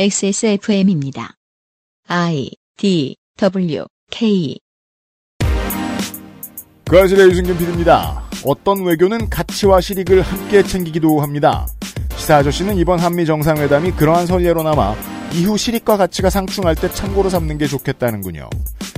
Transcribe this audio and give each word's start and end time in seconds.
XSFM입니다. 0.00 1.34
I 2.06 2.52
D 2.76 3.16
W 3.36 3.84
K 4.12 4.56
그 6.88 7.00
아실의 7.00 7.28
유승균 7.30 7.58
PD입니다. 7.58 8.22
어떤 8.46 8.84
외교는 8.84 9.28
가치와 9.28 9.80
실익을 9.80 10.22
함께 10.22 10.62
챙기기도 10.62 11.20
합니다. 11.20 11.66
시사 12.16 12.36
아저씨는 12.36 12.76
이번 12.76 13.00
한미 13.00 13.26
정상회담이 13.26 13.90
그러한 13.90 14.26
선례로 14.28 14.62
남아 14.62 14.94
이후 15.34 15.58
실익과 15.58 15.96
가치가 15.96 16.30
상충할 16.30 16.76
때 16.76 16.88
참고로 16.88 17.28
삼는 17.28 17.58
게 17.58 17.66
좋겠다는군요. 17.66 18.48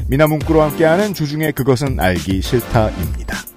미나문구로 0.09 0.61
함께하는 0.61 1.15
주중에 1.15 1.53
그것은 1.53 1.99
알기 1.99 2.43
싫다입니다. 2.43 3.50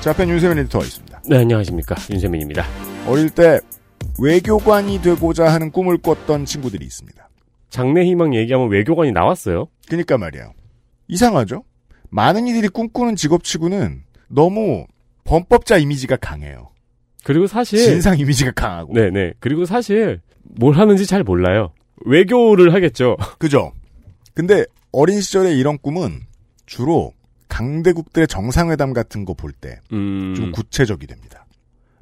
자, 0.00 0.10
앞엔 0.12 0.30
윤세민 0.30 0.58
에디터가 0.58 0.84
있습니다. 0.84 1.22
네, 1.28 1.36
안녕하십니까. 1.36 1.94
윤세민입니다. 2.10 2.64
어릴 3.06 3.28
때 3.28 3.60
외교관이 4.18 5.02
되고자 5.02 5.52
하는 5.52 5.70
꿈을 5.70 5.98
꿨던 5.98 6.46
친구들이 6.46 6.86
있습니다. 6.86 7.28
장래 7.68 8.04
희망 8.04 8.34
얘기하면 8.34 8.70
외교관이 8.70 9.12
나왔어요. 9.12 9.68
그니까 9.88 10.16
말이에요. 10.16 10.52
이상하죠? 11.08 11.64
많은 12.08 12.46
이들이 12.46 12.68
꿈꾸는 12.68 13.14
직업치고는 13.14 14.02
너무 14.28 14.86
범법자 15.24 15.76
이미지가 15.76 16.16
강해요. 16.16 16.70
그리고 17.22 17.46
사실 17.46 17.78
진상 17.78 18.18
이미지가 18.18 18.52
강하고. 18.52 18.94
네네. 18.94 19.34
그리고 19.38 19.66
사실 19.66 20.20
뭘 20.42 20.76
하는지 20.76 21.06
잘 21.06 21.22
몰라요. 21.22 21.72
외교를 22.06 22.72
하겠죠. 22.72 23.18
그죠? 23.38 23.72
근데 24.32 24.64
어린 24.92 25.20
시절에 25.20 25.54
이런 25.54 25.76
꿈은 25.76 26.20
주로 26.64 27.12
강대국들의 27.50 28.26
정상회담 28.28 28.94
같은 28.94 29.24
거 29.26 29.34
볼 29.34 29.52
때좀 29.52 29.82
음, 29.92 30.52
구체적이 30.52 31.06
됩니다. 31.06 31.44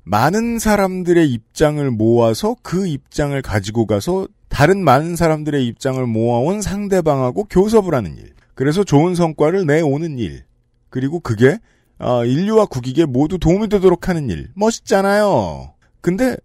많은 0.04 0.58
사람들의 0.58 1.28
입장을 1.30 1.90
모아서 1.90 2.54
그 2.62 2.86
입장을 2.86 3.40
가지고 3.42 3.86
가서 3.86 4.26
다른 4.48 4.82
많은 4.82 5.16
사람들의 5.16 5.66
입장을 5.66 6.04
모아온 6.06 6.62
상대방하고 6.62 7.44
교섭을 7.44 7.94
하는 7.94 8.16
일. 8.16 8.32
그래서 8.54 8.82
좋은 8.84 9.14
성과를 9.14 9.66
내오는 9.66 10.18
일. 10.18 10.44
그리고 10.88 11.20
그게 11.20 11.58
아, 11.98 12.24
인류와 12.24 12.66
국익에 12.66 13.04
모두 13.04 13.38
도움이 13.38 13.68
되도록 13.68 14.08
하는 14.08 14.30
일. 14.30 14.48
멋있잖아요. 14.54 15.74
근데 16.00 16.36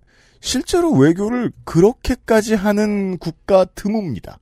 실제로 0.42 0.92
외교를 0.92 1.52
그렇게까지 1.64 2.56
하는 2.56 3.18
국가 3.18 3.64
드뭅니다. 3.66 4.36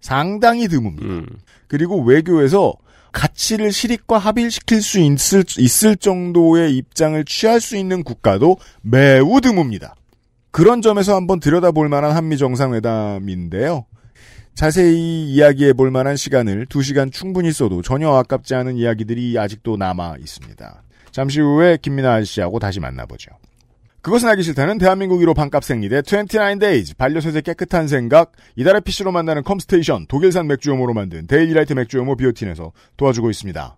상당히 0.00 0.66
드뭅니다. 0.66 1.02
음. 1.02 1.26
그리고 1.68 2.02
외교에서 2.02 2.74
가치를 3.16 3.72
실익과 3.72 4.18
합일시킬 4.18 4.82
수 4.82 5.00
있을, 5.00 5.42
있을 5.58 5.96
정도의 5.96 6.76
입장을 6.76 7.24
취할 7.24 7.62
수 7.62 7.74
있는 7.78 8.04
국가도 8.04 8.58
매우 8.82 9.40
드뭅니다. 9.40 9.94
그런 10.50 10.82
점에서 10.82 11.16
한번 11.16 11.40
들여다볼 11.40 11.88
만한 11.88 12.14
한미 12.14 12.36
정상회담인데요. 12.36 13.86
자세히 14.54 15.30
이야기해 15.32 15.72
볼 15.72 15.90
만한 15.90 16.16
시간을 16.16 16.66
2시간 16.66 17.10
충분히 17.10 17.52
써도 17.52 17.80
전혀 17.80 18.10
아깝지 18.10 18.54
않은 18.54 18.76
이야기들이 18.76 19.38
아직도 19.38 19.78
남아 19.78 20.16
있습니다. 20.20 20.82
잠시 21.10 21.40
후에 21.40 21.78
김민하 21.80 22.16
아저씨하고 22.16 22.58
다시 22.58 22.80
만나보죠. 22.80 23.30
그것은 24.06 24.28
알기 24.28 24.44
싫다는 24.44 24.78
대한민국 24.78 25.18
1호 25.18 25.34
반값 25.34 25.64
생리대 25.64 26.02
29days 26.02 26.96
반려세제 26.96 27.40
깨끗한 27.40 27.88
생각 27.88 28.30
이달의 28.54 28.82
PC로 28.82 29.10
만나는 29.10 29.42
컴스테이션 29.42 30.06
독일산 30.06 30.46
맥주효모로 30.46 30.94
만든 30.94 31.26
데일리라이트 31.26 31.72
맥주효모 31.72 32.14
비오틴에서 32.14 32.70
도와주고 32.96 33.30
있습니다. 33.30 33.76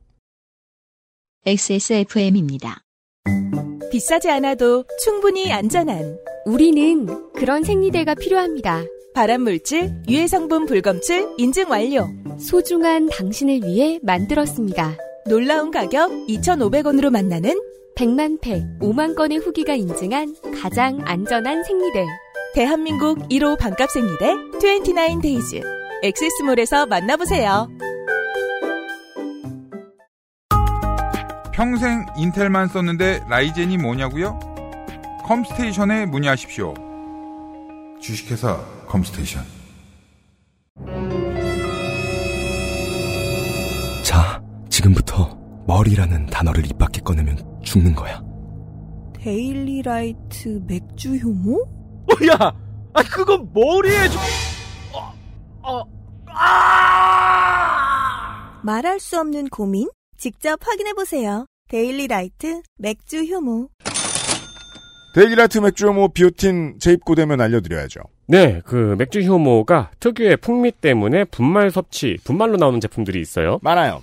XSFM입니다. 1.46 2.82
비싸지 3.90 4.28
않아도 4.28 4.84
충분히 5.02 5.50
안전한 5.50 6.18
우리는 6.44 7.06
그런 7.32 7.64
생리대가 7.64 8.14
필요합니다. 8.14 8.84
발암물질, 9.14 10.02
유해성분 10.10 10.66
불검출 10.66 11.36
인증 11.38 11.70
완료. 11.70 12.06
소중한 12.38 13.08
당신을 13.08 13.62
위해 13.62 13.98
만들었습니다. 14.02 14.94
놀라운 15.26 15.70
가격 15.70 16.10
2,500원으로 16.28 17.08
만나는 17.08 17.58
100만 17.98 18.40
팩, 18.40 18.62
5만 18.78 19.16
건의 19.16 19.38
후기가 19.38 19.74
인증한 19.74 20.32
가장 20.62 21.00
안전한 21.04 21.64
생리대. 21.64 22.06
대한민국 22.54 23.18
1호 23.28 23.58
반값 23.58 23.90
생리대 23.90 24.36
29days. 24.60 25.60
엑세스몰에서 26.04 26.86
만나보세요. 26.86 27.68
평생 31.52 32.06
인텔만 32.16 32.68
썼는데 32.68 33.24
라이젠이 33.28 33.78
뭐냐고요? 33.78 34.38
컴스테이션에 35.24 36.06
문의하십시오. 36.06 36.74
주식회사 38.00 38.60
컴스테이션. 38.86 39.42
자, 44.04 44.40
지금부터 44.70 45.37
머리라는 45.68 46.26
단어를 46.26 46.64
입 46.64 46.76
밖에 46.78 47.00
꺼내면 47.02 47.36
죽는 47.62 47.94
거야. 47.94 48.24
데일리라이트 49.20 50.62
맥주 50.66 51.14
효모? 51.14 51.60
어, 51.60 52.14
야! 52.32 52.36
아, 52.94 53.02
그건 53.02 53.50
머리에 53.52 54.08
좀, 54.08 54.18
어, 54.94 55.12
어, 55.62 55.84
아! 56.28 57.68
말할 58.64 58.98
수 58.98 59.20
없는 59.20 59.50
고민? 59.50 59.90
직접 60.16 60.58
확인해 60.66 60.94
보세요. 60.94 61.44
데일리라이트 61.68 62.62
맥주 62.78 63.22
효모. 63.24 63.68
데일리라이트 65.14 65.58
맥주 65.58 65.86
효모 65.86 66.14
비오틴 66.14 66.78
재입고되면 66.80 67.42
알려드려야죠. 67.42 68.00
네, 68.26 68.62
그 68.64 68.94
맥주 68.96 69.20
효모가 69.20 69.90
특유의 70.00 70.38
풍미 70.38 70.72
때문에 70.72 71.24
분말 71.24 71.70
섭취, 71.70 72.16
분말로 72.24 72.56
나오는 72.56 72.80
제품들이 72.80 73.20
있어요. 73.20 73.58
많아요. 73.62 74.00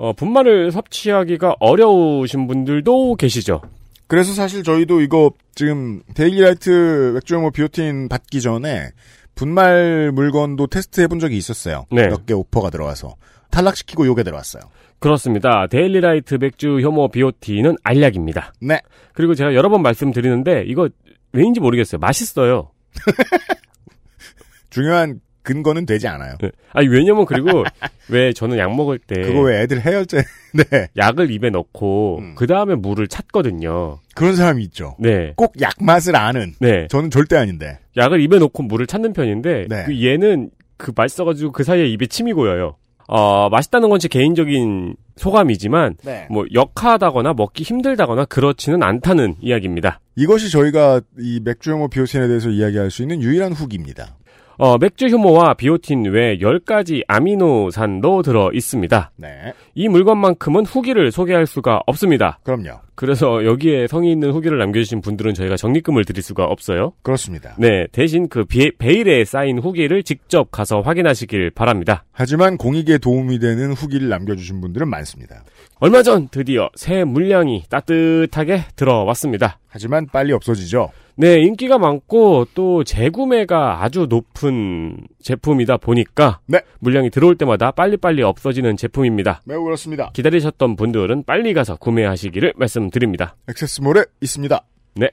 어, 0.00 0.14
분말을 0.14 0.72
섭취하기가 0.72 1.56
어려우신 1.60 2.46
분들도 2.46 3.16
계시죠. 3.16 3.60
그래서 4.06 4.32
사실 4.32 4.62
저희도 4.64 5.02
이거 5.02 5.30
지금 5.54 6.02
데일리라이트 6.14 7.12
맥주효모 7.16 7.50
비오틴 7.50 8.08
받기 8.08 8.40
전에 8.40 8.88
분말 9.34 10.10
물건도 10.14 10.68
테스트 10.68 11.02
해본 11.02 11.18
적이 11.20 11.36
있었어요. 11.36 11.84
네. 11.92 12.08
몇 12.08 12.24
개 12.24 12.32
오퍼가 12.32 12.70
들어와서 12.70 13.14
탈락시키고 13.50 14.06
요게 14.06 14.22
들어왔어요. 14.22 14.62
그렇습니다. 15.00 15.66
데일리라이트 15.66 16.36
맥주 16.36 16.80
효모 16.80 17.08
비오틴은 17.08 17.76
알약입니다. 17.84 18.54
네. 18.62 18.80
그리고 19.12 19.34
제가 19.34 19.54
여러 19.54 19.68
번 19.68 19.82
말씀드리는데 19.82 20.64
이거 20.66 20.88
왜인지 21.32 21.60
모르겠어요. 21.60 21.98
맛있어요. 21.98 22.70
중요한 24.70 25.20
근거는 25.42 25.86
되지 25.86 26.06
않아요. 26.08 26.34
네. 26.40 26.50
아니 26.72 26.88
왜냐면 26.88 27.24
그리고 27.24 27.64
왜 28.10 28.32
저는 28.32 28.58
약 28.58 28.74
먹을 28.74 28.98
때 28.98 29.20
그거 29.22 29.40
왜 29.42 29.62
애들 29.62 29.84
해열제 29.84 30.22
네 30.54 30.88
약을 30.96 31.30
입에 31.30 31.50
넣고 31.50 32.18
음. 32.20 32.34
그 32.36 32.46
다음에 32.46 32.74
물을 32.74 33.08
찾거든요. 33.08 33.98
그런 34.14 34.36
사람이 34.36 34.62
있죠. 34.64 34.96
네. 34.98 35.32
꼭 35.36 35.52
약 35.60 35.74
맛을 35.80 36.16
아는. 36.16 36.54
네. 36.60 36.86
저는 36.88 37.10
절대 37.10 37.36
아닌데. 37.36 37.78
약을 37.96 38.20
입에 38.20 38.38
넣고 38.38 38.62
물을 38.64 38.86
찾는 38.86 39.12
편인데 39.12 39.66
네. 39.68 39.84
그 39.86 40.04
얘는 40.04 40.50
그 40.76 40.92
맛있어가지고 40.94 41.52
그 41.52 41.64
사이에 41.64 41.86
입에 41.86 42.06
침이 42.06 42.32
고여요. 42.32 42.76
어 43.08 43.48
맛있다는 43.50 43.88
건 43.88 43.98
제 43.98 44.06
개인적인 44.08 44.94
소감이지만 45.16 45.96
네. 46.04 46.26
뭐 46.30 46.46
역하다거나 46.54 47.34
먹기 47.34 47.64
힘들다거나 47.64 48.24
그렇지는 48.26 48.82
않다는 48.82 49.34
이야기입니다. 49.40 50.00
이것이 50.16 50.50
저희가 50.50 51.00
이 51.18 51.40
맥주효모 51.44 51.88
비오틴에 51.88 52.26
대해서 52.28 52.48
이야기할 52.50 52.90
수 52.90 53.02
있는 53.02 53.20
유일한 53.20 53.52
후기입니다. 53.52 54.16
어, 54.62 54.76
맥주 54.76 55.06
효모와 55.06 55.54
비오틴 55.54 56.04
외 56.12 56.36
10가지 56.36 57.00
아미노산도 57.08 58.20
들어 58.20 58.50
있습니다. 58.52 59.10
네. 59.16 59.54
이 59.74 59.88
물건만큼은 59.88 60.66
후기를 60.66 61.10
소개할 61.10 61.46
수가 61.46 61.80
없습니다. 61.86 62.38
그럼요. 62.42 62.78
그래서 62.94 63.42
여기에 63.46 63.86
성의 63.86 64.12
있는 64.12 64.32
후기를 64.32 64.58
남겨주신 64.58 65.00
분들은 65.00 65.32
저희가 65.32 65.56
적립금을 65.56 66.04
드릴 66.04 66.22
수가 66.22 66.44
없어요. 66.44 66.92
그렇습니다. 67.02 67.54
네, 67.58 67.86
대신 67.92 68.28
그 68.28 68.44
비- 68.44 68.72
베일에 68.76 69.24
쌓인 69.24 69.58
후기를 69.58 70.02
직접 70.02 70.50
가서 70.50 70.82
확인하시길 70.82 71.52
바랍니다. 71.52 72.04
하지만 72.12 72.58
공익에 72.58 72.98
도움이 72.98 73.38
되는 73.38 73.72
후기를 73.72 74.10
남겨주신 74.10 74.60
분들은 74.60 74.88
많습니다. 74.90 75.42
얼마 75.78 76.02
전 76.02 76.28
드디어 76.28 76.68
새 76.74 77.04
물량이 77.04 77.62
따뜻하게 77.70 78.64
들어왔습니다. 78.76 79.58
하지만 79.68 80.06
빨리 80.12 80.34
없어지죠. 80.34 80.90
네, 81.20 81.38
인기가 81.40 81.76
많고 81.76 82.46
또 82.54 82.82
재구매가 82.82 83.84
아주 83.84 84.06
높은 84.08 84.96
제품이다 85.22 85.76
보니까 85.76 86.40
네. 86.46 86.62
물량이 86.78 87.10
들어올 87.10 87.36
때마다 87.36 87.72
빨리빨리 87.72 88.22
없어지는 88.22 88.78
제품입니다. 88.78 89.42
매우 89.44 89.62
그렇습니다. 89.62 90.12
기다리셨던 90.14 90.76
분들은 90.76 91.24
빨리 91.24 91.52
가서 91.52 91.76
구매하시기를 91.76 92.54
말씀드립니다. 92.56 93.36
액세스몰에 93.50 94.04
있습니다. 94.22 94.64
네. 94.94 95.10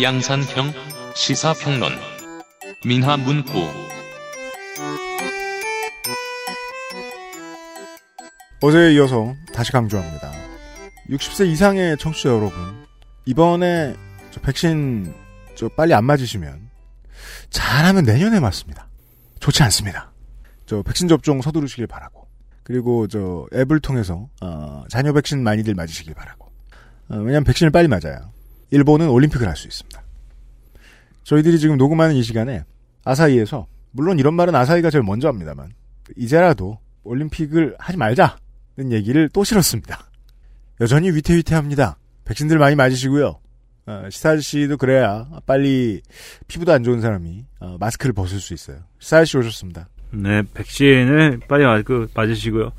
양산형 0.00 0.72
시사평론 1.16 1.90
민화문구 2.86 3.99
어제에 8.62 8.92
이어서 8.94 9.34
다시 9.54 9.72
강조합니다. 9.72 10.30
60세 11.08 11.48
이상의 11.48 11.96
청취자 11.98 12.28
여러분, 12.28 12.52
이번에 13.24 13.94
저 14.30 14.40
백신 14.40 15.14
저 15.56 15.68
빨리 15.70 15.94
안 15.94 16.04
맞으시면 16.04 16.68
잘하면 17.50 18.04
내년에 18.04 18.38
맞습니다. 18.38 18.88
좋지 19.40 19.62
않습니다. 19.64 20.12
저 20.66 20.82
백신 20.82 21.08
접종 21.08 21.40
서두르시길 21.40 21.86
바라고. 21.86 22.28
그리고 22.62 23.08
저 23.08 23.46
앱을 23.54 23.80
통해서 23.80 24.28
어, 24.42 24.84
자녀 24.88 25.12
백신 25.12 25.42
많이들 25.42 25.74
맞으시길 25.74 26.14
바라고. 26.14 26.46
어, 27.08 27.16
왜냐하면 27.16 27.44
백신을 27.44 27.70
빨리 27.70 27.88
맞아야 27.88 28.30
일본은 28.70 29.08
올림픽을 29.08 29.48
할 29.48 29.56
수 29.56 29.66
있습니다. 29.66 30.00
저희들이 31.24 31.58
지금 31.58 31.76
녹음하는 31.76 32.14
이 32.14 32.22
시간에 32.22 32.64
아사히에서 33.04 33.66
물론 33.90 34.18
이런 34.18 34.34
말은 34.34 34.54
아사히가 34.54 34.90
제일 34.90 35.02
먼저 35.02 35.28
합니다만 35.28 35.72
이제라도 36.16 36.78
올림픽을 37.02 37.76
하지 37.78 37.98
말자는 37.98 38.34
얘기를 38.92 39.28
또 39.32 39.44
실었습니다. 39.44 39.98
여전히 40.80 41.10
위태위태합니다. 41.10 41.96
백신들 42.24 42.58
많이 42.58 42.76
맞으시고요. 42.76 43.38
어, 43.86 44.08
시사일 44.10 44.42
씨도 44.42 44.76
그래야 44.76 45.26
빨리 45.46 46.00
피부도 46.48 46.72
안 46.72 46.82
좋은 46.84 47.00
사람이 47.00 47.44
어, 47.60 47.76
마스크를 47.80 48.12
벗을 48.12 48.38
수 48.40 48.54
있어요. 48.54 48.78
시사일 48.98 49.26
씨 49.26 49.36
오셨습니다. 49.36 49.88
네, 50.12 50.42
백신을 50.54 51.40
빨리 51.48 51.64
맞, 51.64 51.84
그, 51.84 52.08
맞으시고요. 52.14 52.72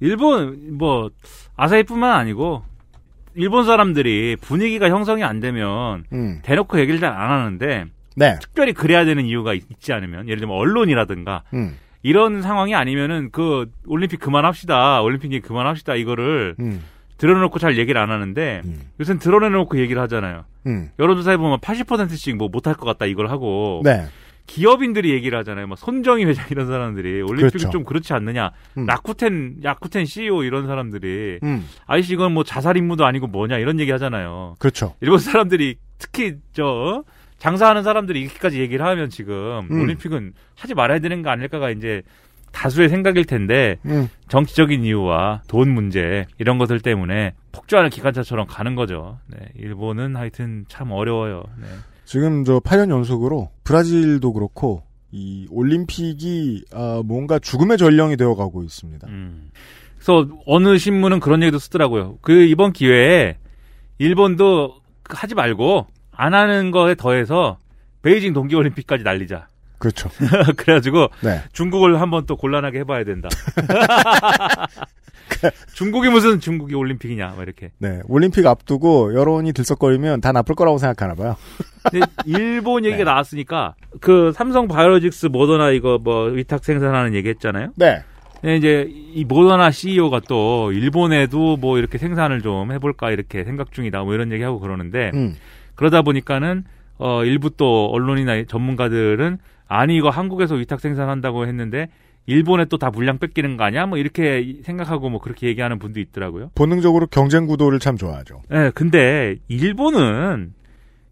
일본, 0.00 0.76
뭐, 0.76 1.10
아사히뿐만 1.56 2.12
아니고, 2.12 2.62
일본 3.34 3.64
사람들이 3.66 4.36
분위기가 4.40 4.88
형성이 4.88 5.24
안 5.24 5.40
되면, 5.40 6.04
음, 6.12 6.38
대놓고 6.42 6.78
얘기를 6.78 7.00
잘 7.00 7.12
안 7.12 7.30
하는데, 7.30 7.86
네, 8.14 8.38
특별히 8.40 8.72
그래야 8.72 9.04
되는 9.04 9.24
이유가 9.24 9.54
있, 9.54 9.64
지 9.80 9.92
않으면, 9.92 10.28
예를 10.28 10.38
들면 10.38 10.56
언론이라든가, 10.56 11.42
음, 11.54 11.76
이런 12.08 12.42
상황이 12.42 12.74
아니면은, 12.74 13.28
그, 13.30 13.66
올림픽 13.86 14.18
그만합시다. 14.18 15.02
올림픽 15.02 15.32
얘기 15.32 15.46
그만합시다. 15.46 15.94
이거를 15.94 16.56
음, 16.58 16.82
드러내놓고 17.18 17.58
잘 17.58 17.76
얘기를 17.76 18.00
안 18.00 18.10
하는데, 18.10 18.62
음, 18.64 18.80
요새는 18.98 19.18
드러내놓고 19.18 19.78
얘기를 19.78 20.00
하잖아요. 20.02 20.44
음, 20.66 20.90
여론조사에 20.98 21.36
보면 21.36 21.58
80%씩 21.58 22.36
뭐 22.36 22.48
못할 22.48 22.74
것 22.74 22.86
같다 22.86 23.04
이걸 23.04 23.28
하고, 23.28 23.82
네, 23.84 24.06
기업인들이 24.46 25.10
얘기를 25.12 25.38
하잖아요. 25.38 25.66
막 25.66 25.78
손정희 25.78 26.24
회장 26.24 26.46
이런 26.50 26.66
사람들이 26.66 27.20
올림픽은 27.20 27.50
그렇죠. 27.50 27.70
좀 27.70 27.84
그렇지 27.84 28.14
않느냐. 28.14 28.50
음. 28.78 28.86
라쿠텐 28.86 29.58
야쿠텐 29.62 30.06
CEO 30.06 30.42
이런 30.42 30.66
사람들이 30.66 31.38
음, 31.42 31.68
아이씨 31.86 32.14
이건 32.14 32.32
뭐 32.32 32.42
자살 32.44 32.76
임무도 32.78 33.04
아니고 33.04 33.26
뭐냐 33.26 33.58
이런 33.58 33.78
얘기 33.78 33.92
하잖아요. 33.92 34.56
그렇죠. 34.58 34.94
일본 35.02 35.18
사람들이 35.18 35.76
특히 35.98 36.36
저 36.52 37.04
장사하는 37.38 37.82
사람들이 37.82 38.20
이렇게까지 38.20 38.60
얘기를 38.60 38.84
하면 38.84 39.10
지금 39.10 39.68
음. 39.70 39.80
올림픽은 39.80 40.32
하지 40.56 40.74
말아야 40.74 40.98
되는 40.98 41.22
거 41.22 41.30
아닐까가 41.30 41.70
이제 41.70 42.02
다수의 42.52 42.88
생각일 42.88 43.24
텐데 43.24 43.76
음, 43.86 44.08
정치적인 44.28 44.84
이유와 44.84 45.42
돈 45.48 45.70
문제 45.70 46.26
이런 46.38 46.58
것들 46.58 46.80
때문에 46.80 47.34
폭주하는 47.52 47.90
기관차처럼 47.90 48.46
가는 48.46 48.74
거죠. 48.74 49.18
네, 49.26 49.38
일본은 49.56 50.16
하여튼 50.16 50.64
참 50.68 50.90
어려워요. 50.90 51.44
네. 51.60 51.66
지금 52.04 52.44
저 52.44 52.58
8년 52.58 52.90
연속으로 52.90 53.50
브라질도 53.64 54.32
그렇고 54.32 54.82
이 55.10 55.46
올림픽이 55.50 56.64
아, 56.72 57.02
뭔가 57.04 57.38
죽음의 57.38 57.78
전령이 57.78 58.16
되어가고 58.16 58.62
있습니다. 58.62 59.06
음. 59.08 59.50
그래서 59.96 60.28
어느 60.46 60.78
신문은 60.78 61.20
그런 61.20 61.42
얘기도 61.42 61.58
쓰더라고요. 61.58 62.18
그 62.22 62.32
이번 62.32 62.72
기회에 62.72 63.36
일본도 63.98 64.80
하지 65.08 65.34
말고 65.34 65.86
안 66.18 66.34
하는 66.34 66.72
거에 66.72 66.96
더해서 66.96 67.58
베이징 68.02 68.32
동계올림픽까지 68.34 69.04
날리자. 69.04 69.46
그렇죠. 69.78 70.10
그래가지고 70.58 71.08
네. 71.22 71.40
중국을 71.52 72.00
한번 72.00 72.26
또 72.26 72.36
곤란하게 72.36 72.80
해봐야 72.80 73.04
된다. 73.04 73.28
중국이 75.74 76.08
무슨 76.08 76.40
중국이 76.40 76.74
올림픽이냐, 76.74 77.34
막 77.36 77.42
이렇게. 77.42 77.70
네. 77.78 78.00
올림픽 78.08 78.44
앞두고 78.46 79.14
여론이 79.14 79.52
들썩거리면 79.52 80.20
다 80.20 80.32
나쁠 80.32 80.56
거라고 80.56 80.78
생각하나 80.78 81.14
봐요. 81.14 81.36
근데 81.88 82.04
일본 82.26 82.84
얘기가 82.84 83.04
네. 83.04 83.04
나왔으니까 83.04 83.74
그 84.00 84.32
삼성 84.34 84.66
바이오로직스 84.66 85.26
모더나 85.26 85.70
이거 85.70 85.98
뭐 86.02 86.24
위탁 86.24 86.64
생산하는 86.64 87.14
얘기 87.14 87.28
했잖아요. 87.28 87.70
네. 87.76 88.02
네, 88.42 88.56
이제 88.56 88.88
이 88.88 89.24
모더나 89.24 89.70
CEO가 89.70 90.20
또 90.28 90.72
일본에도 90.72 91.56
뭐 91.56 91.78
이렇게 91.78 91.98
생산을 91.98 92.42
좀 92.42 92.72
해볼까 92.72 93.10
이렇게 93.10 93.44
생각 93.44 93.72
중이다 93.72 94.02
뭐 94.02 94.14
이런 94.14 94.30
얘기하고 94.32 94.60
그러는데 94.60 95.10
음, 95.14 95.34
그러다 95.78 96.02
보니까는 96.02 96.64
어 96.98 97.24
일부 97.24 97.50
또 97.56 97.86
언론이나 97.92 98.42
전문가들은 98.44 99.38
아니 99.68 99.96
이거 99.96 100.10
한국에서 100.10 100.56
위탁 100.56 100.80
생산한다고 100.80 101.46
했는데 101.46 101.86
일본에 102.26 102.64
또 102.64 102.76
다 102.78 102.90
물량 102.90 103.18
뺏기는 103.18 103.56
거 103.56 103.62
아니야? 103.64 103.86
뭐 103.86 103.96
이렇게 103.96 104.56
생각하고 104.64 105.08
뭐 105.08 105.20
그렇게 105.20 105.46
얘기하는 105.46 105.78
분도 105.78 106.00
있더라고요. 106.00 106.50
본능적으로 106.56 107.06
경쟁 107.06 107.46
구도를 107.46 107.78
참 107.78 107.96
좋아하죠. 107.96 108.42
예, 108.52 108.72
근데 108.74 109.36
일본은 109.46 110.52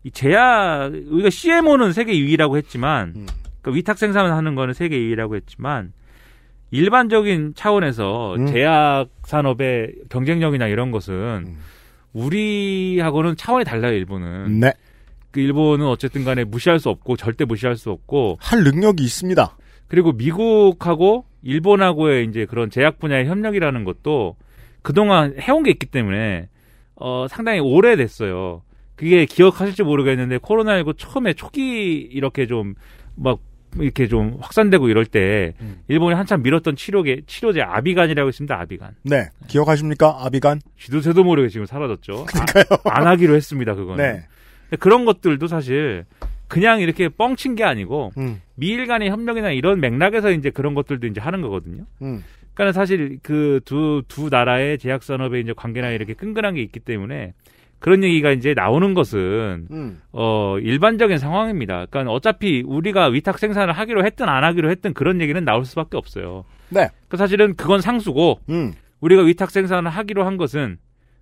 이 0.02 0.10
제약 0.10 0.92
우리가 0.92 1.30
CMO는 1.30 1.92
세계 1.92 2.12
2위라고 2.12 2.56
했지만 2.56 3.12
음. 3.16 3.26
그 3.62 3.72
위탁 3.74 3.98
생산하는 3.98 4.56
거는 4.56 4.74
세계 4.74 4.98
2위라고 4.98 5.36
했지만 5.36 5.92
일반적인 6.72 7.52
차원에서 7.54 8.34
음. 8.34 8.46
제약 8.46 9.06
산업의 9.24 9.92
경쟁력이나 10.08 10.66
이런 10.66 10.90
것은 10.90 11.14
음. 11.46 11.56
우리하고는 12.16 13.36
차원이 13.36 13.64
달라요, 13.64 13.92
일본은. 13.92 14.60
네. 14.60 14.72
그 15.30 15.40
일본은 15.40 15.86
어쨌든 15.86 16.24
간에 16.24 16.44
무시할 16.44 16.78
수 16.78 16.88
없고 16.88 17.16
절대 17.16 17.44
무시할 17.44 17.76
수 17.76 17.90
없고 17.90 18.38
할 18.40 18.64
능력이 18.64 19.04
있습니다. 19.04 19.56
그리고 19.86 20.12
미국하고 20.12 21.26
일본하고의 21.42 22.26
이제 22.26 22.46
그런 22.46 22.70
제약 22.70 22.98
분야의 22.98 23.26
협력이라는 23.26 23.84
것도 23.84 24.36
그동안 24.82 25.34
해온 25.38 25.62
게 25.62 25.70
있기 25.70 25.86
때문에 25.86 26.48
어 26.94 27.26
상당히 27.28 27.60
오래됐어요. 27.60 28.62
그게 28.94 29.26
기억하실지 29.26 29.82
모르겠는데 29.82 30.38
코로나19 30.38 30.94
처음에 30.96 31.34
초기 31.34 31.96
이렇게 31.98 32.46
좀막 32.46 33.40
이렇게 33.78 34.08
좀 34.08 34.38
확산되고 34.40 34.88
이럴 34.88 35.04
때 35.04 35.54
음. 35.60 35.80
일본이 35.88 36.14
한참 36.14 36.42
밀었던 36.42 36.76
치료제 36.76 37.22
치료제 37.26 37.60
아비간이라고 37.62 38.28
있습니다. 38.28 38.58
아비간. 38.58 38.94
네. 39.02 39.28
기억하십니까? 39.48 40.18
아비간? 40.20 40.60
쥐도 40.78 41.00
새도 41.00 41.24
모르게 41.24 41.48
지금 41.48 41.66
사라졌죠. 41.66 42.26
아, 42.84 42.98
안 42.98 43.06
하기로 43.06 43.34
했습니다. 43.34 43.74
그거는. 43.74 44.04
네. 44.04 44.26
근데 44.70 44.76
그런 44.78 45.04
것들도 45.04 45.46
사실 45.46 46.04
그냥 46.48 46.80
이렇게 46.80 47.08
뻥친 47.08 47.54
게 47.54 47.64
아니고 47.64 48.12
음, 48.18 48.40
미일 48.54 48.86
간의 48.86 49.10
협력이나 49.10 49.50
이런 49.50 49.80
맥락에서 49.80 50.30
이제 50.30 50.50
그런 50.50 50.74
것들도 50.74 51.06
이제 51.06 51.20
하는 51.20 51.42
거거든요. 51.42 51.84
음. 52.02 52.24
그러니까 52.54 52.72
사실 52.72 53.18
그 53.22 53.60
두두 53.64 54.28
나라의 54.30 54.78
제약 54.78 55.02
산업의 55.02 55.42
이제 55.42 55.52
관계나 55.54 55.90
이렇게 55.90 56.14
끈끈한 56.14 56.54
게 56.54 56.62
있기 56.62 56.80
때문에 56.80 57.34
그런 57.78 58.02
얘기가 58.02 58.30
이제 58.32 58.54
나오는 58.54 58.94
것은 58.94 59.68
음. 59.70 60.00
어 60.12 60.58
일반적인 60.58 61.18
상황입니다. 61.18 61.86
그러니까 61.90 62.12
어차피 62.12 62.62
우리가 62.66 63.06
위탁 63.06 63.38
생산을 63.38 63.74
하기로 63.74 64.04
했든 64.04 64.28
안 64.28 64.44
하기로 64.44 64.70
했든 64.70 64.94
그런 64.94 65.20
얘기는 65.20 65.42
나올 65.44 65.64
수밖에 65.64 65.96
없어요. 65.96 66.44
네. 66.68 66.88
그 67.08 67.16
사실은 67.16 67.54
그건 67.54 67.80
상수고 67.80 68.40
음. 68.48 68.72
우리가 69.00 69.22
위탁 69.22 69.50
생산을 69.50 69.90
하기로 69.90 70.24
한 70.24 70.36
것은 70.36 70.78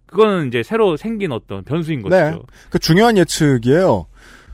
그거는 0.06 0.48
이제 0.48 0.62
새로 0.62 0.96
생긴 0.96 1.32
어떤 1.32 1.64
변수인 1.64 2.02
네. 2.02 2.08
것이죠. 2.08 2.44
그 2.70 2.78
중요한 2.78 3.16
예측이에요. 3.18 4.06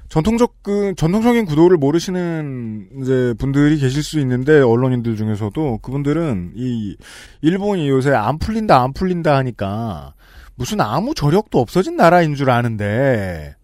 전통적 0.09 0.54
그 0.62 0.92
전통적인 0.97 1.45
구도를 1.45 1.76
모르시는 1.76 2.88
이제 3.00 3.33
분들이 3.38 3.78
계실 3.78 4.02
수 4.02 4.19
있는데 4.19 4.61
언론인들 4.61 5.16
중에서도 5.16 5.78
그분들은 5.78 6.54
이 6.57 6.97
일본이 7.42 7.88
요새 7.88 8.11
안 8.11 8.38
풀린다 8.38 8.83
안 8.83 8.92
풀린다 8.92 9.37
하니까 9.37 10.14
무슨 10.60 10.78
아무 10.82 11.14
저력도 11.14 11.58
없어진 11.58 11.96
나라인 11.96 12.34
줄 12.34 12.50
아는데 12.50 13.54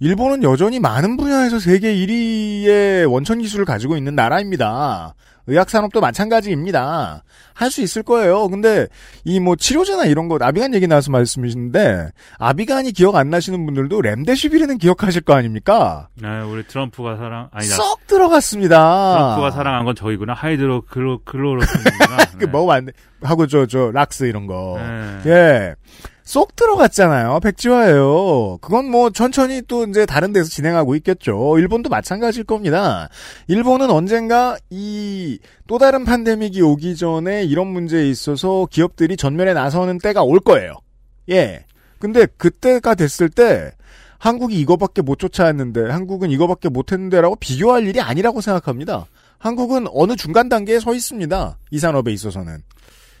일본은 0.00 0.42
여전히 0.42 0.80
많은 0.80 1.16
분야에서 1.16 1.60
세계 1.60 1.94
1위의 1.94 3.08
원천 3.08 3.38
기술을 3.38 3.64
가지고 3.64 3.96
있는 3.96 4.16
나라입니다. 4.16 5.14
의학 5.46 5.70
산업도 5.70 6.00
마찬가지입니다. 6.00 7.22
할 7.54 7.70
수 7.70 7.82
있을 7.82 8.02
거예요. 8.02 8.48
근데 8.48 8.86
이 9.24 9.38
뭐 9.38 9.54
치료제나 9.54 10.06
이런 10.06 10.26
거 10.28 10.38
아비간 10.40 10.74
얘기 10.74 10.86
나와서 10.88 11.12
말씀이신데 11.12 12.10
아비간이 12.38 12.90
기억 12.92 13.14
안 13.14 13.30
나시는 13.30 13.64
분들도 13.64 14.00
렘데시비르는 14.00 14.78
기억하실 14.78 15.22
거 15.22 15.34
아닙니까? 15.34 16.08
네, 16.20 16.40
우리 16.40 16.66
트럼프가 16.66 17.16
사랑 17.16 17.48
아니다. 17.52 17.74
썩 17.76 18.06
들어갔습니다. 18.08 19.14
트럼프가 19.14 19.50
사랑한 19.52 19.84
건 19.84 19.94
저희구나. 19.94 20.32
하이드로 20.34 20.82
클로 20.82 21.20
클로로스구나. 21.24 22.16
그 22.38 22.46
먹으면 22.46 22.74
안 22.76 22.84
돼. 22.86 22.92
하고 23.22 23.46
저 23.46 23.66
저 23.66 23.90
락스 23.92 24.24
이런 24.24 24.46
거. 24.48 24.78
네. 25.24 25.30
예. 25.30 25.74
쏙 26.30 26.54
들어갔잖아요. 26.54 27.40
백지화예요. 27.40 28.58
그건 28.60 28.88
뭐 28.88 29.10
천천히 29.10 29.62
또 29.66 29.84
이제 29.84 30.06
다른 30.06 30.32
데서 30.32 30.48
진행하고 30.48 30.94
있겠죠. 30.94 31.58
일본도 31.58 31.90
마찬가지일 31.90 32.44
겁니다. 32.44 33.08
일본은 33.48 33.90
언젠가 33.90 34.56
이 34.70 35.38
또 35.70 35.78
다른 35.78 36.04
팬데믹이 36.04 36.60
오기 36.62 36.96
전에 36.96 37.44
이런 37.44 37.68
문제에 37.68 38.08
있어서 38.08 38.66
기업들이 38.68 39.16
전면에 39.16 39.54
나서는 39.54 39.98
때가 39.98 40.24
올 40.24 40.40
거예요. 40.40 40.74
예. 41.30 41.64
근데 42.00 42.26
그때가 42.26 42.96
됐을 42.96 43.28
때 43.28 43.70
한국이 44.18 44.58
이거밖에 44.58 45.00
못 45.00 45.20
쫓아왔는데 45.20 45.90
한국은 45.90 46.32
이거밖에 46.32 46.68
못 46.68 46.90
했는데라고 46.90 47.36
비교할 47.36 47.86
일이 47.86 48.00
아니라고 48.00 48.40
생각합니다. 48.40 49.06
한국은 49.38 49.86
어느 49.92 50.16
중간 50.16 50.48
단계에 50.48 50.80
서 50.80 50.92
있습니다. 50.92 51.58
이 51.70 51.78
산업에 51.78 52.12
있어서는 52.12 52.62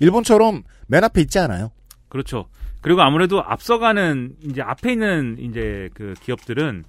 일본처럼 0.00 0.64
맨 0.88 1.04
앞에 1.04 1.20
있지 1.20 1.38
않아요. 1.38 1.70
그렇죠. 2.08 2.46
그리고 2.80 3.02
아무래도 3.02 3.42
앞서가는 3.42 4.36
이제 4.44 4.62
앞에 4.62 4.92
있는 4.92 5.36
이제 5.38 5.88
그 5.94 6.14
기업들은 6.22 6.84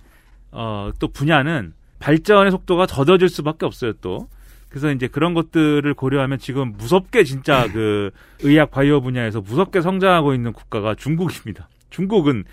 어 0.52 0.92
또 1.00 1.08
분야는 1.08 1.74
발전의 2.00 2.52
속도가 2.52 2.88
더뎌질 2.88 3.30
수밖에 3.30 3.66
없어요 3.66 3.94
또. 4.02 4.28
그래서 4.70 4.92
이제 4.92 5.08
그런 5.08 5.34
것들을 5.34 5.94
고려하면 5.94 6.40
지금 6.40 6.74
무섭게 6.78 7.26
진짜 7.26 7.68
그 7.72 8.12
의학 8.40 8.72
바이오 8.72 9.02
분야에서 9.02 9.42
무섭게 9.42 9.82
성장하고 9.82 10.34
있는 10.34 10.54
국가가 10.54 10.96
중국입니다. 10.96 11.68
중국은 11.90 12.46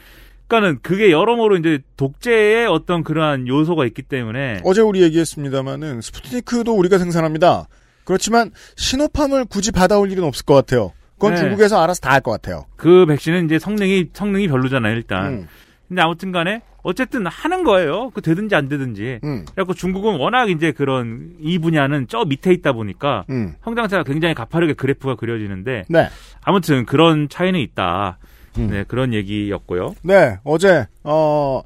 그러니까는 0.48 0.80
그게 0.82 1.12
여러모로 1.12 1.58
이제 1.58 1.78
독재의 1.96 2.66
어떤 2.66 3.04
그러한 3.04 3.46
요소가 3.46 3.86
있기 3.86 4.02
때문에 4.02 4.62
어제 4.64 4.80
우리 4.80 5.02
얘기했습니다마는 5.02 6.00
스푸트니크도 6.00 6.74
우리가 6.74 6.98
생산합니다. 6.98 7.68
그렇지만 8.04 8.50
신호팜을 8.76 9.44
굳이 9.44 9.70
받아올 9.70 10.10
일은 10.10 10.24
없을 10.24 10.44
것 10.44 10.54
같아요. 10.54 10.92
그건 11.18 11.34
네. 11.34 11.40
중국에서 11.40 11.82
알아서 11.82 12.00
다 12.00 12.10
할 12.10 12.20
것 12.20 12.30
같아요. 12.32 12.64
그 12.76 13.06
백신은 13.06 13.44
이제 13.46 13.58
성능이 13.58 14.10
성능이 14.12 14.48
별로잖아요 14.48 14.94
일단. 14.94 15.26
음, 15.26 15.48
근데 15.88 16.02
아무튼 16.02 16.32
간에 16.32 16.62
어쨌든 16.82 17.26
하는 17.26 17.64
거예요. 17.64 18.10
그 18.10 18.20
되든지 18.22 18.54
안 18.54 18.68
되든지. 18.68 19.20
음, 19.24 19.44
그래갖고 19.50 19.74
중국은 19.74 20.16
워낙 20.18 20.48
이제 20.48 20.72
그런 20.72 21.32
이 21.40 21.58
분야는 21.58 22.06
저 22.08 22.24
밑에 22.24 22.52
있다 22.52 22.72
보니까 22.72 23.24
음. 23.30 23.54
성장세가 23.64 24.04
굉장히 24.04 24.34
가파르게 24.34 24.74
그래프가 24.74 25.16
그려지는데 25.16 25.84
네. 25.88 26.08
아무튼 26.42 26.86
그런 26.86 27.28
차이는 27.28 27.58
있다. 27.60 28.18
음. 28.58 28.68
네 28.70 28.84
그런 28.88 29.12
얘기였고요. 29.14 29.94
네, 30.02 30.38
어제, 30.44 30.86
어, 31.04 31.62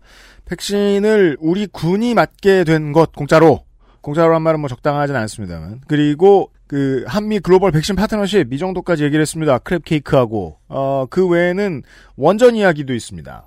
백신을 0.47 1.37
우리 1.41 1.67
군이 1.67 2.15
맞게 2.15 2.65
된 2.65 2.93
것, 2.93 3.13
공짜로. 3.13 3.65
공짜로 4.03 4.35
한 4.35 4.43
말은 4.43 4.61
뭐 4.61 4.69
적당하진 4.69 5.17
않습니다만. 5.17 5.81
그리고, 5.89 6.51
그, 6.67 7.05
한미 7.07 7.41
글로벌 7.41 7.73
백신 7.73 7.97
파트너십, 7.97 8.53
이 8.53 8.59
정도까지 8.59 9.05
얘기를 9.05 9.23
했습니다. 9.23 9.59
크랩 9.59 9.85
케이크하고. 9.85 10.59
어, 10.69 11.07
그 11.09 11.27
외에는 11.27 11.83
원전 12.17 12.57
이야기도 12.57 12.93
있습니다. 12.93 13.47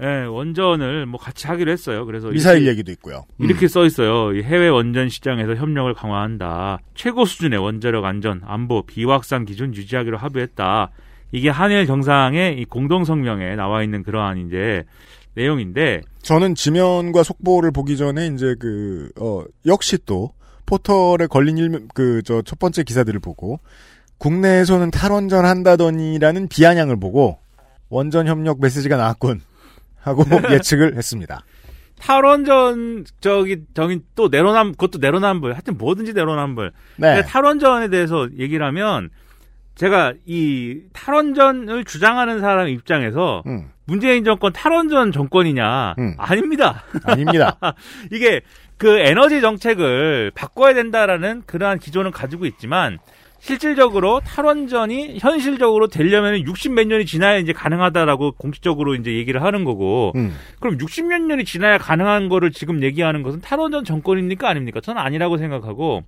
네 0.00 0.24
원전을 0.26 1.06
뭐 1.06 1.18
같이 1.18 1.48
하기로 1.48 1.72
했어요. 1.72 2.06
그래서 2.06 2.28
미사일 2.28 2.58
이렇게, 2.58 2.70
얘기도 2.70 2.92
있고요. 2.92 3.24
음. 3.40 3.44
이렇게 3.44 3.66
써 3.66 3.84
있어요. 3.84 4.32
이 4.32 4.44
해외 4.44 4.68
원전 4.68 5.08
시장에서 5.08 5.56
협력을 5.56 5.92
강화한다. 5.92 6.78
최고 6.94 7.24
수준의 7.24 7.58
원자력 7.58 8.04
안전, 8.04 8.40
안보, 8.44 8.82
비확산 8.82 9.44
기준 9.44 9.74
유지하기로 9.74 10.16
합의했다. 10.16 10.90
이게 11.32 11.48
한일 11.48 11.86
정상의 11.86 12.60
이 12.60 12.64
공동 12.64 13.04
성명에 13.04 13.56
나와 13.56 13.82
있는 13.82 14.04
그러한 14.04 14.46
이제 14.46 14.84
내용인데 15.38 16.02
저는 16.22 16.54
지면과 16.54 17.22
속보를 17.22 17.70
보기 17.70 17.96
전에 17.96 18.26
이제 18.26 18.54
그, 18.58 19.10
어, 19.20 19.44
역시 19.66 19.98
또, 20.04 20.32
포털에 20.66 21.26
걸린 21.30 21.56
일, 21.56 21.86
그, 21.94 22.22
저, 22.24 22.42
첫 22.42 22.58
번째 22.58 22.82
기사들을 22.82 23.18
보고, 23.20 23.60
국내에서는 24.18 24.90
탈원전 24.90 25.44
한다더니라는 25.46 26.48
비아냥을 26.48 26.98
보고, 26.98 27.38
원전 27.88 28.26
협력 28.26 28.60
메시지가 28.60 28.96
나왔군. 28.96 29.40
하고 30.00 30.24
예측을 30.52 30.96
했습니다. 30.96 31.44
탈원전 31.98 33.04
저기 33.20 33.64
저기 33.74 34.00
또 34.14 34.28
내로남 34.28 34.72
그것도 34.72 34.98
내로남불 34.98 35.52
하여튼 35.52 35.76
뭐든지 35.76 36.12
내로남불. 36.12 36.72
네. 36.96 37.22
탈원전에 37.22 37.88
대해서 37.88 38.28
얘기를 38.38 38.64
하면 38.66 39.10
제가 39.78 40.12
이 40.26 40.80
탈원전을 40.92 41.84
주장하는 41.84 42.40
사람 42.40 42.68
입장에서 42.68 43.44
음, 43.46 43.70
문재인 43.84 44.24
정권 44.24 44.52
탈원전 44.52 45.12
정권이냐 45.12 45.94
음. 45.98 46.14
아닙니다. 46.18 46.82
아닙니다. 47.04 47.56
이게 48.10 48.40
그 48.76 48.98
에너지 48.98 49.40
정책을 49.40 50.32
바꿔야 50.34 50.74
된다라는 50.74 51.44
그러한 51.46 51.78
기조는 51.78 52.10
가지고 52.10 52.46
있지만 52.46 52.98
실질적으로 53.38 54.18
탈원전이 54.18 55.20
현실적으로 55.20 55.86
되려면 55.86 56.40
60 56.40 56.72
몇 56.72 56.88
년이 56.88 57.06
지나야 57.06 57.38
이제 57.38 57.52
가능하다라고 57.52 58.32
공식적으로 58.32 58.96
이제 58.96 59.14
얘기를 59.14 59.44
하는 59.44 59.62
거고 59.62 60.10
음, 60.16 60.34
그럼 60.58 60.76
60 60.80 61.06
몇 61.06 61.22
년이 61.22 61.44
지나야 61.44 61.78
가능한 61.78 62.28
거를 62.28 62.50
지금 62.50 62.82
얘기하는 62.82 63.22
것은 63.22 63.42
탈원전 63.42 63.84
정권입니까 63.84 64.48
아닙니까? 64.48 64.80
저는 64.80 65.00
아니라고 65.00 65.38
생각하고 65.38 66.02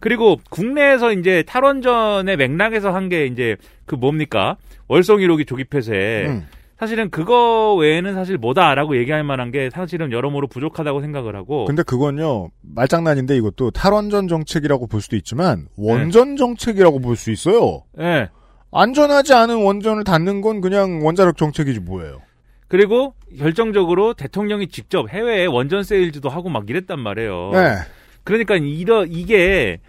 그리고 0.00 0.38
국내에서 0.50 1.12
이제 1.12 1.42
탈원전의 1.46 2.36
맥락에서 2.36 2.90
한 2.92 3.08
게 3.10 3.26
이제 3.26 3.56
그 3.86 3.94
뭡니까 3.96 4.56
월성 4.88 5.18
1호기 5.18 5.46
조기 5.46 5.64
폐쇄 5.64 6.26
음. 6.28 6.46
사실은 6.78 7.10
그거 7.10 7.74
외에는 7.74 8.14
사실 8.14 8.38
뭐다라고 8.38 8.96
얘기할 8.96 9.22
만한 9.24 9.50
게 9.50 9.68
사실은 9.70 10.12
여러모로 10.12 10.46
부족하다고 10.46 11.00
생각을 11.02 11.36
하고 11.36 11.64
근데 11.66 11.82
그건요, 11.82 12.48
말장난인데 12.62 13.36
이것도 13.36 13.72
탈원전 13.72 14.28
정책이라고 14.28 14.86
볼 14.86 15.00
수도 15.02 15.16
있지만, 15.16 15.66
네. 15.76 15.92
원전 15.92 16.36
정책이라고 16.36 17.00
볼 17.00 17.16
수 17.16 17.30
있어요. 17.30 17.82
예 18.00 18.28
안전하지 18.72 19.34
않은 19.34 19.62
원전을 19.62 20.04
닫는 20.04 20.40
건 20.40 20.60
그냥 20.60 21.04
원자력 21.04 21.36
정책이지 21.36 21.80
뭐예요. 21.80 22.22
그리고 22.68 23.14
결정적으로 23.36 24.14
대통령이 24.14 24.68
직접 24.68 25.08
해외에 25.10 25.46
원전 25.46 25.82
세일즈도 25.82 26.28
하고 26.28 26.48
막 26.48 26.70
이랬단 26.70 26.98
말이에요. 27.00 27.50
네. 27.52 27.74
그러니까 28.22 28.56
이러 28.56 29.04
이게 29.04 29.80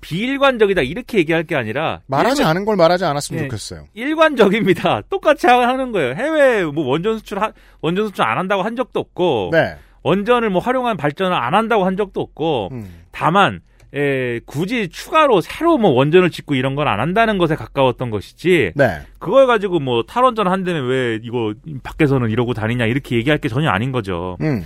비일관적이다 0.00 0.82
이렇게 0.82 1.18
얘기할 1.18 1.44
게 1.44 1.56
아니라 1.56 2.00
말하지 2.06 2.42
일관- 2.42 2.50
않은 2.50 2.64
걸 2.64 2.76
말하지 2.76 3.04
않았으면 3.04 3.42
네. 3.42 3.48
좋겠어요. 3.48 3.84
일관적입니다. 3.94 5.02
똑같이 5.10 5.46
하는 5.46 5.92
거예요. 5.92 6.14
해외 6.14 6.64
뭐 6.64 6.86
원전 6.86 7.18
수출 7.18 7.40
하- 7.40 7.52
원전 7.80 8.06
수출 8.08 8.24
안 8.24 8.38
한다고 8.38 8.62
한 8.62 8.76
적도 8.76 9.00
없고 9.00 9.50
네. 9.52 9.76
원전을 10.02 10.50
뭐 10.50 10.60
활용한 10.60 10.96
발전을 10.96 11.36
안 11.36 11.54
한다고 11.54 11.84
한 11.84 11.96
적도 11.96 12.20
없고 12.20 12.70
음. 12.72 13.02
다만 13.12 13.60
에, 13.92 14.38
굳이 14.46 14.88
추가로 14.88 15.40
새로 15.40 15.76
뭐 15.76 15.90
원전을 15.90 16.30
짓고 16.30 16.54
이런 16.54 16.76
건 16.76 16.86
안 16.86 17.00
한다는 17.00 17.38
것에 17.38 17.56
가까웠던 17.56 18.10
것이지 18.10 18.72
네. 18.76 19.00
그걸 19.18 19.46
가지고 19.48 19.80
뭐 19.80 20.04
탈원전 20.04 20.46
한다면 20.46 20.86
왜 20.86 21.18
이거 21.22 21.52
밖에서는 21.82 22.30
이러고 22.30 22.54
다니냐 22.54 22.86
이렇게 22.86 23.16
얘기할 23.16 23.38
게 23.38 23.48
전혀 23.48 23.68
아닌 23.68 23.90
거죠. 23.92 24.36
음. 24.42 24.64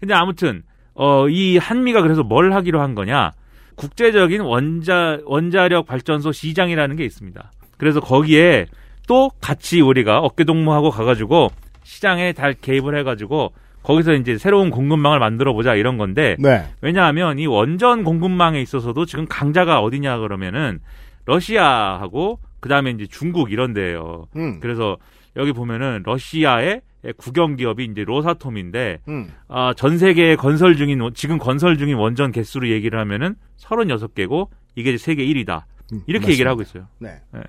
근데 0.00 0.12
아무튼 0.14 0.62
어, 0.94 1.28
이 1.28 1.56
한미가 1.56 2.02
그래서 2.02 2.22
뭘 2.22 2.52
하기로 2.52 2.80
한 2.80 2.94
거냐? 2.94 3.30
국제적인 3.78 4.42
원자 4.42 5.18
원자력 5.24 5.86
발전소 5.86 6.32
시장이라는 6.32 6.96
게 6.96 7.04
있습니다. 7.04 7.52
그래서 7.78 8.00
거기에 8.00 8.66
또 9.06 9.30
같이 9.40 9.80
우리가 9.80 10.18
어깨 10.18 10.44
동무하고 10.44 10.90
가가지고 10.90 11.50
시장에 11.84 12.32
달 12.32 12.52
개입을 12.52 12.98
해가지고 12.98 13.52
거기서 13.82 14.14
이제 14.14 14.36
새로운 14.36 14.70
공급망을 14.70 15.18
만들어 15.18 15.54
보자 15.54 15.74
이런 15.74 15.96
건데 15.96 16.36
네. 16.38 16.66
왜냐하면 16.82 17.38
이 17.38 17.46
원전 17.46 18.04
공급망에 18.04 18.60
있어서도 18.60 19.06
지금 19.06 19.26
강자가 19.26 19.80
어디냐 19.80 20.18
그러면은 20.18 20.80
러시아하고 21.24 22.40
그 22.60 22.68
다음에 22.68 22.90
이제 22.90 23.06
중국 23.06 23.52
이런 23.52 23.72
데예요. 23.72 24.26
음. 24.36 24.60
그래서 24.60 24.96
여기 25.36 25.52
보면은 25.52 26.02
러시아의 26.04 26.82
국영 27.16 27.56
기업이 27.56 27.84
이제 27.84 28.04
로사톰인데 28.04 28.98
음. 29.08 29.28
아, 29.48 29.72
전 29.76 29.98
세계에 29.98 30.36
건설 30.36 30.76
중인 30.76 31.00
원- 31.00 31.14
지금 31.14 31.38
건설 31.38 31.78
중인 31.78 31.96
원전 31.96 32.32
개수로 32.32 32.68
얘기를 32.68 32.98
하면은 33.00 33.34
36개고 33.58 34.48
이게 34.74 34.96
세계 34.96 35.24
1위다. 35.26 35.62
음, 35.92 36.02
이렇게 36.06 36.28
얘기를 36.28 36.50
맞습니다. 36.50 36.50
하고 36.50 36.62
있어요. 36.62 36.86
네. 36.98 37.42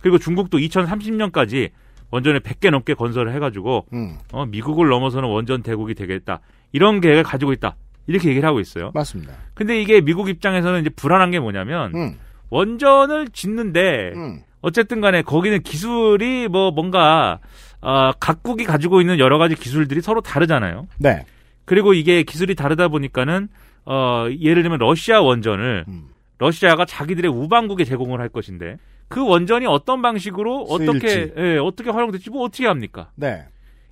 그리고 0.00 0.18
중국도 0.18 0.58
2030년까지 0.58 1.70
원전을 2.10 2.40
100개 2.40 2.70
넘게 2.70 2.94
건설을 2.94 3.32
해가지고 3.34 3.86
음. 3.92 4.16
어, 4.32 4.46
미국을 4.46 4.88
넘어서는 4.88 5.28
원전 5.28 5.62
대국이 5.62 5.94
되겠다. 5.94 6.40
이런 6.72 7.00
계획을 7.00 7.22
가지고 7.24 7.52
있다. 7.52 7.76
이렇게 8.06 8.28
얘기를 8.28 8.46
하고 8.48 8.60
있어요. 8.60 8.92
맞습니다. 8.94 9.32
근데 9.54 9.80
이게 9.80 10.00
미국 10.00 10.28
입장에서는 10.28 10.80
이제 10.82 10.90
불안한 10.90 11.32
게 11.32 11.40
뭐냐면 11.40 11.92
음. 11.94 12.14
원전을 12.50 13.28
짓는데 13.32 14.12
음. 14.14 14.40
어쨌든 14.60 15.00
간에 15.00 15.22
거기는 15.22 15.60
기술이 15.62 16.48
뭐 16.48 16.70
뭔가 16.70 17.40
어, 17.88 18.10
각국이 18.18 18.64
가지고 18.64 19.00
있는 19.00 19.18
여러 19.20 19.38
가지 19.38 19.54
기술들이 19.54 20.00
서로 20.00 20.20
다르잖아요. 20.20 20.88
네. 20.98 21.24
그리고 21.64 21.94
이게 21.94 22.24
기술이 22.24 22.56
다르다 22.56 22.88
보니까는 22.88 23.48
어, 23.84 24.26
예를 24.40 24.62
들면 24.62 24.78
러시아 24.80 25.20
원전을 25.20 25.84
음. 25.86 26.08
러시아가 26.38 26.84
자기들의 26.84 27.30
우방국에 27.30 27.84
제공을 27.84 28.20
할 28.20 28.28
것인데 28.28 28.78
그 29.08 29.24
원전이 29.24 29.66
어떤 29.66 30.02
방식으로 30.02 30.62
어떻게 30.68 31.08
쓰일지. 31.08 31.32
예, 31.36 31.58
어떻게 31.58 31.90
활용될지 31.90 32.30
뭐 32.30 32.42
어떻게 32.44 32.66
합니까? 32.66 33.10
네. 33.14 33.44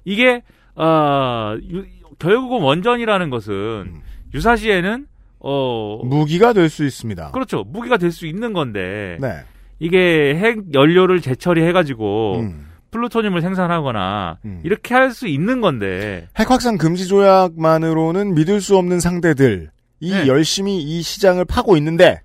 이게 0.04 0.42
어, 0.74 1.54
유- 1.70 1.86
결국은 2.18 2.62
원전이라는 2.62 3.30
것은 3.30 3.54
음. 3.54 4.00
유사시에는 4.34 5.06
어 5.38 6.00
무기가 6.04 6.52
될 6.52 6.68
수 6.68 6.84
있습니다. 6.84 7.30
그렇죠 7.30 7.62
무기가 7.68 7.96
될 7.96 8.10
수 8.10 8.26
있는 8.26 8.52
건데 8.52 9.18
네. 9.20 9.42
이게 9.78 10.34
핵 10.36 10.74
연료를 10.74 11.20
재처리해 11.20 11.70
가지고 11.72 12.40
음. 12.40 12.66
플루토늄을 12.94 13.40
생산하거나 13.40 14.38
음. 14.44 14.60
이렇게 14.64 14.94
할 14.94 15.10
수 15.10 15.26
있는 15.28 15.60
건데 15.60 16.26
핵 16.38 16.50
확산 16.50 16.78
금지 16.78 17.06
조약만으로는 17.06 18.34
믿을 18.34 18.60
수 18.60 18.76
없는 18.76 18.98
상대들 19.00 19.70
이 20.00 20.10
네. 20.10 20.26
열심히 20.26 20.78
이 20.82 21.02
시장을 21.02 21.44
파고 21.44 21.76
있는데 21.76 22.20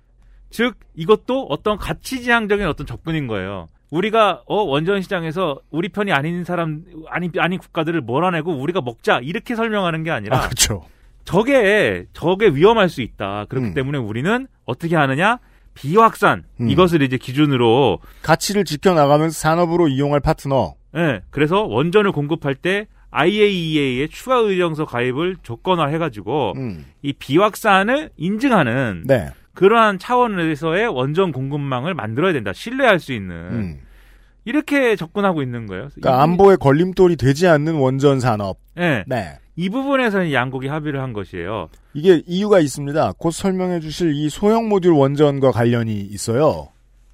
즉 0.50 0.74
이것도 0.94 1.46
어떤 1.50 1.76
가치지향적인 1.78 2.66
어떤 2.66 2.86
접근인 2.86 3.26
거예요. 3.26 3.68
우리가 3.90 4.42
어 4.46 4.62
원전 4.62 5.02
시장에서 5.02 5.60
우리 5.70 5.88
편이 5.88 6.12
아닌 6.12 6.44
사람 6.44 6.82
아닌 7.08 7.30
아닌 7.38 7.58
국가들을 7.58 8.00
몰아내고 8.00 8.52
우리가 8.52 8.80
먹자 8.80 9.20
이렇게 9.22 9.54
설명하는 9.56 10.02
게 10.04 10.10
아니라 10.10 10.38
아, 10.38 10.40
그렇죠. 10.42 10.84
저게 11.24 12.06
저게 12.12 12.48
위험할 12.48 12.88
수 12.88 13.02
있다. 13.02 13.46
그렇기 13.48 13.68
음. 13.68 13.74
때문에 13.74 13.98
우리는 13.98 14.46
어떻게 14.64 14.96
하느냐? 14.96 15.38
비확산 15.74 16.44
음. 16.60 16.68
이것을 16.70 17.02
이제 17.02 17.16
기준으로 17.16 18.00
가치를 18.22 18.64
지켜나가면서 18.64 19.34
산업으로 19.38 19.88
이용할 19.88 20.20
파트너. 20.20 20.74
예. 20.96 21.20
그래서 21.30 21.62
원전을 21.62 22.12
공급할 22.12 22.54
때 22.54 22.86
IAEA의 23.12 24.08
추가 24.08 24.36
의정서 24.36 24.84
가입을 24.84 25.36
조건화 25.42 25.86
해 25.86 25.98
가지고 25.98 26.52
음. 26.56 26.84
이 27.02 27.12
비확산을 27.12 28.10
인증하는 28.16 29.04
네. 29.06 29.28
그러한 29.54 29.98
차원에서의 29.98 30.86
원전 30.88 31.32
공급망을 31.32 31.94
만들어야 31.94 32.32
된다. 32.32 32.52
신뢰할 32.52 32.98
수 33.00 33.12
있는 33.12 33.34
음. 33.34 33.80
이렇게 34.44 34.96
접근하고 34.96 35.42
있는 35.42 35.66
거예요. 35.66 35.88
그러니까 35.94 36.16
이- 36.18 36.22
안보에 36.22 36.56
걸림돌이 36.56 37.16
되지 37.16 37.46
않는 37.46 37.74
원전 37.74 38.20
산업. 38.20 38.58
예. 38.78 39.04
네. 39.06 39.38
이 39.56 39.68
부분에서는 39.68 40.32
양국이 40.32 40.68
합의를 40.68 41.00
한 41.00 41.12
것이에요. 41.12 41.68
이게 41.94 42.22
이유가 42.26 42.60
있습니다. 42.60 43.14
곧 43.18 43.30
설명해 43.30 43.80
주실 43.80 44.14
이 44.14 44.28
소형 44.28 44.68
모듈 44.68 44.92
원전과 44.92 45.50
관련이 45.50 45.92
있어요. 46.00 46.68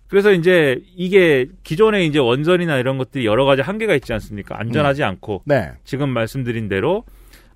그래서 0.08 0.30
이제 0.32 0.80
이게 0.96 1.46
기존에 1.64 2.04
이제 2.04 2.18
원전이나 2.18 2.78
이런 2.78 2.98
것들이 2.98 3.26
여러 3.26 3.44
가지 3.44 3.62
한계가 3.62 3.94
있지 3.96 4.12
않습니까? 4.12 4.58
안전하지 4.58 5.02
않고 5.02 5.42
네. 5.46 5.72
지금 5.84 6.10
말씀드린 6.10 6.68
대로 6.68 7.04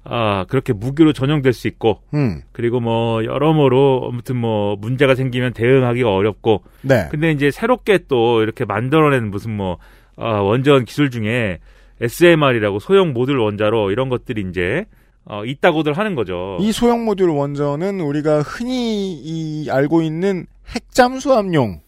아 0.02 0.44
그렇게 0.48 0.72
무기로 0.72 1.12
전용될 1.12 1.52
수 1.52 1.68
있고 1.68 2.00
음. 2.14 2.40
그리고 2.52 2.80
뭐 2.80 3.24
여러모로 3.24 4.08
아무튼 4.10 4.36
뭐 4.36 4.74
문제가 4.76 5.14
생기면 5.14 5.52
대응하기가 5.52 6.12
어렵고 6.12 6.64
네. 6.82 7.06
근데 7.10 7.30
이제 7.30 7.50
새롭게 7.50 8.00
또 8.08 8.42
이렇게 8.42 8.64
만들어낸 8.64 9.30
무슨 9.30 9.56
뭐 9.56 9.78
아, 10.16 10.40
원전 10.40 10.84
기술 10.84 11.10
중에 11.10 11.58
SMR이라고 12.00 12.78
소형 12.78 13.12
모듈 13.12 13.38
원자로 13.38 13.90
이런 13.90 14.08
것들이 14.08 14.44
이제 14.48 14.86
어, 15.24 15.44
있다고들 15.44 15.92
하는 15.92 16.14
거죠. 16.14 16.56
이 16.60 16.72
소형 16.72 17.04
모듈 17.04 17.28
원전은 17.30 18.00
우리가 18.00 18.40
흔히 18.42 19.12
이 19.12 19.70
알고 19.70 20.02
있는 20.02 20.46
핵잠수함용 20.68 21.80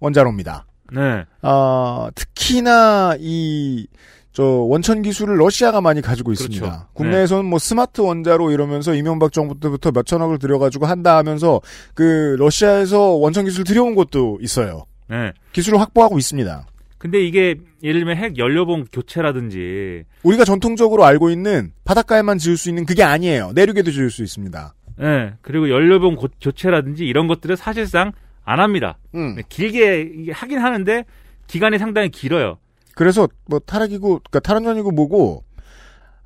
원자로입니다. 0.00 0.66
네, 0.92 1.24
아, 1.42 2.10
특히나 2.14 3.16
이, 3.18 3.86
저, 4.32 4.42
원천 4.44 5.02
기술을 5.02 5.38
러시아가 5.38 5.80
많이 5.80 6.00
가지고 6.00 6.32
있습니다. 6.32 6.66
그렇죠. 6.66 6.86
국내에서는 6.94 7.44
뭐 7.44 7.58
스마트 7.58 8.00
원자로 8.00 8.52
이러면서 8.52 8.94
이명박 8.94 9.32
정부 9.32 9.58
때부터 9.58 9.90
몇 9.90 10.06
천억을 10.06 10.38
들여가지고 10.38 10.86
한다 10.86 11.16
하면서 11.16 11.60
그 11.94 12.36
러시아에서 12.38 13.00
원천 13.14 13.44
기술 13.44 13.64
들여온 13.64 13.94
것도 13.94 14.38
있어요. 14.40 14.84
네. 15.10 15.32
기술을 15.52 15.80
확보하고 15.80 16.18
있습니다. 16.18 16.66
근데 16.98 17.20
이게 17.24 17.54
예를 17.82 18.00
들면 18.00 18.16
핵 18.16 18.38
연료봉 18.38 18.86
교체라든지 18.92 20.04
우리가 20.24 20.44
전통적으로 20.44 21.04
알고 21.04 21.30
있는 21.30 21.72
바닷가에만 21.84 22.38
지을 22.38 22.56
수 22.56 22.68
있는 22.68 22.84
그게 22.86 23.02
아니에요. 23.04 23.52
내륙에도 23.54 23.90
지을 23.90 24.10
수 24.10 24.22
있습니다. 24.22 24.74
예, 25.00 25.34
그리고 25.42 25.70
연료봉 25.70 26.16
고- 26.16 26.28
교체라든지 26.40 27.04
이런 27.06 27.28
것들을 27.28 27.56
사실상 27.56 28.12
안 28.44 28.58
합니다. 28.60 28.98
음. 29.14 29.36
네, 29.36 29.42
길게 29.48 30.32
하긴 30.32 30.58
하는데 30.58 31.04
기간이 31.46 31.78
상당히 31.78 32.08
길어요. 32.08 32.58
그래서 32.96 33.28
뭐 33.46 33.60
탈핵이고 33.60 34.08
그러니까 34.18 34.40
탈원전이고 34.40 34.90
뭐고 34.90 35.44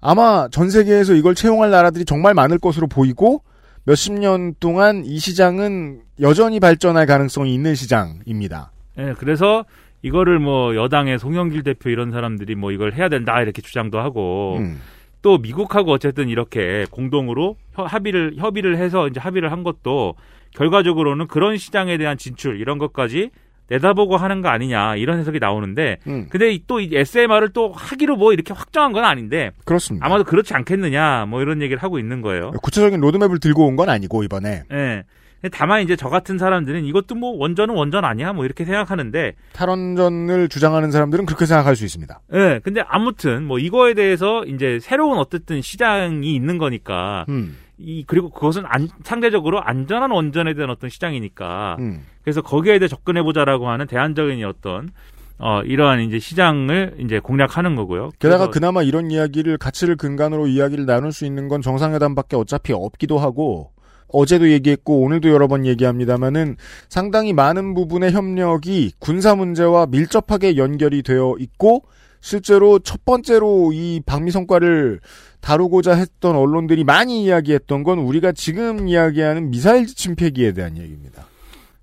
아마 0.00 0.48
전 0.50 0.70
세계에서 0.70 1.14
이걸 1.14 1.34
채용할 1.34 1.70
나라들이 1.70 2.04
정말 2.06 2.32
많을 2.34 2.58
것으로 2.58 2.86
보이고 2.86 3.42
몇십 3.84 4.14
년 4.14 4.54
동안 4.58 5.04
이 5.04 5.18
시장은 5.18 6.00
여전히 6.20 6.60
발전할 6.60 7.04
가능성이 7.06 7.52
있는 7.54 7.74
시장입니다. 7.74 8.72
예, 8.98 9.14
그래서 9.18 9.64
이거를 10.02 10.38
뭐 10.38 10.74
여당의 10.74 11.18
송영길 11.18 11.62
대표 11.62 11.88
이런 11.90 12.10
사람들이 12.10 12.54
뭐 12.54 12.72
이걸 12.72 12.92
해야 12.92 13.08
된다 13.08 13.40
이렇게 13.40 13.62
주장도 13.62 13.98
하고 14.00 14.56
음. 14.58 14.80
또 15.22 15.38
미국하고 15.38 15.92
어쨌든 15.92 16.28
이렇게 16.28 16.84
공동으로 16.90 17.56
협- 17.74 17.92
합의를 17.92 18.34
협의를 18.36 18.76
해서 18.76 19.06
이제 19.06 19.20
합의를 19.20 19.52
한 19.52 19.62
것도 19.62 20.14
결과적으로는 20.54 21.28
그런 21.28 21.56
시장에 21.56 21.96
대한 21.96 22.18
진출 22.18 22.60
이런 22.60 22.78
것까지 22.78 23.30
내다보고 23.68 24.16
하는 24.16 24.42
거 24.42 24.48
아니냐 24.48 24.96
이런 24.96 25.18
해석이 25.20 25.38
나오는데 25.38 25.98
음. 26.08 26.26
근데 26.28 26.58
또 26.66 26.80
이 26.80 26.90
SMR을 26.92 27.50
또 27.54 27.72
하기로 27.72 28.16
뭐 28.16 28.32
이렇게 28.32 28.52
확정한 28.52 28.92
건 28.92 29.04
아닌데 29.04 29.52
그렇습니다. 29.64 30.04
아마도 30.04 30.24
그렇지 30.24 30.52
않겠느냐 30.52 31.26
뭐 31.26 31.40
이런 31.40 31.62
얘기를 31.62 31.80
하고 31.82 31.98
있는 31.98 32.20
거예요. 32.20 32.50
구체적인 32.62 33.00
로드맵을 33.00 33.38
들고 33.38 33.66
온 33.66 33.76
건 33.76 33.88
아니고 33.88 34.24
이번에 34.24 34.64
예. 34.72 35.04
다만 35.50 35.82
이제 35.82 35.96
저 35.96 36.08
같은 36.08 36.38
사람들은 36.38 36.84
이것도 36.84 37.14
뭐 37.14 37.36
원전은 37.36 37.74
원전 37.74 38.04
아니야 38.04 38.32
뭐 38.32 38.44
이렇게 38.44 38.64
생각하는데 38.64 39.34
탈원전을 39.52 40.48
주장하는 40.48 40.90
사람들은 40.90 41.26
그렇게 41.26 41.46
생각할 41.46 41.74
수 41.74 41.84
있습니다. 41.84 42.20
예. 42.34 42.60
근데 42.62 42.82
아무튼 42.86 43.44
뭐 43.44 43.58
이거에 43.58 43.94
대해서 43.94 44.44
이제 44.44 44.78
새로운 44.80 45.18
어쨌든 45.18 45.60
시장이 45.60 46.34
있는 46.34 46.58
거니까 46.58 47.26
음. 47.28 47.56
이 47.78 48.04
그리고 48.06 48.30
그것은 48.30 48.62
안, 48.66 48.88
상대적으로 49.02 49.60
안전한 49.60 50.10
원전에 50.12 50.54
대한 50.54 50.70
어떤 50.70 50.88
시장이니까 50.88 51.76
음. 51.80 52.04
그래서 52.22 52.40
거기에 52.40 52.78
대해 52.78 52.88
접근해 52.88 53.22
보자라고 53.22 53.68
하는 53.68 53.86
대안적인 53.86 54.44
어떤 54.44 54.90
어 55.38 55.62
이러한 55.62 56.02
이제 56.02 56.20
시장을 56.20 56.98
이제 57.00 57.18
공략하는 57.18 57.74
거고요. 57.74 58.10
게다가 58.20 58.50
그나마 58.50 58.82
이런 58.84 59.10
이야기를 59.10 59.58
가치를 59.58 59.96
근간으로 59.96 60.46
이야기를 60.46 60.86
나눌 60.86 61.10
수 61.10 61.26
있는 61.26 61.48
건 61.48 61.62
정상회담밖에 61.62 62.36
어차피 62.36 62.72
없기도 62.72 63.18
하고 63.18 63.72
어제도 64.12 64.50
얘기했고 64.50 65.00
오늘도 65.00 65.28
여러 65.30 65.48
번 65.48 65.66
얘기합니다만은 65.66 66.56
상당히 66.88 67.32
많은 67.32 67.74
부분의 67.74 68.12
협력이 68.12 68.92
군사 68.98 69.34
문제와 69.34 69.86
밀접하게 69.86 70.56
연결이 70.56 71.02
되어 71.02 71.34
있고 71.38 71.82
실제로 72.20 72.78
첫 72.78 73.04
번째로 73.04 73.72
이 73.72 74.00
방미 74.06 74.30
성과를 74.30 75.00
다루고자 75.40 75.94
했던 75.94 76.36
언론들이 76.36 76.84
많이 76.84 77.24
이야기했던 77.24 77.82
건 77.82 77.98
우리가 77.98 78.32
지금 78.32 78.86
이야기하는 78.86 79.50
미사일 79.50 79.86
지침 79.86 80.14
폐기에 80.14 80.52
대한 80.52 80.76
얘기입니다. 80.76 81.26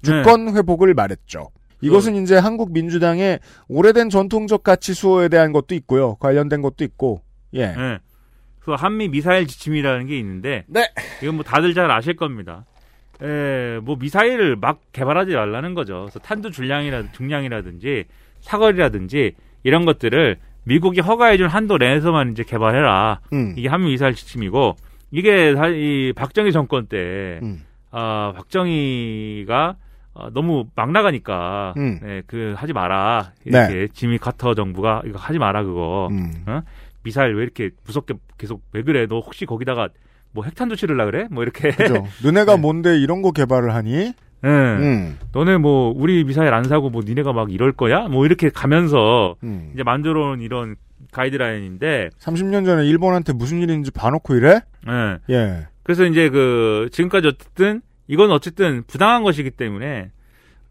네. 0.01 0.23
주권 0.23 0.55
회복을 0.55 0.93
말했죠. 0.93 1.49
이것은 1.81 2.21
이제 2.23 2.37
한국 2.37 2.71
민주당의 2.71 3.39
오래된 3.67 4.09
전통적 4.09 4.63
가치 4.63 4.93
수호에 4.93 5.27
대한 5.29 5.51
것도 5.51 5.75
있고요. 5.75 6.15
관련된 6.15 6.61
것도 6.61 6.83
있고. 6.83 7.21
예. 7.55 7.61
예. 7.61 7.99
그 8.69 8.75
한미 8.75 9.07
미사일 9.09 9.47
지침이라는 9.47 10.05
게 10.05 10.17
있는데 10.19 10.63
네. 10.67 10.81
이건 11.23 11.35
뭐 11.35 11.43
다들 11.43 11.73
잘 11.73 11.89
아실 11.89 12.15
겁니다. 12.15 12.65
에, 13.21 13.79
뭐 13.81 13.95
미사일을 13.99 14.55
막 14.57 14.79
개발하지 14.91 15.33
말라는 15.33 15.73
거죠. 15.73 16.01
그래서 16.01 16.19
탄두 16.19 16.51
중량이라 16.51 17.11
중량이라든지 17.13 18.05
사거리라든지 18.41 19.33
이런 19.63 19.85
것들을 19.85 20.37
미국이 20.65 21.01
허가해준 21.01 21.47
한도 21.47 21.77
내에서만 21.77 22.31
이제 22.31 22.43
개발해라. 22.43 23.21
음. 23.33 23.55
이게 23.57 23.67
한미 23.69 23.89
미사일 23.89 24.13
지침이고 24.13 24.75
이게 25.11 25.55
사- 25.55 25.67
이 25.67 26.13
박정희 26.15 26.51
정권 26.51 26.85
때 26.85 27.39
음. 27.41 27.65
아, 27.91 28.33
박정희가 28.35 29.75
어, 30.13 30.29
너무 30.33 30.65
막 30.75 30.91
나가니까 30.91 31.73
음. 31.77 31.99
네, 32.03 32.21
그 32.27 32.53
하지 32.57 32.73
마라. 32.73 33.31
이렇게 33.45 33.87
지미 33.93 34.17
카터 34.17 34.53
정부가 34.53 35.01
이거 35.05 35.17
하지 35.17 35.39
마라 35.39 35.63
그거. 35.63 36.07
음. 36.11 36.43
어? 36.45 36.61
미사일 37.03 37.35
왜 37.35 37.43
이렇게 37.43 37.71
무섭게 37.85 38.15
계속 38.37 38.63
왜 38.73 38.83
그래? 38.83 39.07
너 39.07 39.19
혹시 39.19 39.45
거기다가 39.45 39.89
뭐 40.31 40.43
핵탄두 40.43 40.75
치르려 40.75 41.05
그래? 41.05 41.27
뭐 41.31 41.43
이렇게. 41.43 41.71
그죠. 41.71 42.05
너네가 42.23 42.57
뭔데 42.57 42.99
이런 42.99 43.21
거 43.21 43.31
개발을 43.31 43.73
하니? 43.73 44.13
예. 44.43 44.47
음. 44.47 45.17
너네 45.33 45.57
뭐 45.57 45.93
우리 45.95 46.23
미사일 46.23 46.53
안 46.53 46.63
사고 46.63 46.89
뭐 46.89 47.01
니네가 47.05 47.33
막 47.33 47.51
이럴 47.51 47.71
거야? 47.73 48.07
뭐 48.07 48.25
이렇게 48.25 48.49
가면서 48.49 49.35
음. 49.43 49.71
이제 49.73 49.83
만들어 49.83 50.31
온 50.31 50.41
이런 50.41 50.75
가이드라인인데 51.11 52.09
30년 52.19 52.65
전에 52.65 52.85
일본한테 52.85 53.33
무슨 53.33 53.61
일인지 53.61 53.91
봐놓고 53.91 54.35
이래? 54.35 54.61
예. 54.87 55.33
예. 55.33 55.67
그래서 55.83 56.05
이제 56.05 56.29
그 56.29 56.87
지금까지 56.91 57.27
어쨌든 57.27 57.81
이건 58.07 58.31
어쨌든 58.31 58.83
부당한 58.87 59.23
것이기 59.23 59.51
때문에 59.51 60.11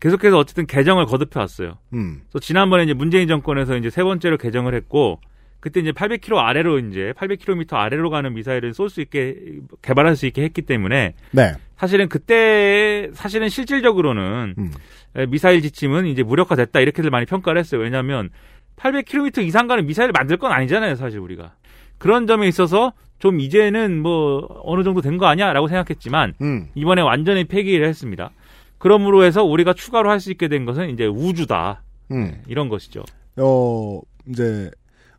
계속해서 0.00 0.38
어쨌든 0.38 0.66
개정을 0.66 1.06
거듭해 1.06 1.40
왔어요. 1.40 1.78
음. 1.92 2.20
그래서 2.30 2.38
지난번에 2.40 2.84
이제 2.84 2.94
문재인 2.94 3.26
정권에서 3.26 3.76
이제 3.76 3.90
세 3.90 4.02
번째로 4.02 4.38
개정을 4.38 4.74
했고 4.74 5.20
그때 5.60 5.80
이제 5.80 5.90
800km 5.92 6.36
아래로 6.36 6.78
이제 6.78 7.12
800km 7.16 7.74
아래로 7.74 8.10
가는 8.10 8.32
미사일을 8.34 8.74
쏠 8.74 8.88
수 8.90 9.00
있게 9.00 9.34
개발할 9.82 10.14
수 10.16 10.26
있게 10.26 10.42
했기 10.42 10.62
때문에 10.62 11.14
네. 11.32 11.52
사실은 11.76 12.08
그때 12.08 13.08
사실은 13.12 13.48
실질적으로는 13.48 14.54
음. 14.58 14.70
에, 15.16 15.26
미사일 15.26 15.60
지침은 15.62 16.06
이제 16.06 16.22
무력화됐다 16.22 16.80
이렇게들 16.80 17.10
많이 17.10 17.26
평가를 17.26 17.58
했어요. 17.58 17.80
왜냐하면 17.80 18.30
800km 18.76 19.42
이상 19.44 19.66
가는 19.66 19.84
미사일을 19.86 20.12
만들 20.12 20.36
건 20.36 20.52
아니잖아요, 20.52 20.94
사실 20.94 21.18
우리가. 21.18 21.54
그런 21.98 22.26
점에 22.28 22.46
있어서 22.46 22.92
좀 23.18 23.40
이제는 23.40 24.00
뭐 24.00 24.46
어느 24.62 24.84
정도 24.84 25.00
된 25.00 25.18
거 25.18 25.26
아니야라고 25.26 25.66
생각했지만 25.66 26.34
음. 26.40 26.68
이번에 26.76 27.02
완전히 27.02 27.42
폐기를 27.44 27.86
했습니다. 27.88 28.30
그러므로 28.78 29.24
해서 29.24 29.42
우리가 29.42 29.72
추가로 29.72 30.08
할 30.08 30.20
수 30.20 30.30
있게 30.30 30.46
된 30.46 30.64
것은 30.64 30.90
이제 30.90 31.06
우주다 31.06 31.82
음. 32.12 32.40
이런 32.46 32.68
것이죠. 32.68 33.02
어, 33.36 34.00
이제, 34.28 34.70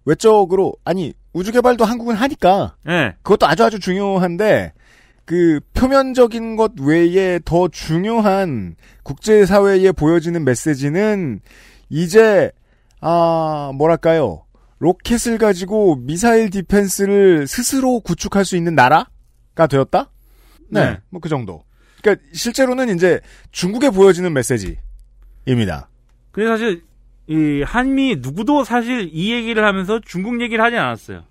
외적으로, 0.10 0.74
아니, 0.84 1.14
우주 1.34 1.52
개발도 1.52 1.86
한국은 1.86 2.16
하니까, 2.16 2.76
예, 2.88 3.16
그것도 3.22 3.46
아주 3.46 3.64
아주 3.64 3.80
중요한데, 3.80 4.74
그, 5.26 5.60
표면적인 5.76 6.56
것 6.56 6.72
외에 6.82 7.40
더 7.46 7.68
중요한 7.68 8.76
국제 9.04 9.46
사회에 9.46 9.92
보여지는 9.92 10.44
메시지는, 10.44 11.42
이제, 11.90 12.52
아, 13.02 13.72
뭐랄까요. 13.76 14.46
로켓을 14.80 15.38
가지고 15.38 15.98
미사일 15.98 16.50
디펜스를 16.50 17.48
스스로 17.48 18.00
구축할 18.00 18.46
수 18.46 18.56
있는 18.56 18.76
나라가 18.76 19.68
되었다? 19.70 20.10
네. 20.70 20.86
네. 20.86 20.98
뭐 21.10 21.20
그 21.20 21.30
정도. 21.30 21.64
그러니까 22.02 22.26
실제로는 22.34 22.96
이제 22.96 23.20
중국에 23.52 23.90
보여지는 23.90 24.32
메시지입니다. 24.34 25.90
근데 26.32 26.48
사실 26.48 26.82
이 27.30 27.62
한미 27.62 28.18
누구도 28.20 28.64
사실 28.64 29.08
이 29.14 29.32
얘기를 29.32 29.64
하면서 29.64 30.00
중국 30.04 30.42
얘기를 30.42 30.64
하지 30.64 30.78
않았어요. 30.78 31.22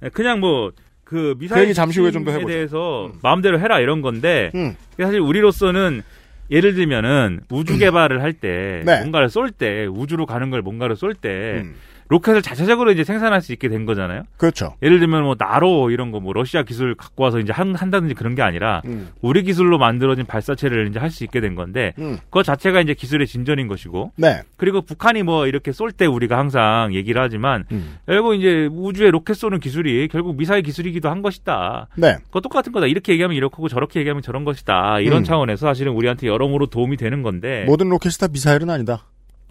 네, 0.00 0.08
그냥 0.08 0.40
뭐그그 0.40 1.36
미사일 1.38 1.64
얘기 1.64 1.74
잠시 1.74 2.00
후에 2.00 2.10
좀더 2.10 2.30
해보죠. 2.30 2.48
대해서 2.48 3.12
마음대로 3.22 3.60
해라 3.60 3.78
이런 3.80 4.00
건데 4.00 4.50
음. 4.54 4.74
사실 4.98 5.20
우리로서는 5.20 6.02
예를 6.50 6.74
들면은 6.74 7.40
우주 7.50 7.76
개발을 7.78 8.22
할때 8.22 8.82
네. 8.86 9.00
뭔가를 9.00 9.28
쏠 9.28 9.50
때 9.50 9.86
우주로 9.86 10.24
가는 10.24 10.48
걸 10.48 10.62
뭔가를 10.62 10.96
쏠때 10.96 11.60
음. 11.64 11.74
로켓을 12.08 12.42
자체적으로 12.42 12.92
이제 12.92 13.04
생산할 13.04 13.40
수 13.40 13.52
있게 13.52 13.68
된 13.68 13.84
거잖아요. 13.86 14.22
그렇죠. 14.36 14.74
예를 14.82 14.98
들면 15.00 15.22
뭐 15.24 15.34
나로 15.38 15.90
이런 15.90 16.10
거 16.10 16.20
뭐 16.20 16.32
러시아 16.32 16.62
기술 16.62 16.94
갖고 16.94 17.24
와서 17.24 17.38
이제 17.38 17.52
한, 17.52 17.74
한다든지 17.74 18.14
그런 18.14 18.34
게 18.34 18.42
아니라 18.42 18.80
음. 18.86 19.08
우리 19.20 19.42
기술로 19.42 19.78
만들어진 19.78 20.24
발사체를 20.26 20.88
이제 20.88 20.98
할 20.98 21.10
수 21.10 21.24
있게 21.24 21.40
된 21.40 21.54
건데 21.54 21.94
음. 21.98 22.18
그거 22.24 22.42
자체가 22.42 22.80
이제 22.80 22.92
기술의 22.94 23.26
진전인 23.26 23.68
것이고 23.68 24.12
네. 24.16 24.42
그리고 24.56 24.82
북한이 24.82 25.22
뭐 25.22 25.46
이렇게 25.46 25.72
쏠 25.72 25.92
때 25.92 26.04
우리가 26.06 26.36
항상 26.36 26.92
얘기를 26.94 27.20
하지만 27.22 27.64
음. 27.72 27.96
결국 28.06 28.34
이제 28.34 28.68
우주에 28.70 29.10
로켓 29.10 29.34
쏘는 29.34 29.60
기술이 29.60 30.08
결국 30.08 30.36
미사일 30.36 30.62
기술이기도 30.62 31.08
한 31.08 31.22
것이다. 31.22 31.88
네. 31.96 32.16
그거 32.26 32.40
똑같은 32.40 32.72
거다. 32.72 32.86
이렇게 32.86 33.12
얘기하면 33.12 33.36
이렇고 33.36 33.68
저렇게 33.68 34.00
얘기하면 34.00 34.22
저런 34.22 34.44
것이다. 34.44 35.00
이런 35.00 35.18
음. 35.18 35.24
차원에서 35.24 35.66
사실은 35.66 35.92
우리한테 35.92 36.26
여러모로 36.26 36.66
도움이 36.66 36.96
되는 36.96 37.22
건데. 37.22 37.64
모든 37.66 37.88
로켓이 37.88 38.12
다 38.20 38.28
미사일은 38.28 38.68
아니다. 38.70 39.04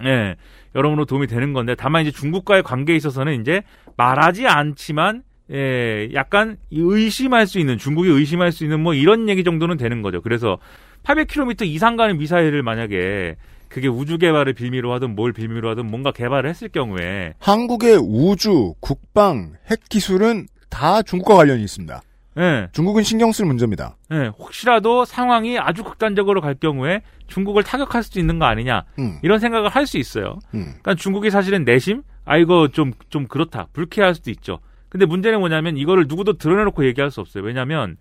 네. 0.03 0.35
여러모로 0.75 1.05
도움이 1.05 1.27
되는 1.27 1.53
건데 1.53 1.75
다만 1.75 2.03
이제 2.03 2.11
중국과의 2.11 2.63
관계에 2.63 2.95
있어서는 2.95 3.41
이제 3.41 3.63
말하지 3.97 4.47
않지만 4.47 5.23
예, 5.51 6.09
약간 6.13 6.57
의심할 6.71 7.47
수 7.47 7.59
있는 7.59 7.77
중국이 7.77 8.09
의심할 8.09 8.51
수 8.51 8.63
있는 8.63 8.79
뭐 8.81 8.93
이런 8.93 9.29
얘기 9.29 9.43
정도는 9.43 9.77
되는 9.77 10.01
거죠. 10.01 10.21
그래서 10.21 10.57
800km 11.03 11.65
이상 11.67 11.95
가는 11.95 12.17
미사일을 12.17 12.63
만약에 12.63 13.35
그게 13.69 13.87
우주 13.87 14.17
개발을 14.17 14.53
빌미로 14.53 14.91
하든 14.93 15.15
뭘 15.15 15.33
빌미로 15.33 15.69
하든 15.71 15.85
뭔가 15.85 16.11
개발을 16.11 16.49
했을 16.49 16.69
경우에 16.69 17.33
한국의 17.39 17.97
우주, 18.01 18.73
국방, 18.79 19.53
핵 19.69 19.79
기술은 19.89 20.47
다 20.69 21.01
중국과 21.01 21.35
관련이 21.35 21.63
있습니다. 21.63 22.01
예, 22.37 22.67
중국은 22.73 23.03
신경 23.03 23.31
쓸 23.31 23.45
문제입니다. 23.45 23.95
예, 24.11 24.27
혹시라도 24.37 25.05
상황이 25.05 25.57
아주 25.57 25.83
극단적으로 25.83 26.41
갈 26.41 26.55
경우에 26.55 27.01
중국을 27.27 27.63
타격할 27.63 28.03
수도 28.03 28.19
있는 28.19 28.39
거 28.39 28.45
아니냐 28.45 28.83
음. 28.99 29.19
이런 29.23 29.39
생각을 29.39 29.69
할 29.69 29.85
수 29.87 29.97
있어요. 29.97 30.39
음. 30.53 30.65
그러니까 30.65 30.95
중국이 30.95 31.29
사실은 31.29 31.63
내심 31.63 32.03
아 32.25 32.37
이거 32.37 32.67
좀좀 32.69 33.27
그렇다 33.27 33.67
불쾌할 33.71 34.15
수도 34.15 34.31
있죠. 34.31 34.59
근데 34.89 35.05
문제는 35.05 35.39
뭐냐면 35.39 35.77
이거를 35.77 36.05
누구도 36.07 36.37
드러내놓고 36.37 36.85
얘기할 36.87 37.11
수 37.11 37.21
없어요. 37.21 37.43
왜냐하면 37.43 37.97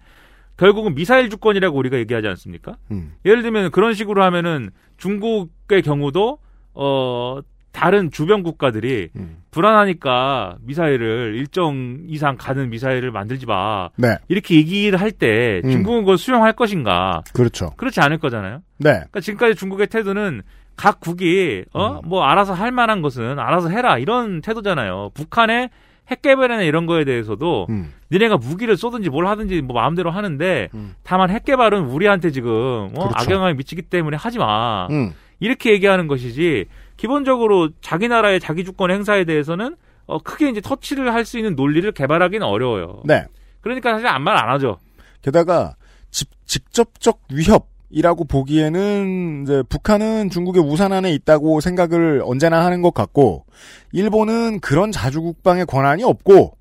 결국은 0.56 0.94
미사일 0.94 1.28
주권이라고 1.30 1.76
우리가 1.76 1.98
얘기하지 1.98 2.28
않습니까? 2.28 2.76
음. 2.90 3.12
예를 3.24 3.42
들면 3.42 3.70
그런 3.70 3.94
식으로 3.94 4.22
하면은 4.24 4.70
중국의 4.96 5.82
경우도 5.82 6.38
어 6.74 7.40
다른 7.74 8.10
주변 8.10 8.44
국가들이 8.44 9.08
음. 9.16 9.38
불안하니까 9.50 10.56
미사일을 10.62 11.34
일정 11.34 11.98
이상 12.06 12.36
가는 12.38 12.70
미사일을 12.70 13.10
만들지 13.10 13.46
마 13.46 13.90
네. 13.96 14.16
이렇게 14.28 14.54
얘기를 14.54 14.98
할때 15.00 15.60
음. 15.64 15.70
중국은 15.70 16.00
그걸 16.02 16.16
수용할 16.16 16.52
것인가 16.52 17.22
그렇죠. 17.34 17.72
그렇지 17.76 18.00
않을 18.00 18.18
거잖아요. 18.18 18.60
네. 18.78 18.90
그러니까 18.92 19.20
지금까지 19.20 19.56
중국의 19.56 19.88
태도는 19.88 20.42
각 20.76 21.00
국이 21.00 21.64
음. 21.74 21.80
어뭐 21.80 22.22
알아서 22.22 22.54
할 22.54 22.70
만한 22.70 23.02
것은 23.02 23.40
알아서 23.40 23.68
해라 23.68 23.98
이런 23.98 24.40
태도잖아요. 24.40 25.10
북한의 25.14 25.68
핵 26.08 26.22
개발이나 26.22 26.62
이런 26.62 26.86
거에 26.86 27.04
대해서도 27.04 27.66
음. 27.70 27.92
니네가 28.12 28.36
무기를 28.36 28.76
쏘든지 28.76 29.10
뭘 29.10 29.26
하든지 29.26 29.62
뭐 29.62 29.74
마음대로 29.74 30.12
하는데 30.12 30.68
음. 30.74 30.94
다만 31.02 31.30
핵 31.30 31.44
개발은 31.44 31.86
우리한테 31.86 32.30
지금 32.30 32.52
어, 32.52 33.08
그렇죠. 33.08 33.14
악영향을 33.16 33.54
미치기 33.54 33.82
때문에 33.82 34.16
하지 34.16 34.38
마. 34.38 34.86
음. 34.92 35.12
이렇게 35.40 35.72
얘기하는 35.72 36.06
것이지 36.06 36.66
기본적으로 36.96 37.70
자기 37.80 38.08
나라의 38.08 38.40
자기 38.40 38.64
주권 38.64 38.90
행사에 38.90 39.24
대해서는 39.24 39.76
어, 40.06 40.18
크게 40.18 40.48
이제 40.50 40.60
터치를 40.60 41.12
할 41.12 41.24
수 41.24 41.38
있는 41.38 41.56
논리를 41.56 41.90
개발하기는 41.92 42.46
어려워요. 42.46 43.02
네. 43.04 43.24
그러니까 43.62 43.92
사실 43.92 44.06
아무 44.06 44.24
말 44.24 44.36
안 44.36 44.50
하죠. 44.50 44.78
게다가 45.22 45.74
직, 46.10 46.28
직접적 46.46 47.20
위협이라고 47.32 48.24
보기에는 48.24 49.42
이제 49.44 49.62
북한은 49.68 50.28
중국의 50.30 50.62
우산 50.62 50.92
안에 50.92 51.12
있다고 51.14 51.60
생각을 51.60 52.22
언제나 52.24 52.64
하는 52.64 52.82
것 52.82 52.92
같고 52.92 53.46
일본은 53.92 54.60
그런 54.60 54.92
자주국방의 54.92 55.64
권한이 55.66 56.04
없고 56.04 56.56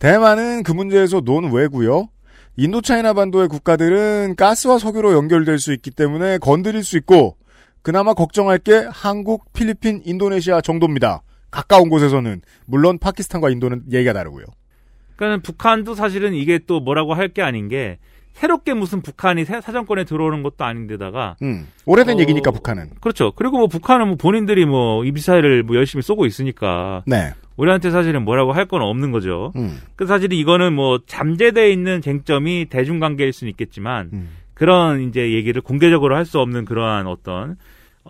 대만은 0.00 0.64
그 0.64 0.72
문제에서 0.72 1.20
논외고요. 1.20 2.08
인도차이나 2.56 3.12
반도의 3.12 3.46
국가들은 3.48 4.34
가스와 4.36 4.78
석유로 4.78 5.12
연결될 5.14 5.58
수 5.60 5.72
있기 5.72 5.92
때문에 5.92 6.38
건드릴 6.38 6.82
수 6.82 6.96
있고 6.98 7.36
그나마 7.82 8.14
걱정할 8.14 8.58
게 8.58 8.86
한국, 8.90 9.52
필리핀, 9.52 10.02
인도네시아 10.04 10.60
정도입니다. 10.60 11.22
가까운 11.50 11.88
곳에서는 11.88 12.40
물론 12.66 12.98
파키스탄과 12.98 13.50
인도는 13.50 13.82
얘기가 13.92 14.12
다르고요. 14.12 14.44
그러니까 15.16 15.42
북한도 15.42 15.94
사실은 15.94 16.32
이게 16.34 16.58
또 16.66 16.80
뭐라고 16.80 17.14
할 17.14 17.28
게 17.28 17.42
아닌 17.42 17.68
게 17.68 17.98
새롭게 18.32 18.72
무슨 18.72 19.02
북한이 19.02 19.44
새- 19.44 19.60
사정권에 19.60 20.04
들어오는 20.04 20.42
것도 20.42 20.64
아닌데다가 20.64 21.36
음, 21.42 21.66
오래된 21.84 22.16
어, 22.16 22.20
얘기니까 22.20 22.50
북한은. 22.50 22.90
그렇죠. 23.00 23.32
그리고 23.32 23.58
뭐 23.58 23.66
북한은 23.66 24.06
뭐 24.08 24.16
본인들이 24.16 24.64
뭐이 24.64 25.12
미사일을 25.12 25.62
뭐 25.64 25.76
열심히 25.76 26.00
쏘고 26.02 26.24
있으니까 26.24 27.02
네. 27.06 27.32
우리한테 27.56 27.90
사실은 27.90 28.24
뭐라고 28.24 28.52
할 28.52 28.66
건 28.66 28.80
없는 28.80 29.10
거죠. 29.12 29.52
음. 29.56 29.78
그 29.96 30.06
사실 30.06 30.32
이거는 30.32 30.72
뭐 30.72 31.00
잠재되어 31.06 31.66
있는 31.68 32.00
쟁점이 32.00 32.66
대중관계일 32.70 33.34
수는 33.34 33.50
있겠지만 33.50 34.08
음. 34.14 34.28
그런 34.54 35.02
이제 35.02 35.32
얘기를 35.34 35.60
공개적으로 35.60 36.16
할 36.16 36.24
수 36.24 36.40
없는 36.40 36.64
그러한 36.64 37.06
어떤 37.06 37.50
어, 37.50 37.56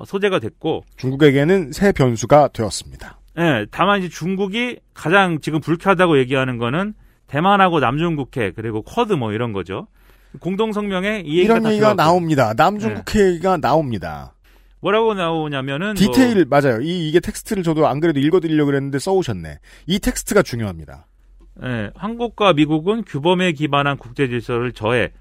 소재가 0.04 0.38
됐고, 0.38 0.84
중국에게는 0.96 1.72
새 1.72 1.92
변수가 1.92 2.48
되었습니다. 2.48 3.18
예, 3.38 3.66
다만 3.70 4.00
이제 4.00 4.08
중국이 4.08 4.78
가장 4.94 5.40
지금 5.40 5.60
불쾌하다고 5.60 6.18
얘기하는 6.18 6.58
거는 6.58 6.94
대만하고 7.26 7.80
남중국해 7.80 8.52
그리고 8.52 8.82
쿼드 8.82 9.14
뭐 9.14 9.32
이런 9.32 9.52
거죠. 9.52 9.86
공동 10.38 10.72
성명에 10.72 11.22
이 11.24 11.38
얘기가 11.38 11.54
이런 11.54 11.62
다 11.62 11.72
얘기가. 11.72 11.94
나옵니다. 11.94 12.52
남중국 12.56 13.04
얘기가 13.16 13.56
나옵니다. 13.56 14.34
뭐라고 14.80 15.14
나오냐면은 15.14 15.94
디테일 15.94 16.44
맞아요. 16.46 16.80
이 16.80 17.08
이게 17.08 17.20
텍스트를 17.20 17.62
저도 17.62 17.86
안 17.86 18.00
그래도 18.00 18.18
읽어드리려고 18.20 18.66
그랬는데 18.66 18.98
써오셨네. 18.98 19.58
이 19.86 19.98
텍스트가 19.98 20.42
중요합니다. 20.42 21.06
뭐, 21.54 21.70
예, 21.70 21.90
한국과 21.94 22.54
미국은 22.54 23.04
규범에 23.04 23.52
기반한 23.52 23.96
국제 23.96 24.28
질서를 24.28 24.72
저해 24.72 25.12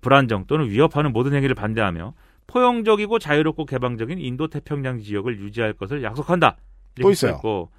불안정 0.00 0.46
또는 0.46 0.70
위협하는 0.70 1.12
모든 1.12 1.34
행위를 1.34 1.54
반대하며 1.54 2.14
포용적이고 2.50 3.18
자유롭고 3.18 3.64
개방적인 3.66 4.18
인도 4.18 4.48
태평양 4.48 5.00
지역을 5.00 5.38
유지할 5.40 5.72
것을 5.72 6.02
약속한다. 6.02 6.56
또 7.00 7.10
있어요. 7.10 7.32
써있고, 7.32 7.70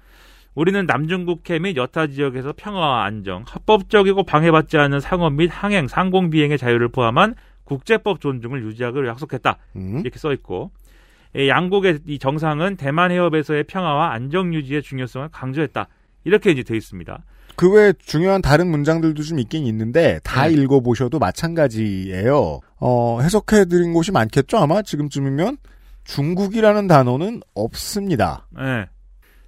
우리는 0.54 0.84
남중국해 0.84 1.58
및 1.58 1.76
여타 1.76 2.06
지역에서 2.06 2.54
평화와 2.56 3.04
안정, 3.04 3.44
합법적이고 3.46 4.24
방해받지 4.24 4.78
않는 4.78 5.00
상업 5.00 5.34
및 5.34 5.48
항행, 5.52 5.88
상공 5.88 6.30
비행의 6.30 6.58
자유를 6.58 6.88
포함한 6.88 7.34
국제법 7.64 8.20
존중을 8.20 8.62
유지하기로 8.64 9.06
약속했다. 9.06 9.58
음. 9.76 10.00
이렇게 10.00 10.18
써 10.18 10.32
있고 10.32 10.72
예, 11.36 11.48
양국의 11.48 12.00
이 12.06 12.18
정상은 12.18 12.76
대만 12.76 13.10
해협에서의 13.10 13.64
평화와 13.64 14.12
안정 14.12 14.52
유지의 14.52 14.82
중요성을 14.82 15.28
강조했다. 15.32 15.88
이렇게 16.24 16.50
이제 16.50 16.62
돼 16.62 16.76
있습니다. 16.76 17.24
그 17.56 17.70
외에 17.70 17.92
중요한 18.04 18.42
다른 18.42 18.68
문장들도 18.68 19.22
좀 19.22 19.38
있긴 19.38 19.66
있는데 19.66 20.20
다 20.24 20.46
네. 20.46 20.54
읽어보셔도 20.54 21.18
마찬가지예요. 21.18 22.60
어, 22.78 23.20
해석해드린 23.20 23.92
곳이 23.92 24.10
많겠죠 24.12 24.58
아마 24.58 24.82
지금쯤이면 24.82 25.58
중국이라는 26.04 26.86
단어는 26.86 27.42
없습니다. 27.54 28.46
예. 28.58 28.86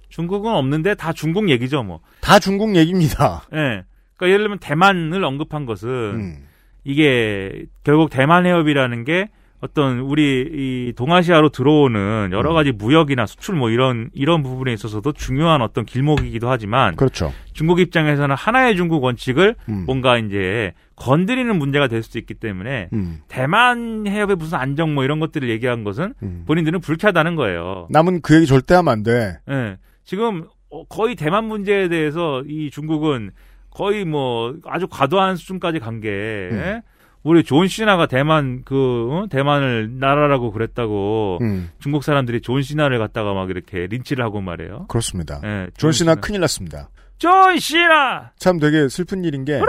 중국은 0.09 0.53
없는데 0.53 0.95
다 0.95 1.11
중국 1.11 1.49
얘기죠, 1.49 1.83
뭐. 1.83 1.99
다 2.21 2.39
중국 2.39 2.75
얘기입니다. 2.75 3.45
예. 3.53 3.83
그러니까 4.15 4.27
예를 4.27 4.45
들면 4.45 4.59
대만을 4.59 5.23
언급한 5.23 5.65
것은 5.65 5.89
음. 5.89 6.47
이게 6.85 7.65
결국 7.83 8.09
대만 8.09 8.45
해협이라는 8.45 9.03
게 9.03 9.29
어떤 9.61 9.99
우리 9.99 10.47
이 10.89 10.93
동아시아로 10.95 11.49
들어오는 11.49 12.29
여러 12.31 12.51
음. 12.51 12.55
가지 12.55 12.71
무역이나 12.71 13.25
수출 13.25 13.55
뭐 13.55 13.69
이런 13.69 14.09
이런 14.13 14.43
부분에 14.43 14.73
있어서도 14.73 15.13
중요한 15.13 15.61
어떤 15.61 15.85
길목이기도 15.85 16.49
하지만 16.49 16.95
그렇죠. 16.95 17.33
중국 17.53 17.79
입장에서는 17.79 18.35
하나의 18.35 18.75
중국 18.75 19.03
원칙을 19.03 19.55
음. 19.69 19.83
뭔가 19.85 20.17
이제 20.17 20.73
건드리는 20.97 21.57
문제가 21.57 21.87
될 21.87 22.03
수도 22.03 22.19
있기 22.19 22.35
때문에 22.35 22.89
음. 22.93 23.21
대만 23.27 24.05
해협의 24.07 24.35
무슨 24.35 24.57
안정 24.57 24.93
뭐 24.93 25.03
이런 25.03 25.19
것들을 25.19 25.49
얘기한 25.49 25.83
것은 25.83 26.13
음. 26.21 26.43
본인들은 26.45 26.81
불쾌하다는 26.81 27.35
거예요. 27.35 27.87
남은 27.89 28.21
그 28.21 28.35
얘기 28.35 28.45
절대 28.45 28.75
하면 28.75 28.91
안 28.91 29.03
돼. 29.03 29.39
예. 29.49 29.77
지금 30.03 30.45
어, 30.69 30.83
거의 30.85 31.15
대만 31.15 31.45
문제에 31.45 31.87
대해서 31.87 32.43
이 32.47 32.69
중국은 32.69 33.31
거의 33.69 34.05
뭐 34.05 34.55
아주 34.65 34.87
과도한 34.87 35.37
수준까지 35.37 35.79
간게 35.79 36.49
음. 36.51 36.81
우리 37.25 37.43
존 37.43 37.67
시나가 37.67 38.05
대만 38.05 38.61
그 38.63 39.07
어? 39.11 39.25
대만을 39.29 39.97
나라라고 39.99 40.51
그랬다고 40.51 41.39
음, 41.41 41.71
중국 41.79 42.03
사람들이 42.03 42.39
존 42.41 42.61
시나를 42.61 42.99
갖다가 42.99 43.33
막 43.33 43.49
이렇게 43.49 43.87
린치를 43.87 44.23
하고 44.23 44.41
말이에요. 44.41 44.85
그렇습니다. 44.87 45.41
예, 45.43 45.67
존 45.75 45.91
시나 45.91 46.15
큰일 46.15 46.41
났습니다. 46.41 46.89
존 47.17 47.57
시나. 47.57 48.31
참 48.37 48.59
되게 48.59 48.87
슬픈 48.89 49.23
일인 49.23 49.43
게, 49.43 49.59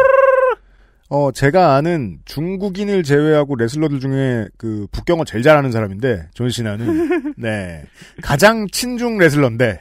어, 1.09 1.31
제가 1.33 1.77
아는 1.77 2.19
중국인을 2.27 3.03
제외하고 3.05 3.55
레슬러들 3.57 4.01
중에 4.01 4.49
그 4.59 4.87
북경어 4.92 5.25
제일 5.25 5.42
잘하는 5.45 5.71
사람인데, 5.71 6.29
존 6.35 6.51
시나는, 6.51 7.35
네. 7.38 7.85
가장 8.21 8.66
친중 8.71 9.16
레슬러인데, 9.19 9.81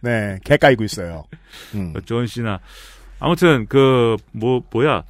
네. 0.00 0.38
개 0.44 0.56
까이고 0.56 0.84
있어요. 0.84 1.24
음. 1.74 1.92
존 2.04 2.26
시나. 2.26 2.60
아무튼 3.18 3.66
그 3.66 4.16
뭐 4.32 4.62
뭐야. 4.70 5.02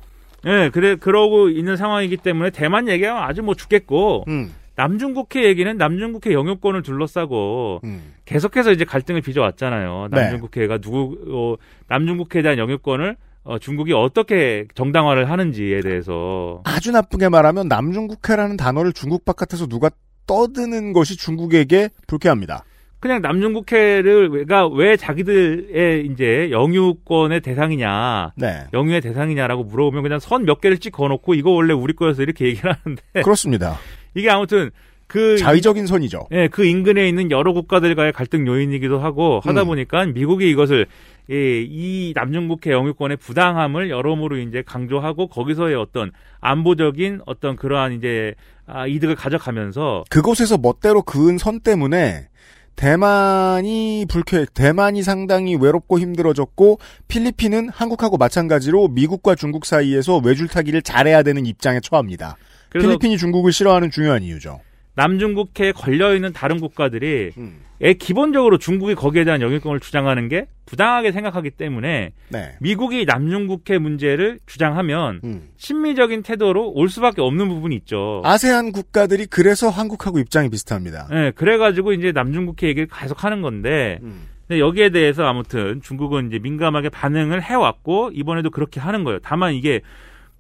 예, 0.46 0.70
그래 0.72 0.96
그러고 0.96 1.48
있는 1.48 1.76
상황이기 1.76 2.18
때문에 2.18 2.50
대만 2.50 2.88
얘기하면 2.88 3.22
아주 3.22 3.42
뭐 3.42 3.54
죽겠고 3.54 4.24
음, 4.28 4.52
남중국해 4.76 5.44
얘기는 5.44 5.76
남중국해 5.76 6.32
영유권을 6.32 6.82
둘러싸고 6.82 7.80
음. 7.84 8.14
계속해서 8.24 8.72
이제 8.72 8.84
갈등을 8.84 9.22
빚어왔잖아요. 9.22 10.08
네. 10.12 10.20
남중국해가 10.20 10.78
누구 10.78 11.18
어, 11.28 11.56
남중국해에 11.88 12.42
대한 12.42 12.58
영유권을 12.58 13.16
어, 13.44 13.58
중국이 13.58 13.92
어떻게 13.92 14.66
정당화를 14.74 15.30
하는지에 15.30 15.80
대해서 15.80 16.62
아주 16.64 16.90
나쁘게 16.90 17.28
말하면 17.28 17.68
남중국해라는 17.68 18.56
단어를 18.56 18.92
중국 18.92 19.24
바깥에서 19.24 19.66
누가 19.66 19.90
떠드는 20.26 20.92
것이 20.92 21.16
중국에게 21.16 21.88
불쾌합니다. 22.06 22.64
그냥 23.06 23.22
남중국해를가 23.22 24.66
왜 24.68 24.96
자기들의 24.96 26.06
이제 26.06 26.48
영유권의 26.50 27.40
대상이냐, 27.40 28.32
네. 28.36 28.64
영유의 28.72 29.00
대상이냐라고 29.00 29.62
물어보면 29.64 30.02
그냥 30.02 30.18
선 30.18 30.44
몇 30.46 30.60
개를 30.60 30.78
찍 30.78 30.92
거놓고 30.92 31.34
이거 31.34 31.50
원래 31.50 31.72
우리 31.72 31.92
거여서 31.92 32.22
이렇게 32.22 32.46
얘기를 32.46 32.72
하는데 32.72 33.02
그렇습니다. 33.22 33.78
이게 34.14 34.30
아무튼 34.30 34.70
그 35.06 35.36
자의적인 35.38 35.86
선이죠. 35.86 36.26
예, 36.32 36.48
그 36.48 36.64
인근에 36.64 37.08
있는 37.08 37.30
여러 37.30 37.52
국가들과의 37.52 38.12
갈등 38.12 38.46
요인이기도 38.46 38.98
하고 38.98 39.40
하다 39.42 39.62
음. 39.62 39.66
보니까 39.68 40.04
미국이 40.06 40.50
이것을 40.50 40.86
예, 41.30 41.62
이 41.62 42.12
남중국해 42.14 42.70
영유권의 42.70 43.16
부당함을 43.18 43.90
여러모로 43.90 44.38
이제 44.38 44.62
강조하고 44.64 45.28
거기서의 45.28 45.74
어떤 45.76 46.12
안보적인 46.40 47.20
어떤 47.26 47.56
그러한 47.56 47.92
이제 47.94 48.34
아, 48.66 48.86
이득을 48.86 49.14
가져가면서 49.16 50.04
그곳에서 50.10 50.58
멋대로 50.58 51.02
그은 51.02 51.38
선 51.38 51.60
때문에 51.60 52.28
대만이 52.76 54.04
불쾌, 54.08 54.44
대만이 54.52 55.02
상당히 55.02 55.56
외롭고 55.56 55.98
힘들어졌고 55.98 56.78
필리핀은 57.08 57.70
한국하고 57.70 58.18
마찬가지로 58.18 58.88
미국과 58.88 59.34
중국 59.34 59.64
사이에서 59.64 60.18
외줄타기를 60.18 60.82
잘해야 60.82 61.22
되는 61.22 61.46
입장에 61.46 61.80
처합니다. 61.80 62.36
필리핀이 62.70 63.16
중국을 63.16 63.52
싫어하는 63.52 63.90
중요한 63.90 64.22
이유죠. 64.22 64.60
남중국해에 64.96 65.72
걸려 65.72 66.14
있는 66.14 66.32
다른 66.32 66.58
국가들이 66.58 67.30
음. 67.38 67.60
에 67.78 67.92
기본적으로 67.92 68.56
중국이 68.56 68.94
거기에 68.94 69.24
대한 69.24 69.42
영유권을 69.42 69.80
주장하는 69.80 70.28
게 70.28 70.46
부당하게 70.64 71.12
생각하기 71.12 71.50
때문에 71.50 72.12
네. 72.30 72.54
미국이 72.58 73.04
남중국해 73.04 73.76
문제를 73.76 74.38
주장하면 74.46 75.20
음. 75.24 75.48
친미적인 75.58 76.22
태도로 76.22 76.72
올 76.74 76.88
수밖에 76.88 77.20
없는 77.20 77.48
부분이 77.48 77.76
있죠. 77.76 78.22
아세안 78.24 78.72
국가들이 78.72 79.26
그래서 79.26 79.68
한국하고 79.68 80.18
입장이 80.18 80.48
비슷합니다. 80.48 81.08
예, 81.12 81.32
그래가지고 81.34 81.92
이제 81.92 82.12
남중국해 82.12 82.66
얘기를 82.66 82.88
계속 82.88 83.24
하는 83.24 83.42
건데, 83.42 83.98
음. 84.02 84.22
근데 84.48 84.58
여기에 84.58 84.90
대해서 84.90 85.24
아무튼 85.24 85.82
중국은 85.82 86.28
이제 86.28 86.38
민감하게 86.38 86.88
반응을 86.88 87.42
해왔고, 87.42 88.12
이번에도 88.14 88.48
그렇게 88.48 88.80
하는 88.80 89.04
거예요. 89.04 89.18
다만 89.22 89.52
이게 89.52 89.82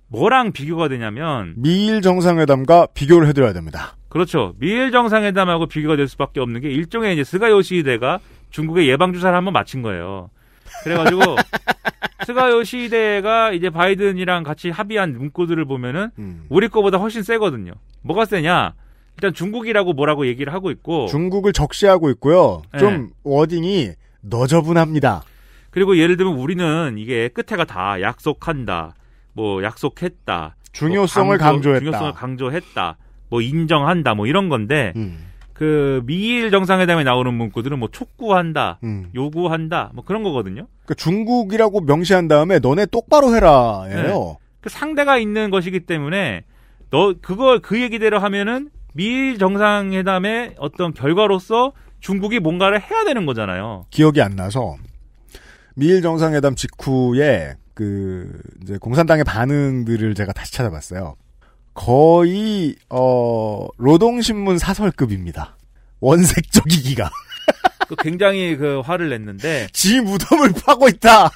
뭐랑 0.08 0.52
비교가 0.52 0.88
되냐면, 0.88 1.52
미일 1.56 2.00
정상회담과 2.00 2.88
비교를 2.94 3.28
해드려야 3.28 3.52
됩니다. 3.52 3.95
그렇죠. 4.08 4.54
미일 4.58 4.90
정상회담하고 4.92 5.66
비교가 5.66 5.96
될 5.96 6.08
수밖에 6.08 6.40
없는 6.40 6.60
게 6.60 6.70
일종의 6.70 7.14
이제 7.14 7.24
스가 7.24 7.50
요시히데가 7.50 8.20
중국의 8.50 8.88
예방 8.88 9.12
주사를 9.12 9.36
한번 9.36 9.52
맞힌 9.52 9.82
거예요. 9.82 10.30
그래가지고, 10.84 11.20
스가 12.26 12.50
요시히데가 12.50 13.52
이제 13.52 13.70
바이든이랑 13.70 14.42
같이 14.44 14.70
합의한 14.70 15.12
문구들을 15.16 15.64
보면은, 15.64 16.10
음. 16.18 16.44
우리 16.48 16.68
거보다 16.68 16.98
훨씬 16.98 17.22
세거든요. 17.22 17.72
뭐가 18.02 18.24
세냐? 18.24 18.74
일단 19.16 19.32
중국이라고 19.32 19.92
뭐라고 19.94 20.26
얘기를 20.26 20.52
하고 20.52 20.70
있고, 20.70 21.06
중국을 21.06 21.52
적시하고 21.52 22.10
있고요. 22.10 22.62
네. 22.72 22.78
좀 22.78 23.10
워딩이 23.24 23.90
너저분합니다. 24.22 25.22
그리고 25.70 25.98
예를 25.98 26.16
들면 26.16 26.34
우리는 26.34 26.96
이게 26.98 27.28
끝에가 27.28 27.64
다 27.64 28.00
약속한다, 28.00 28.94
뭐 29.32 29.62
약속했다, 29.62 30.56
중요성을 30.72 31.26
뭐 31.26 31.36
강조- 31.36 31.42
강조했다. 31.70 31.80
중요성을 31.84 32.12
강조했다, 32.12 32.96
뭐 33.28 33.40
인정한다, 33.40 34.14
뭐 34.14 34.26
이런 34.26 34.48
건데 34.48 34.92
음. 34.96 35.24
그 35.52 36.02
미일 36.04 36.50
정상회담에 36.50 37.04
나오는 37.04 37.32
문구들은 37.32 37.78
뭐 37.78 37.88
촉구한다, 37.90 38.78
음. 38.84 39.10
요구한다, 39.14 39.90
뭐 39.94 40.04
그런 40.04 40.22
거거든요. 40.22 40.66
그 40.84 40.94
중국이라고 40.94 41.80
명시한 41.80 42.28
다음에 42.28 42.58
너네 42.58 42.86
똑바로 42.86 43.34
해라예요. 43.34 44.36
그 44.60 44.68
상대가 44.68 45.16
있는 45.16 45.50
것이기 45.50 45.80
때문에 45.80 46.44
너 46.90 47.14
그걸 47.20 47.60
그 47.60 47.80
얘기대로 47.80 48.18
하면은 48.18 48.70
미일 48.92 49.38
정상회담의 49.38 50.54
어떤 50.58 50.92
결과로서 50.92 51.72
중국이 52.00 52.38
뭔가를 52.38 52.80
해야 52.80 53.04
되는 53.04 53.26
거잖아요. 53.26 53.86
기억이 53.90 54.22
안 54.22 54.36
나서 54.36 54.76
미일 55.74 56.02
정상회담 56.02 56.54
직후에 56.54 57.54
그 57.74 58.40
이제 58.62 58.78
공산당의 58.78 59.24
반응들을 59.24 60.14
제가 60.14 60.32
다시 60.32 60.52
찾아봤어요. 60.52 61.16
거의 61.76 62.74
어 62.88 63.68
노동신문 63.78 64.58
사설급입니다. 64.58 65.56
원색적이기가 66.00 67.10
그 67.86 67.94
굉장히 67.96 68.56
그 68.56 68.80
화를 68.80 69.10
냈는데 69.10 69.68
지 69.72 70.00
무덤을 70.00 70.52
파고 70.64 70.88
있다. 70.88 71.30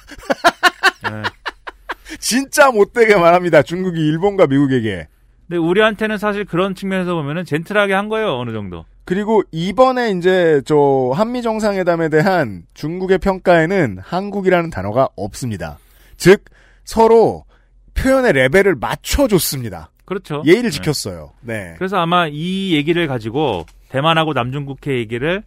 예. 1.05 2.17
진짜 2.19 2.71
못되게 2.71 3.15
말합니다. 3.15 3.61
중국이 3.61 3.99
일본과 3.99 4.47
미국에게. 4.47 5.07
근데 5.47 5.57
우리한테는 5.57 6.17
사실 6.17 6.43
그런 6.43 6.75
측면에서 6.75 7.13
보면은 7.13 7.45
젠틀하게 7.45 7.93
한 7.93 8.09
거예요 8.09 8.37
어느 8.37 8.51
정도. 8.51 8.83
그리고 9.05 9.43
이번에 9.51 10.11
이제 10.11 10.61
저 10.65 11.11
한미 11.13 11.41
정상회담에 11.43 12.09
대한 12.09 12.63
중국의 12.73 13.19
평가에는 13.19 13.99
한국이라는 14.01 14.69
단어가 14.71 15.07
없습니다. 15.15 15.77
즉 16.17 16.45
서로 16.83 17.45
표현의 17.93 18.33
레벨을 18.33 18.75
맞춰줬습니다. 18.75 19.90
그렇죠. 20.11 20.43
예의를 20.45 20.63
네. 20.63 20.69
지켰어요. 20.71 21.31
네. 21.41 21.75
그래서 21.77 21.97
아마 21.97 22.27
이 22.27 22.73
얘기를 22.75 23.07
가지고 23.07 23.65
대만하고 23.89 24.33
남중국해 24.33 24.97
얘기를 24.97 25.43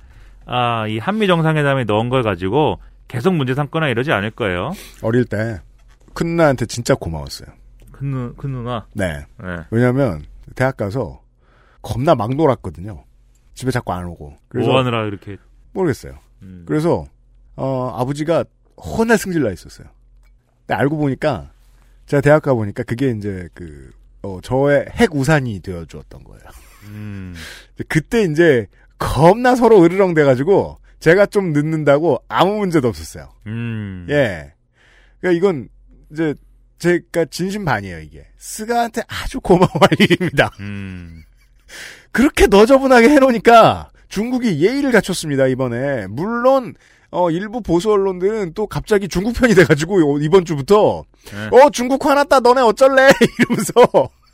아, 0.47 0.87
이 0.87 0.99
한미 0.99 1.27
정상회담에 1.27 1.85
넣은 1.85 2.09
걸 2.09 2.23
가지고 2.23 2.79
계속 3.09 3.35
문제 3.35 3.55
삼거나 3.55 3.89
이러지 3.89 4.11
않을 4.13 4.31
거예요. 4.31 4.73
어릴 5.03 5.27
때 5.27 5.59
큰 6.15 6.29
누나한테 6.29 6.67
진짜 6.67 6.95
고마웠어요. 6.95 7.49
큰, 7.93 8.11
누, 8.11 8.35
큰 8.37 8.53
누나. 8.53 8.87
네. 8.95 9.27
네. 9.43 9.65
왜냐면 9.71 10.25
대학 10.55 10.77
가서 10.77 11.21
겁나 11.83 12.15
막 12.15 12.35
놀았거든요. 12.35 13.05
집에 13.55 13.71
자꾸 13.71 13.93
안 13.93 14.07
오고. 14.07 14.37
그래서 14.49 14.71
뭐 14.71 14.79
하느라 14.79 15.05
이렇게. 15.05 15.37
모르겠어요. 15.73 16.19
음. 16.43 16.65
그래서 16.67 17.05
어, 17.57 17.93
아버지가 17.97 18.45
혼날 18.77 19.19
승질 19.19 19.43
나 19.43 19.51
있었어요. 19.51 19.89
근데 20.61 20.75
알고 20.75 20.97
보니까 20.97 21.51
제가 22.07 22.21
대학 22.21 22.43
가 22.43 22.55
보니까 22.55 22.83
그게 22.85 23.11
이제 23.11 23.49
그 23.55 23.93
어, 24.25 24.41
저의 24.43 24.87
핵 24.91 25.15
우산이 25.15 25.61
되어 25.61 25.85
주었던 25.85 26.25
거예요. 26.25 26.43
음. 26.85 27.35
그때 27.89 28.23
이제 28.23 28.67
겁나 28.99 29.55
서로 29.55 29.83
으르렁 29.85 30.15
돼가지고 30.15 30.79
제가 30.99 31.27
좀 31.27 31.53
늦는다고 31.53 32.23
아무 32.29 32.57
문제도 32.57 32.89
없었어요. 32.89 33.29
음. 33.47 34.07
예. 34.09 34.55
그러니까 35.21 35.37
이건 35.39 35.69
이제 36.11 36.35
제가 36.79 37.27
진심 37.31 37.65
반이에요 37.65 38.01
이게 38.01 38.27
스가한테 38.39 39.03
아주 39.09 39.41
고마워할 39.41 39.91
일입니다. 40.01 40.51
음. 40.61 41.23
그렇게 42.11 42.47
너저분하게 42.47 43.11
해놓으니까 43.11 43.91
중국이 44.09 44.61
예의를 44.65 44.93
갖췄습니다 44.93 45.47
이번에 45.49 46.07
물론 46.07 46.75
어 47.15 47.31
일부 47.31 47.61
보수 47.63 47.93
언론들은 47.93 48.55
또 48.55 48.67
갑자기 48.67 49.07
중국 49.07 49.35
편이 49.35 49.55
돼가지고 49.55 50.19
이번 50.21 50.45
주부터 50.45 51.05
네. 51.27 51.57
어 51.57 51.71
중국 51.71 52.05
화났다 52.05 52.41
너네 52.41 52.61
어쩔래 52.61 53.09
이러면서 53.39 53.73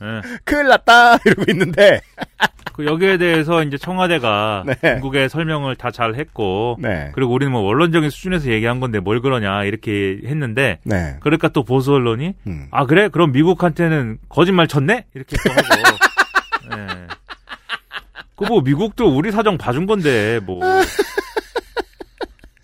네. 0.01 0.39
큰일 0.45 0.69
났다 0.69 1.19
이러고 1.27 1.45
있는데 1.51 2.01
그 2.73 2.87
여기에 2.87 3.19
대해서 3.19 3.63
이제 3.63 3.77
청와대가 3.77 4.65
네. 4.67 4.75
중국의 4.95 5.29
설명을 5.29 5.77
다 5.77 5.91
잘 5.91 6.15
했고 6.15 6.79
네. 6.81 7.11
그리고 7.15 7.35
우리는 7.35 7.53
뭐 7.53 7.61
원론적인 7.63 8.09
수준에서 8.09 8.49
얘기한 8.51 8.81
건데 8.81 8.99
뭘 8.99 9.21
그러냐 9.21 9.65
이렇게 9.65 10.19
했는데 10.25 10.79
네. 10.85 11.17
그러니까 11.21 11.49
또 11.49 11.65
보수 11.65 11.93
언론이 11.93 12.33
음. 12.47 12.69
아 12.71 12.87
그래 12.87 13.09
그럼 13.09 13.33
미국한테는 13.33 14.19
거짓말 14.31 14.69
쳤네 14.69 15.05
이렇게 15.15 15.37
또 15.45 15.51
하고 15.51 15.99
예. 16.79 17.07
그뭐 18.37 18.63
미국도 18.63 19.15
우리 19.15 19.31
사정 19.33 19.59
봐준 19.59 19.85
건데 19.85 20.41
뭐그 20.47 20.67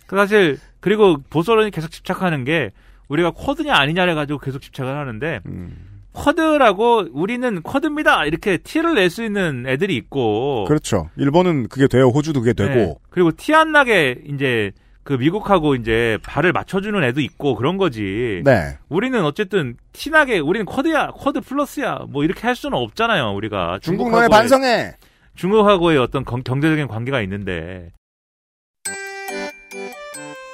사실 0.08 0.58
그리고 0.80 1.16
보수 1.30 1.52
언론이 1.52 1.70
계속 1.70 1.90
집착하는 1.90 2.44
게 2.44 2.70
우리가 3.08 3.30
코드냐 3.34 3.74
아니냐를 3.74 4.14
가지고 4.14 4.38
계속 4.38 4.60
집착을 4.62 4.96
하는데 4.96 5.40
음. 5.46 5.76
쿼드라고 6.12 7.08
우리는 7.12 7.62
쿼드입니다 7.62 8.24
이렇게 8.24 8.56
티를 8.56 8.94
낼 8.94 9.10
수 9.10 9.22
있는 9.22 9.64
애들이 9.66 9.96
있고 9.96 10.64
그렇죠. 10.66 11.10
일본은 11.16 11.68
그게 11.68 11.86
돼요. 11.88 12.08
호주도 12.08 12.40
그게 12.40 12.52
되고. 12.52 12.74
네. 12.74 12.94
그리고 13.10 13.32
티 13.32 13.54
안 13.54 13.72
나게 13.72 14.22
이제 14.26 14.72
그 15.02 15.12
미국하고 15.12 15.74
이제 15.76 16.18
발을 16.24 16.52
맞춰주는 16.52 17.00
애도 17.04 17.20
있고 17.20 17.54
그런 17.54 17.76
거지. 17.76 18.42
네. 18.44 18.76
우리는 18.88 19.24
어쨌든 19.24 19.76
티나게 19.92 20.38
우리는 20.40 20.66
쿼드야, 20.66 21.12
쿼드 21.12 21.42
플러스야 21.42 22.00
뭐 22.08 22.24
이렇게 22.24 22.40
할 22.46 22.56
수는 22.56 22.76
없잖아요. 22.76 23.32
우리가 23.34 23.78
중국 23.82 24.10
너의 24.10 24.28
반성해. 24.28 24.94
중국하고의 25.36 25.98
어떤 25.98 26.24
경- 26.24 26.42
경제적인 26.42 26.88
관계가 26.88 27.20
있는데 27.22 27.90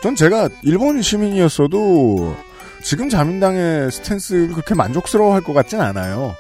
전 0.02 0.16
제가 0.16 0.48
일본 0.62 1.00
시민이었어도 1.00 2.34
지금 2.82 3.08
자민당의 3.08 3.92
스탠스를 3.92 4.48
그렇게 4.48 4.74
만족스러워할 4.74 5.42
것 5.42 5.52
같진 5.52 5.80
않아요. 5.80 6.34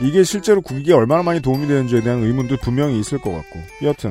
이게 0.00 0.24
실제로 0.24 0.62
국익에 0.62 0.94
얼마나 0.94 1.22
많이 1.22 1.40
도움이 1.40 1.66
되는지에 1.66 2.00
대한 2.00 2.22
의문도 2.22 2.56
분명히 2.62 2.98
있을 2.98 3.18
것 3.18 3.32
같고. 3.32 3.60
여튼 3.82 4.10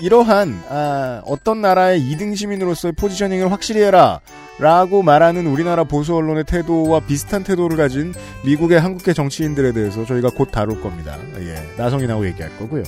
이러한 0.00 0.62
아, 0.68 1.22
어떤 1.26 1.60
나라의 1.60 2.00
2등 2.00 2.36
시민으로서의 2.36 2.92
포지셔닝을 2.92 3.50
확실히 3.50 3.82
해라 3.82 4.20
라고 4.60 5.02
말하는 5.02 5.48
우리나라 5.48 5.82
보수 5.82 6.14
언론의 6.14 6.44
태도와 6.44 7.00
비슷한 7.00 7.42
태도를 7.42 7.76
가진 7.76 8.14
미국의 8.44 8.80
한국계 8.80 9.12
정치인들에 9.12 9.72
대해서 9.72 10.04
저희가 10.04 10.30
곧 10.30 10.52
다룰 10.52 10.80
겁니다. 10.80 11.18
예, 11.40 11.56
나성이 11.76 12.06
나오고 12.06 12.26
얘기할 12.26 12.56
거고요. 12.58 12.84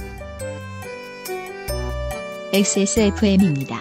XSFM입니다. 2.53 3.81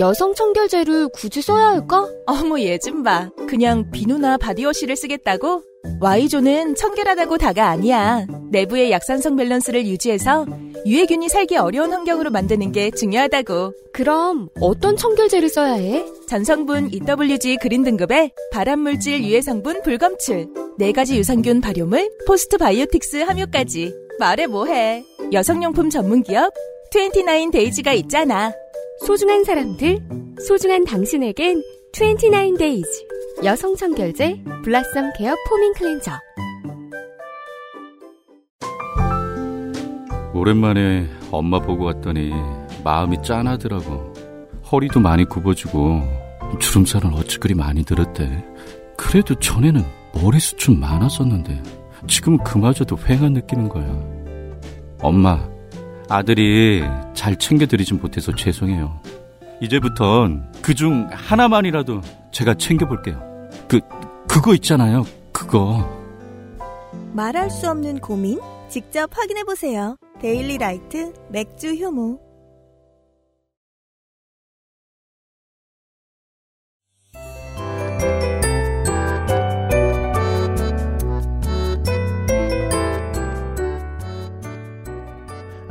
여성 0.00 0.34
청결제를 0.34 1.08
굳이 1.12 1.42
써야 1.42 1.68
할까? 1.68 2.08
어머 2.26 2.58
얘 2.60 2.78
좀 2.78 3.02
봐. 3.02 3.30
그냥 3.48 3.90
비누나 3.90 4.36
바디워시를 4.38 4.96
쓰겠다고? 4.96 5.62
Y존은 6.00 6.74
청결하다고 6.74 7.38
다가 7.38 7.68
아니야. 7.68 8.26
내부의 8.50 8.90
약산성 8.90 9.36
밸런스를 9.36 9.86
유지해서 9.86 10.46
유해균이 10.86 11.28
살기 11.28 11.56
어려운 11.56 11.92
환경으로 11.92 12.30
만드는 12.30 12.72
게 12.72 12.90
중요하다고. 12.90 13.72
그럼 13.92 14.48
어떤 14.60 14.96
청결제를 14.96 15.48
써야 15.48 15.74
해? 15.74 16.04
전성분 16.28 16.90
EWG 16.92 17.58
그린 17.60 17.82
등급에 17.84 18.30
발암물질 18.52 19.22
유해 19.24 19.40
성분 19.40 19.82
불검출, 19.82 20.48
네 20.78 20.92
가지 20.92 21.16
유산균 21.18 21.60
발효물, 21.60 22.10
postbiotics 22.26 23.18
함유까지. 23.22 23.94
말해 24.18 24.46
뭐해. 24.46 25.04
여성용품 25.32 25.90
전문 25.90 26.22
기업 26.22 26.52
29days가 26.92 27.94
있잖아. 27.96 28.52
소중한 29.06 29.42
사람들, 29.42 29.98
소중한 30.46 30.84
당신에겐 30.84 31.60
29days 31.92 32.86
여성 33.44 33.74
청결제 33.74 34.44
blossom 34.62 35.12
care 35.18 35.34
foaming 35.48 35.72
cleanser 35.74 36.12
오랜만에 40.32 41.08
엄마 41.32 41.58
보고 41.58 41.84
왔더니 41.84 42.32
마음이 42.84 43.22
짠하더라고. 43.22 44.12
허리도 44.70 45.00
많이 45.00 45.24
굽어지고 45.24 46.00
주름살은 46.60 47.12
어찌 47.14 47.38
그리 47.38 47.54
많이 47.54 47.84
들었대. 47.84 48.44
그래도 48.96 49.34
전에는 49.34 49.82
머리숱은 50.14 50.78
많았었는데 50.78 51.62
지금은 52.06 52.38
그마저도 52.44 52.96
휑한 52.96 53.32
느끼는 53.32 53.68
거야. 53.68 53.84
엄마, 55.00 55.51
아들이 56.08 56.82
잘 57.14 57.36
챙겨드리진 57.38 57.98
못해서 58.00 58.34
죄송해요. 58.34 59.00
이제부턴 59.60 60.50
그 60.62 60.74
중 60.74 61.08
하나만이라도 61.12 62.00
제가 62.32 62.54
챙겨볼게요. 62.54 63.20
그, 63.68 63.80
그거 64.28 64.54
있잖아요. 64.54 65.04
그거. 65.32 65.88
말할 67.12 67.50
수 67.50 67.68
없는 67.70 68.00
고민? 68.00 68.40
직접 68.68 69.10
확인해보세요. 69.16 69.96
데일리 70.20 70.56
라이트 70.58 71.12
맥주 71.30 71.74
효모. 71.74 72.18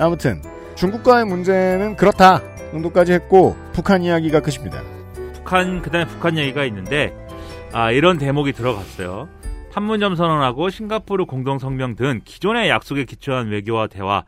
아무튼 0.02 0.42
중국과의 0.76 1.26
문제는 1.26 1.96
그렇다 1.96 2.42
정도까지 2.72 3.14
했고 3.14 3.56
북한 3.72 4.02
이야기가 4.02 4.42
끝입니다. 4.42 4.82
북한 5.34 5.84
그다음에 5.84 6.08
북한 6.08 6.40
얘기가 6.40 6.66
있는데 6.66 7.14
아 7.72 7.92
이런 7.92 8.18
대목이 8.18 8.54
들어갔어요. 8.54 9.30
판문점 9.72 10.16
선언하고 10.16 10.72
싱가포르 10.72 11.26
공동 11.28 11.60
성명 11.60 11.96
등 11.96 12.20
기존의 12.26 12.68
약속에 12.68 13.06
기초한 13.06 13.50
외교와 13.50 13.88
대화 13.88 14.24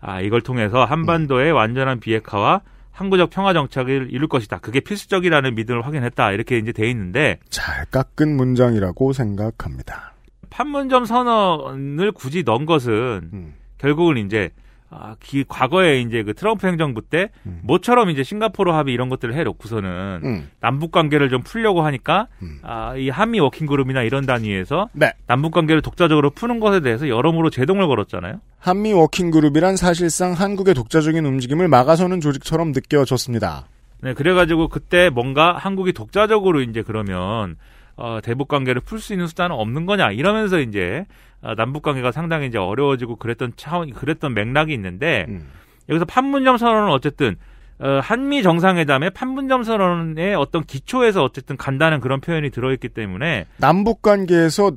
아 0.00 0.20
이걸 0.22 0.40
통해서 0.40 0.84
한반도의 0.84 1.52
완전한 1.52 2.00
비핵화와 2.00 2.62
항구적 2.90 3.28
평화 3.28 3.52
정착을 3.52 4.08
이룰 4.10 4.28
것이다. 4.28 4.58
그게 4.58 4.80
필수적이라는 4.80 5.54
믿음을 5.54 5.84
확인했다. 5.84 6.32
이렇게 6.32 6.56
이제 6.56 6.72
돼 6.72 6.88
있는데 6.90 7.38
잘 7.50 7.84
깎은 7.86 8.34
문장이라고 8.34 9.12
생각합니다. 9.12 10.14
판문점 10.48 11.04
선언을 11.04 12.12
굳이 12.12 12.44
넣은 12.44 12.64
것은 12.64 13.30
음. 13.32 13.54
결국은 13.76 14.16
이제 14.16 14.50
아, 14.90 15.16
기, 15.20 15.44
과거에 15.46 16.00
이제 16.00 16.22
그 16.22 16.32
트럼프 16.32 16.66
행정부 16.66 17.02
때 17.02 17.28
음. 17.44 17.60
모처럼 17.62 18.08
이제 18.08 18.22
싱가포르 18.22 18.72
합의 18.72 18.94
이런 18.94 19.10
것들을 19.10 19.34
해놓고서는 19.34 20.20
음. 20.24 20.50
남북 20.60 20.92
관계를 20.92 21.28
좀 21.28 21.42
풀려고 21.42 21.82
하니까 21.82 22.28
음. 22.42 22.58
아, 22.62 22.96
이 22.96 23.10
한미 23.10 23.38
워킹 23.40 23.66
그룹이나 23.66 24.02
이런 24.02 24.24
단위에서 24.24 24.88
네. 24.92 25.12
남북 25.26 25.52
관계를 25.52 25.82
독자적으로 25.82 26.30
푸는 26.30 26.58
것에 26.58 26.80
대해서 26.80 27.08
여러모로 27.08 27.50
제동을 27.50 27.86
걸었잖아요. 27.86 28.40
한미 28.58 28.92
워킹그룹이란 28.94 29.76
사실상 29.76 30.32
한국의 30.32 30.74
독자적인 30.74 31.24
움직임을 31.24 31.68
막아서는 31.68 32.20
조직처럼 32.20 32.72
느껴졌습니다. 32.72 33.66
네, 34.00 34.14
그래가지고 34.14 34.68
그때 34.68 35.10
뭔가 35.10 35.52
한국이 35.52 35.92
독자적으로 35.92 36.62
이제 36.62 36.82
그러면 36.82 37.56
어, 37.96 38.20
대북 38.22 38.48
관계를 38.48 38.80
풀 38.80 39.00
수 39.00 39.12
있는 39.12 39.26
수단은 39.26 39.56
없는 39.56 39.84
거냐 39.84 40.12
이러면서 40.12 40.60
이제 40.60 41.04
어, 41.04 41.27
남북 41.56 41.82
관계가 41.82 42.12
상당히 42.12 42.46
이제 42.46 42.58
어려워지고 42.58 43.16
그랬던 43.16 43.52
차원 43.56 43.92
그랬던 43.92 44.34
맥락이 44.34 44.72
있는데 44.74 45.26
음. 45.28 45.48
여기서 45.88 46.04
판문점 46.04 46.56
선언은 46.56 46.90
어쨌든 46.90 47.36
어, 47.80 48.00
한미 48.02 48.42
정상회담의 48.42 49.10
판문점 49.10 49.62
선언의 49.62 50.34
어떤 50.34 50.64
기초에서 50.64 51.22
어쨌든 51.22 51.56
간다는 51.56 52.00
그런 52.00 52.20
표현이 52.20 52.50
들어있기 52.50 52.88
때문에 52.88 53.46
남북 53.58 54.02
관계에서 54.02 54.72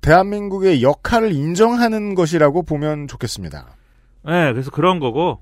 대한민국의 0.00 0.82
역할을 0.82 1.32
인정하는 1.32 2.14
것이라고 2.14 2.62
보면 2.62 3.08
좋겠습니다. 3.08 3.66
네, 4.26 4.52
그래서 4.52 4.70
그런 4.70 5.00
거고 5.00 5.40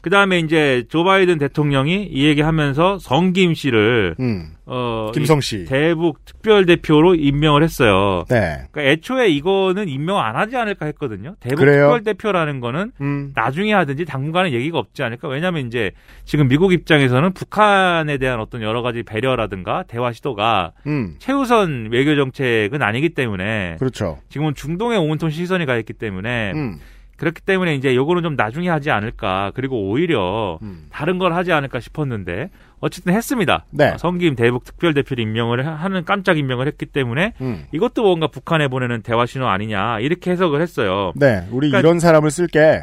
그 0.00 0.10
다음에 0.10 0.38
이제 0.38 0.84
조 0.88 1.02
바이든 1.02 1.38
대통령이 1.38 2.04
이 2.04 2.26
얘기하면서 2.26 2.98
성김 2.98 3.54
씨를 3.54 4.14
음. 4.20 4.52
어, 4.66 5.10
김성 5.14 5.38
이 5.38 5.40
씨. 5.42 5.64
대북 5.64 6.24
특별 6.24 6.66
대표로 6.66 7.14
임명을 7.14 7.62
했어요. 7.62 8.24
네. 8.28 8.66
그러니까 8.70 8.82
애초에 8.82 9.28
이거는 9.28 9.88
임명 9.88 10.18
안 10.18 10.36
하지 10.36 10.56
않을까 10.56 10.86
했거든요. 10.86 11.36
대북 11.40 11.58
그래요? 11.58 11.86
특별 11.86 12.02
대표라는 12.04 12.60
거는 12.60 12.92
음. 13.00 13.32
나중에 13.34 13.72
하든지 13.72 14.04
당분간은 14.04 14.52
얘기가 14.52 14.78
없지 14.78 15.02
않을까. 15.02 15.28
왜냐하면 15.28 15.66
이제 15.66 15.92
지금 16.24 16.48
미국 16.48 16.72
입장에서는 16.72 17.32
북한에 17.32 18.18
대한 18.18 18.40
어떤 18.40 18.62
여러 18.62 18.82
가지 18.82 19.02
배려라든가 19.04 19.84
대화 19.86 20.12
시도가 20.12 20.72
음. 20.86 21.14
최우선 21.18 21.88
외교 21.92 22.16
정책은 22.16 22.82
아니기 22.82 23.10
때문에 23.10 23.76
그렇죠. 23.78 24.18
지금은 24.28 24.54
중동에 24.54 24.96
온통 24.96 25.30
시선이 25.30 25.66
가 25.66 25.76
있기 25.76 25.92
때문에 25.92 26.52
음. 26.54 26.78
그렇기 27.16 27.40
때문에 27.42 27.74
이제 27.74 27.94
요거는 27.96 28.22
좀 28.22 28.36
나중에 28.36 28.68
하지 28.68 28.90
않을까. 28.90 29.52
그리고 29.54 29.88
오히려 29.88 30.58
음. 30.62 30.86
다른 30.90 31.18
걸 31.18 31.32
하지 31.32 31.52
않을까 31.52 31.80
싶었는데 31.80 32.50
어쨌든 32.80 33.14
했습니다. 33.14 33.64
네. 33.70 33.88
어, 33.92 33.98
성김 33.98 34.36
대북 34.36 34.64
특별 34.64 34.92
대표를 34.94 35.22
임명을 35.24 35.66
하- 35.66 35.72
하는 35.74 36.04
깜짝 36.04 36.36
임명을 36.38 36.66
했기 36.66 36.84
때문에 36.86 37.32
음. 37.40 37.64
이것도 37.72 38.02
뭔가 38.02 38.26
북한에 38.26 38.68
보내는 38.68 39.02
대화 39.02 39.24
신호 39.26 39.46
아니냐 39.48 40.00
이렇게 40.00 40.30
해석을 40.32 40.60
했어요. 40.60 41.12
네, 41.16 41.46
우리 41.50 41.70
그러니까- 41.70 41.78
이런 41.80 41.98
사람을 42.00 42.30
쓸게. 42.30 42.82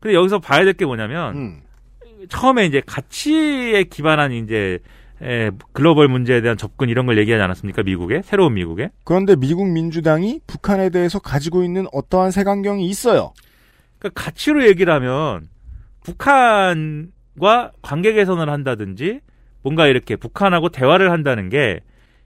근데 0.00 0.14
여기서 0.14 0.38
봐야 0.38 0.62
될 0.64 0.74
게 0.74 0.84
뭐냐면 0.86 1.34
음. 1.36 1.60
처음에 2.28 2.66
이제 2.66 2.80
가치에 2.86 3.84
기반한 3.84 4.32
이제 4.32 4.78
에, 5.22 5.50
글로벌 5.72 6.08
문제에 6.08 6.42
대한 6.42 6.58
접근 6.58 6.88
이런 6.90 7.06
걸 7.06 7.16
얘기하지 7.18 7.42
않았습니까? 7.42 7.82
미국에 7.82 8.20
새로운 8.22 8.52
미국에. 8.54 8.90
그런데 9.04 9.34
미국 9.34 9.66
민주당이 9.66 10.40
북한에 10.46 10.90
대해서 10.90 11.18
가지고 11.18 11.62
있는 11.64 11.86
어떠한 11.92 12.30
색안경이 12.30 12.86
있어요. 12.86 13.32
그러니까 13.98 14.22
가치로 14.22 14.66
얘기를 14.66 14.92
하면 14.92 15.46
북한과 16.04 17.72
관계 17.82 18.12
개선을 18.12 18.48
한다든지 18.48 19.20
뭔가 19.62 19.86
이렇게 19.86 20.16
북한하고 20.16 20.68
대화를 20.68 21.10
한다는 21.10 21.48
게 21.48 21.80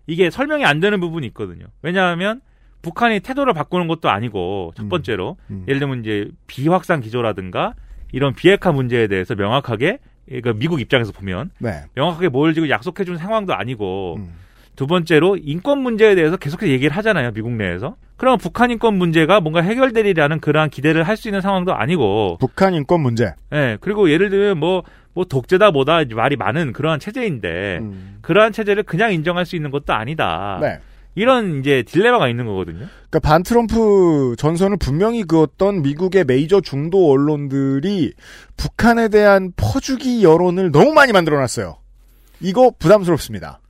이게 0.07 0.31
설명이 0.31 0.65
안 0.65 0.81
되는 0.81 1.01
부분이 1.01 1.27
있거든요. 1.29 1.67
왜냐하면 1.83 2.41
북한이 2.83 3.21
태도를 3.21 3.53
바꾸는 3.55 3.89
것도 3.89 4.11
아니고 4.11 4.73
첫 4.75 4.89
번째로 4.89 5.37
음. 5.51 5.65
예를 5.69 5.81
들면 5.81 6.01
이제 6.01 6.31
비확산 6.47 7.01
기조라든가 7.01 7.75
이런 8.13 8.35
비핵화 8.35 8.73
문제에 8.73 9.07
대해서 9.07 9.35
명확하게 9.35 9.99
그러니까 10.27 10.53
미국 10.55 10.81
입장에서 10.81 11.13
보면 11.13 11.51
네. 11.59 11.85
명확하게 11.95 12.29
뭘 12.29 12.55
지금 12.55 12.69
약속해 12.69 13.05
준 13.05 13.17
상황도 13.17 13.55
아니고 13.55 14.17
음. 14.19 14.33
두 14.81 14.87
번째로 14.87 15.37
인권 15.37 15.81
문제에 15.81 16.15
대해서 16.15 16.39
계속해서 16.39 16.73
얘기를 16.73 16.97
하잖아요 16.97 17.33
미국 17.33 17.53
내에서 17.53 17.97
그럼 18.17 18.39
북한 18.39 18.71
인권 18.71 18.95
문제가 18.95 19.41
뭔가 19.41 19.61
해결되리라는 19.61 20.41
그러한 20.41 20.71
기대를 20.71 21.03
할 21.03 21.17
수 21.19 21.29
있는 21.29 21.43
상황도 21.43 21.75
아니고 21.75 22.39
북한 22.41 22.73
인권 22.73 23.03
문제. 23.03 23.35
예 23.53 23.77
그리고 23.81 24.11
예를 24.11 24.31
들면 24.31 24.59
뭐 24.59 24.83
뭐 25.13 25.25
독재다 25.25 25.71
뭐다 25.71 26.05
말이 26.15 26.37
많은 26.37 26.73
그러한 26.73 27.01
체제인데 27.01 27.79
음. 27.83 28.19
그러한 28.23 28.53
체제를 28.53 28.85
그냥 28.85 29.13
인정할 29.13 29.45
수 29.45 29.57
있는 29.57 29.71
것도 29.71 29.93
아니다 29.93 30.59
네. 30.63 30.79
이런 31.17 31.59
이제 31.59 31.83
딜레마가 31.83 32.29
있는 32.29 32.47
거거든요 32.47 32.87
그러니까 33.11 33.19
반 33.21 33.43
트럼프 33.43 34.37
전선을 34.39 34.77
분명히 34.79 35.25
그었던 35.25 35.83
미국의 35.83 36.25
메이저 36.25 36.61
중도 36.61 37.11
언론들이 37.11 38.13
북한에 38.57 39.09
대한 39.09 39.53
퍼주기 39.57 40.23
여론을 40.23 40.71
너무 40.71 40.93
많이 40.93 41.13
만들어놨어요. 41.13 41.77
이거 42.43 42.73
부담스럽습니다. 42.79 43.61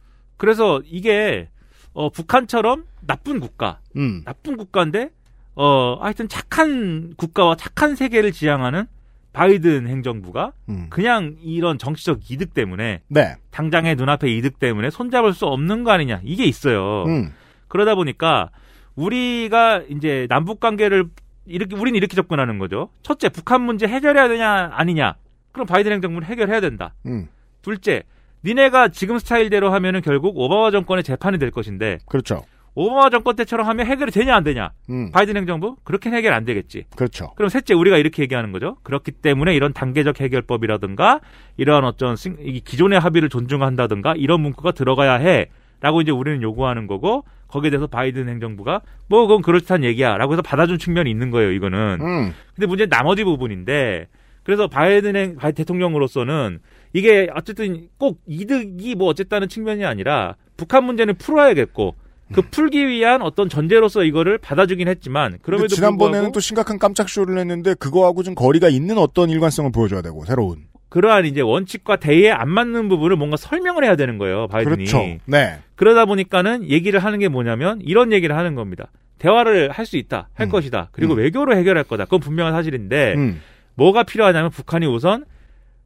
그래서 0.40 0.80
이게 0.86 1.48
어 1.92 2.08
북한처럼 2.08 2.84
나쁜 3.06 3.40
국가 3.40 3.78
음. 3.96 4.22
나쁜 4.24 4.56
국가인데 4.56 5.10
어 5.54 5.98
하여튼 6.00 6.28
착한 6.28 7.12
국가와 7.18 7.56
착한 7.56 7.94
세계를 7.94 8.32
지향하는 8.32 8.86
바이든 9.34 9.86
행정부가 9.86 10.52
음. 10.70 10.86
그냥 10.88 11.36
이런 11.42 11.76
정치적 11.76 12.30
이득 12.30 12.54
때문에 12.54 13.02
네. 13.08 13.36
당장의 13.50 13.96
눈앞의 13.96 14.34
이득 14.38 14.58
때문에 14.58 14.88
손잡을 14.88 15.34
수 15.34 15.44
없는 15.44 15.84
거 15.84 15.90
아니냐 15.90 16.22
이게 16.24 16.46
있어요. 16.46 17.04
음. 17.04 17.34
그러다 17.68 17.94
보니까 17.94 18.48
우리가 18.96 19.82
이제 19.90 20.26
남북 20.30 20.58
관계를 20.58 21.04
이렇게 21.44 21.76
우리는 21.76 21.98
이렇게 21.98 22.16
접근하는 22.16 22.58
거죠. 22.58 22.88
첫째, 23.02 23.28
북한 23.28 23.60
문제 23.60 23.86
해결해야 23.86 24.28
되냐 24.28 24.70
아니냐. 24.72 25.16
그럼 25.52 25.66
바이든 25.66 25.92
행정부는 25.92 26.26
해결해야 26.26 26.62
된다. 26.62 26.94
음. 27.04 27.28
둘째, 27.60 28.04
니네가 28.44 28.88
지금 28.88 29.18
스타일대로 29.18 29.72
하면은 29.74 30.00
결국 30.00 30.36
오바마 30.38 30.70
정권의 30.70 31.04
재판이 31.04 31.38
될 31.38 31.50
것인데 31.50 31.98
그렇죠. 32.06 32.42
오바마 32.74 33.10
정권 33.10 33.36
때처럼 33.36 33.66
하면 33.66 33.86
해결이 33.86 34.12
되냐 34.12 34.34
안 34.34 34.44
되냐. 34.44 34.70
음. 34.90 35.10
바이든 35.10 35.36
행정부 35.36 35.76
그렇게 35.84 36.08
해결 36.10 36.32
안 36.32 36.44
되겠지. 36.44 36.84
그렇죠. 36.96 37.32
그럼 37.34 37.48
셋째 37.48 37.74
우리가 37.74 37.98
이렇게 37.98 38.22
얘기하는 38.22 38.52
거죠. 38.52 38.76
그렇기 38.84 39.10
때문에 39.12 39.54
이런 39.54 39.72
단계적 39.72 40.20
해결법이라든가 40.20 41.20
이러한 41.56 41.84
어떤 41.84 42.14
기존의 42.14 43.00
합의를 43.00 43.28
존중한다든가 43.28 44.14
이런 44.16 44.40
문구가 44.40 44.72
들어가야 44.72 45.14
해라고 45.14 46.00
이제 46.00 46.12
우리는 46.12 46.40
요구하는 46.42 46.86
거고 46.86 47.24
거기에 47.48 47.70
대해서 47.70 47.88
바이든 47.88 48.28
행정부가 48.28 48.80
뭐 49.08 49.26
그건 49.26 49.42
그렇다는 49.42 49.84
얘기야라고 49.88 50.32
해서 50.34 50.42
받아준 50.42 50.78
측면이 50.78 51.10
있는 51.10 51.30
거예요. 51.32 51.50
이거는. 51.50 51.98
음. 52.00 52.32
근데 52.54 52.66
문제는 52.68 52.88
나머지 52.88 53.24
부분인데 53.24 54.06
그래서 54.44 54.68
바이든 54.68 55.16
행- 55.16 55.36
바이- 55.36 55.52
대통령으로서는 55.52 56.60
이게 56.92 57.28
어쨌든 57.34 57.88
꼭 57.98 58.20
이득이 58.26 58.94
뭐 58.94 59.08
어쨌다는 59.08 59.48
측면이 59.48 59.84
아니라 59.84 60.36
북한 60.56 60.84
문제는 60.84 61.14
풀어야겠고 61.16 61.94
그 62.32 62.42
풀기 62.42 62.86
위한 62.86 63.22
어떤 63.22 63.48
전제로서 63.48 64.04
이거를 64.04 64.38
받아주긴 64.38 64.86
했지만 64.88 65.38
그럼에도 65.42 65.68
지난번에는 65.74 66.30
또 66.32 66.38
심각한 66.38 66.78
깜짝 66.78 67.08
쇼를 67.08 67.38
했는데 67.38 67.74
그거하고 67.74 68.22
좀 68.22 68.34
거리가 68.36 68.68
있는 68.68 68.98
어떤 68.98 69.30
일관성을 69.30 69.70
보여줘야 69.72 70.00
되고 70.00 70.24
새로운. 70.24 70.58
그러한 70.90 71.24
이제 71.24 71.40
원칙과 71.40 71.96
대의에 71.96 72.30
안 72.30 72.48
맞는 72.48 72.88
부분을 72.88 73.16
뭔가 73.16 73.36
설명을 73.36 73.84
해야 73.84 73.94
되는 73.96 74.18
거예요, 74.18 74.48
바이든이. 74.48 74.76
그렇죠. 74.86 74.98
네. 75.26 75.58
그러다 75.76 76.04
보니까는 76.04 76.68
얘기를 76.68 76.98
하는 77.00 77.18
게 77.20 77.28
뭐냐면 77.28 77.80
이런 77.82 78.12
얘기를 78.12 78.36
하는 78.36 78.54
겁니다. 78.56 78.90
대화를 79.18 79.70
할 79.70 79.86
수 79.86 79.96
있다, 79.96 80.28
할 80.34 80.46
음. 80.46 80.50
것이다. 80.50 80.88
그리고 80.92 81.14
음. 81.14 81.18
외교로 81.18 81.56
해결할 81.56 81.84
거다. 81.84 82.04
그건 82.04 82.20
분명한 82.20 82.52
사실인데 82.54 83.14
음. 83.16 83.40
뭐가 83.74 84.02
필요하냐면 84.04 84.50
북한이 84.50 84.86
우선 84.86 85.24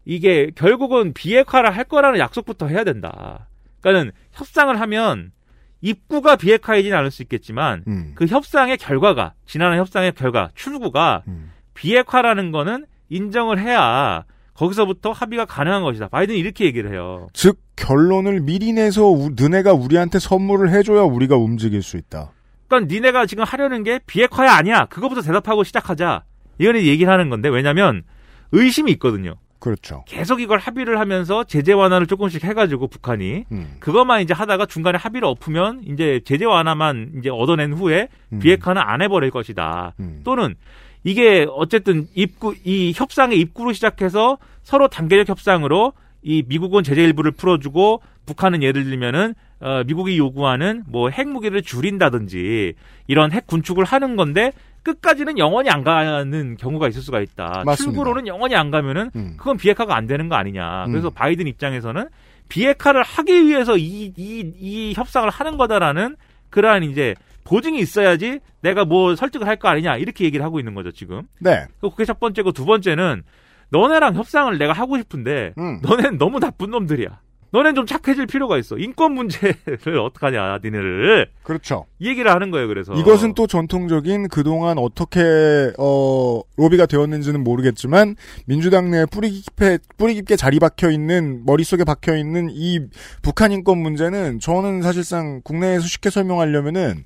이게 0.04 0.50
결국은 0.54 1.12
비핵화를 1.14 1.74
할 1.76 1.84
거라는 1.84 2.18
약속부터 2.18 2.66
해야 2.68 2.84
된다. 2.84 3.48
그러니까는 3.80 4.12
협상을 4.32 4.78
하면 4.80 5.32
입구가 5.80 6.36
비핵화이진 6.36 6.94
않을 6.94 7.10
수 7.10 7.22
있겠지만 7.22 7.84
음. 7.88 8.12
그 8.14 8.26
협상의 8.26 8.76
결과가 8.78 9.34
지난해 9.46 9.78
협상의 9.78 10.12
결과 10.12 10.50
출구가 10.54 11.22
음. 11.28 11.50
비핵화라는 11.74 12.52
거는 12.52 12.86
인정을 13.10 13.58
해야 13.60 14.24
거기서부터 14.54 15.12
합의가 15.12 15.44
가능한 15.44 15.82
것이다. 15.82 16.08
바이든이 16.08 16.38
이렇게 16.38 16.64
얘기를 16.64 16.90
해요. 16.92 17.28
즉 17.32 17.58
결론을 17.76 18.40
미리 18.40 18.72
내서 18.72 19.08
우- 19.10 19.30
너네가 19.36 19.72
우리한테 19.72 20.18
선물을 20.20 20.70
해줘야 20.70 21.02
우리가 21.02 21.36
움직일 21.36 21.82
수 21.82 21.96
있다. 21.96 22.30
그러니까 22.68 22.94
니네가 22.94 23.26
지금 23.26 23.44
하려는 23.44 23.82
게 23.82 23.98
비핵화야 24.06 24.52
아니야. 24.52 24.86
그거부터 24.86 25.22
대답하고 25.22 25.64
시작하자. 25.64 26.22
이거는 26.58 26.82
얘기를 26.82 27.12
하는 27.12 27.28
건데 27.30 27.48
왜냐면 27.48 28.04
의심이 28.52 28.92
있거든요. 28.92 29.34
그렇죠. 29.64 30.04
계속 30.06 30.42
이걸 30.42 30.58
합의를 30.58 31.00
하면서 31.00 31.42
제재 31.42 31.72
완화를 31.72 32.06
조금씩 32.06 32.44
해가지고 32.44 32.86
북한이 32.88 33.46
음. 33.50 33.76
그것만 33.80 34.20
이제 34.20 34.34
하다가 34.34 34.66
중간에 34.66 34.98
합의를 34.98 35.26
엎으면 35.26 35.80
이제 35.86 36.20
제재 36.26 36.44
완화만 36.44 37.12
이제 37.16 37.30
얻어낸 37.30 37.72
후에 37.72 38.08
음. 38.34 38.40
비핵화는 38.40 38.82
안 38.84 39.00
해버릴 39.00 39.30
것이다. 39.30 39.94
음. 40.00 40.20
또는 40.22 40.54
이게 41.02 41.46
어쨌든 41.48 42.06
입구 42.14 42.54
이 42.62 42.92
협상의 42.94 43.38
입구로 43.38 43.72
시작해서 43.72 44.36
서로 44.64 44.88
단계적 44.88 45.30
협상으로 45.30 45.94
이 46.20 46.44
미국은 46.46 46.82
제재 46.82 47.02
일부를 47.02 47.30
풀어주고 47.30 48.02
북한은 48.26 48.62
예를 48.62 48.84
들면은 48.84 49.34
어, 49.60 49.82
미국이 49.86 50.18
요구하는 50.18 50.82
뭐 50.86 51.08
핵무기를 51.08 51.62
줄인다든지 51.62 52.74
이런 53.06 53.32
핵 53.32 53.46
군축을 53.46 53.84
하는 53.84 54.16
건데 54.16 54.52
끝까지는 54.84 55.38
영원히 55.38 55.70
안 55.70 55.82
가는 55.82 56.56
경우가 56.56 56.88
있을 56.88 57.02
수가 57.02 57.20
있다. 57.20 57.62
맞습니다. 57.64 57.74
출구로는 57.76 58.26
영원히 58.28 58.54
안 58.54 58.70
가면은 58.70 59.10
음. 59.16 59.34
그건 59.36 59.56
비핵화가 59.56 59.96
안 59.96 60.06
되는 60.06 60.28
거 60.28 60.36
아니냐. 60.36 60.84
그래서 60.86 61.08
음. 61.08 61.14
바이든 61.14 61.46
입장에서는 61.48 62.06
비핵화를 62.48 63.02
하기 63.02 63.46
위해서 63.46 63.76
이, 63.76 64.12
이, 64.16 64.52
이 64.60 64.92
협상을 64.94 65.28
하는 65.28 65.56
거다라는 65.56 66.16
그러한 66.50 66.84
이제 66.84 67.14
보증이 67.44 67.78
있어야지 67.80 68.38
내가 68.60 68.84
뭐 68.84 69.16
설득을 69.16 69.46
할 69.48 69.56
거 69.56 69.68
아니냐. 69.68 69.96
이렇게 69.96 70.24
얘기를 70.24 70.44
하고 70.44 70.58
있는 70.58 70.74
거죠, 70.74 70.92
지금. 70.92 71.22
네. 71.40 71.66
그게 71.80 72.04
첫 72.04 72.20
번째고 72.20 72.52
두 72.52 72.64
번째는 72.64 73.22
너네랑 73.70 74.14
협상을 74.14 74.56
내가 74.58 74.72
하고 74.72 74.96
싶은데 74.98 75.54
음. 75.58 75.80
너넨 75.82 76.18
너무 76.18 76.38
나쁜 76.38 76.70
놈들이야. 76.70 77.18
너넨 77.54 77.76
좀 77.76 77.86
착해질 77.86 78.26
필요가 78.26 78.58
있어. 78.58 78.76
인권 78.78 79.12
문제를 79.12 79.54
어떡하냐, 80.04 80.58
니네를. 80.64 81.28
그렇죠. 81.44 81.86
이 82.00 82.08
얘기를 82.08 82.28
하는 82.28 82.50
거예요, 82.50 82.66
그래서. 82.66 82.92
이것은 82.94 83.34
또 83.34 83.46
전통적인 83.46 84.26
그동안 84.26 84.76
어떻게 84.76 85.72
어 85.78 86.40
로비가 86.56 86.86
되었는지는 86.86 87.44
모르겠지만 87.44 88.16
민주당 88.46 88.90
내 88.90 89.06
뿌리 89.06 89.30
깊게 89.30 89.78
뿌리 89.96 90.14
깊게 90.14 90.34
자리 90.34 90.58
박혀 90.58 90.90
있는 90.90 91.44
머릿속에 91.46 91.84
박혀 91.84 92.16
있는 92.16 92.48
이 92.50 92.80
북한 93.22 93.52
인권 93.52 93.78
문제는 93.78 94.40
저는 94.40 94.82
사실상 94.82 95.40
국내에서 95.44 95.86
쉽게 95.86 96.10
설명하려면은 96.10 97.04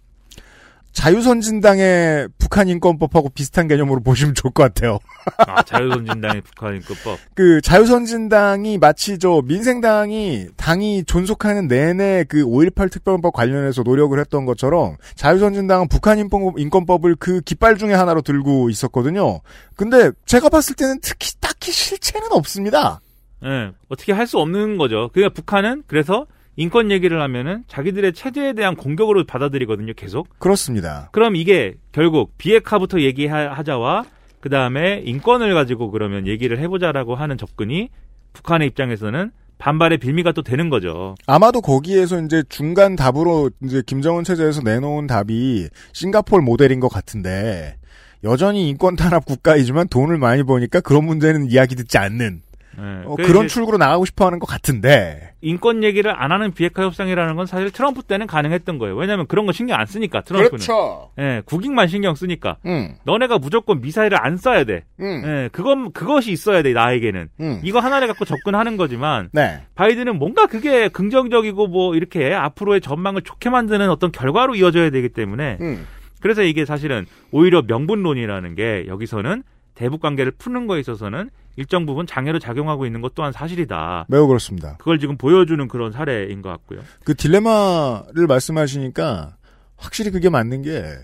자유선진당의 0.99 2.29
북한 2.39 2.69
인권법하고 2.69 3.29
비슷한 3.29 3.69
개념으로 3.69 4.01
보시면 4.01 4.35
좋을 4.35 4.53
것 4.53 4.65
같아요. 4.65 4.99
아, 5.37 5.63
자유선진당의 5.63 6.43
북한 6.43 6.75
인권법. 6.75 7.21
그 7.35 7.61
자유선진당이 7.61 8.79
마치 8.79 9.17
저 9.21 9.41
민생당이 9.45 10.49
당이 10.57 11.05
존속하는 11.05 11.69
내내 11.69 12.25
그 12.29 12.45
5.18 12.45 12.91
특별법 12.91 13.33
관련해서 13.33 13.85
노력을 13.85 14.19
했던 14.19 14.45
것처럼 14.45 14.97
자유선진당은 15.15 15.87
북한 15.87 16.19
인권, 16.19 16.55
인권법을 16.59 17.15
그 17.15 17.43
깃발 17.43 17.79
중에 17.79 17.95
하나로 17.95 18.23
들고 18.23 18.69
있었거든요. 18.69 19.41
근데 19.77 20.11
제가 20.27 20.49
봤을 20.49 20.75
때는 20.75 20.99
특히 21.01 21.31
딱히 21.39 21.71
실체는 21.71 22.27
없습니다. 22.33 23.01
예, 23.45 23.71
어떻게 23.89 24.13
할 24.13 24.27
수 24.27 24.39
없는 24.41 24.79
거죠. 24.79 25.11
그러니까 25.13 25.33
북한은 25.33 25.85
그래서 25.87 26.27
인권 26.59 26.91
얘기를 26.91 27.23
하면은 27.23 27.63
자기들의 27.69 28.15
체제에 28.15 28.53
대한 28.53 28.75
공격으로 28.75 29.25
받아들이거든요, 29.25 29.93
계속. 29.95 30.29
그렇습니다. 30.41 31.09
그럼 31.13 31.37
이게 31.37 31.75
결국 31.93 32.37
비핵화부터 32.37 33.01
얘기하자와 33.01 34.05
그 34.41 34.49
다음에 34.49 35.01
인권을 35.05 35.55
가지고 35.55 35.93
그러면 35.93 36.27
얘기를 36.27 36.59
해보자라고 36.59 37.15
하는 37.15 37.39
접근이 37.39 37.91
북한의 38.33 38.67
입장에서는 38.69 39.31
반발의 39.59 39.99
빌미가 39.99 40.33
또 40.33 40.43
되는 40.43 40.69
거죠. 40.69 41.15
아마도 41.29 41.61
거기에서 41.61 42.21
이제 42.23 42.43
중간 42.49 42.97
답으로 42.97 43.51
이제 43.63 43.81
김정은 43.87 44.25
체제에서 44.25 44.63
내놓은 44.63 45.07
답이 45.07 45.69
싱가폴 45.93 46.43
모델인 46.43 46.81
것 46.81 46.89
같은데 46.89 47.77
여전히 48.25 48.69
인권 48.69 48.97
탄압 48.97 49.27
국가이지만 49.27 49.87
돈을 49.87 50.19
많이 50.19 50.43
버니까 50.43 50.81
그런 50.81 51.05
문제는 51.05 51.53
이야기 51.53 51.77
듣지 51.77 51.99
않는 51.99 52.43
네. 52.79 53.03
어, 53.05 53.17
그래서 53.17 53.33
그런 53.33 53.49
출구로 53.49 53.77
나가고 53.77 54.05
싶어하는 54.05 54.39
것 54.39 54.47
같은데 54.47 55.35
인권 55.41 55.83
얘기를 55.83 56.11
안 56.11 56.33
하는 56.33 56.53
비핵화 56.53 56.83
협상이라는 56.85 57.37
건 57.37 57.47
사실 57.47 57.71
트럼프 57.71 58.03
때는 58.03 58.27
가능했던 58.27 58.79
거예요. 58.79 58.97
왜냐하면 58.97 59.27
그런 59.27 59.47
거 59.47 59.53
신경 59.53 59.79
안 59.79 59.87
쓰니까 59.87 60.23
트럼프는. 60.23 60.51
그렇죠. 60.51 61.11
예, 61.19 61.43
국익만 61.45 61.89
신경 61.89 62.15
쓰니까. 62.15 62.57
음, 62.67 62.95
너네가 63.05 63.39
무조건 63.39 63.81
미사일을 63.81 64.19
안 64.25 64.37
쏴야 64.37 64.67
돼. 64.67 64.85
음, 65.01 65.23
예, 65.25 65.49
그건 65.53 65.93
그것이 65.93 66.33
있어야 66.33 66.63
돼 66.63 66.73
나에게는. 66.73 67.29
음. 67.41 67.61
이거 67.63 67.81
하나를 67.81 68.09
갖고 68.09 68.25
접근하는 68.25 68.77
거지만 68.77 69.29
네. 69.33 69.63
바이든은 69.75 70.19
뭔가 70.19 70.47
그게 70.47 70.89
긍정적이고 70.89 71.67
뭐 71.69 71.95
이렇게 71.95 72.33
앞으로의 72.35 72.81
전망을 72.81 73.23
좋게 73.23 73.51
만드는 73.51 73.91
어떤 73.91 74.13
결과로 74.13 74.55
이어져야 74.55 74.91
되기 74.91 75.09
때문에 75.09 75.59
음. 75.61 75.87
그래서 76.21 76.43
이게 76.43 76.65
사실은 76.65 77.07
오히려 77.31 77.63
명분론이라는 77.63 78.55
게 78.55 78.85
여기서는 78.89 79.43
대북 79.75 80.01
관계를 80.01 80.33
푸는 80.33 80.67
거에 80.67 80.81
있어서는 80.81 81.31
일정 81.59 81.87
부분 81.87 82.07
장애로 82.07 82.39
작용하고 82.39 82.87
있는 82.87 83.01
것 83.01 83.17
또한 83.17 83.33
사실이다. 83.33 84.07
매우 84.09 84.29
그렇습니다. 84.29 84.77
그걸 84.79 85.01
지금 85.01 85.19
보여주는 85.19 85.67
그런 85.67 85.91
사례인 85.91 86.41
것 86.41 86.51
같고요. 86.51 86.79
그 87.05 87.17
딜레마를 87.17 88.29
말씀하시니까 88.29 89.37
확실히 89.77 90.13
그게 90.13 90.31
맞는 90.31 90.63
게 90.63 90.95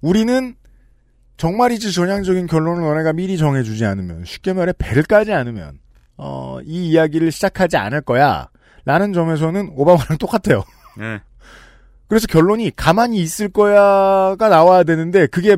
우리는 0.00 0.54
정말이지 1.38 1.92
전향적인 1.92 2.46
결론을 2.46 2.84
너네가 2.84 3.14
미리 3.14 3.36
정해주지 3.36 3.84
않으면 3.84 4.24
쉽게 4.24 4.52
말해 4.52 4.72
배를 4.78 5.02
까지 5.02 5.32
않으면 5.32 5.80
어, 6.16 6.60
이 6.64 6.90
이야기를 6.90 7.32
시작하지 7.32 7.76
않을 7.76 8.02
거야 8.02 8.48
라는 8.84 9.12
점에서는 9.12 9.72
오바마랑 9.74 10.18
똑같아요. 10.18 10.62
네. 10.98 11.20
그래서 12.06 12.28
결론이 12.28 12.76
가만히 12.76 13.18
있을 13.18 13.48
거야가 13.48 14.48
나와야 14.48 14.84
되는데 14.84 15.26
그게 15.26 15.56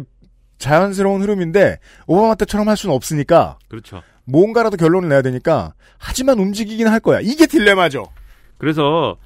자연스러운 0.57 1.21
흐름인데 1.21 1.81
오바마 2.07 2.37
때처럼 2.37 2.71
할 2.71 2.79
수는 2.79 2.95
없으니까 2.95 3.59
그렇죠. 3.69 4.03
뭔가라도 4.33 4.77
결론을 4.77 5.09
내야 5.09 5.23
되니까 5.23 5.75
하지만 5.99 6.39
움직이긴 6.39 6.89
할 6.89 6.99
거야. 7.01 7.21
이게 7.21 7.47
딜레마죠. 7.47 8.07
그래서 8.59 9.17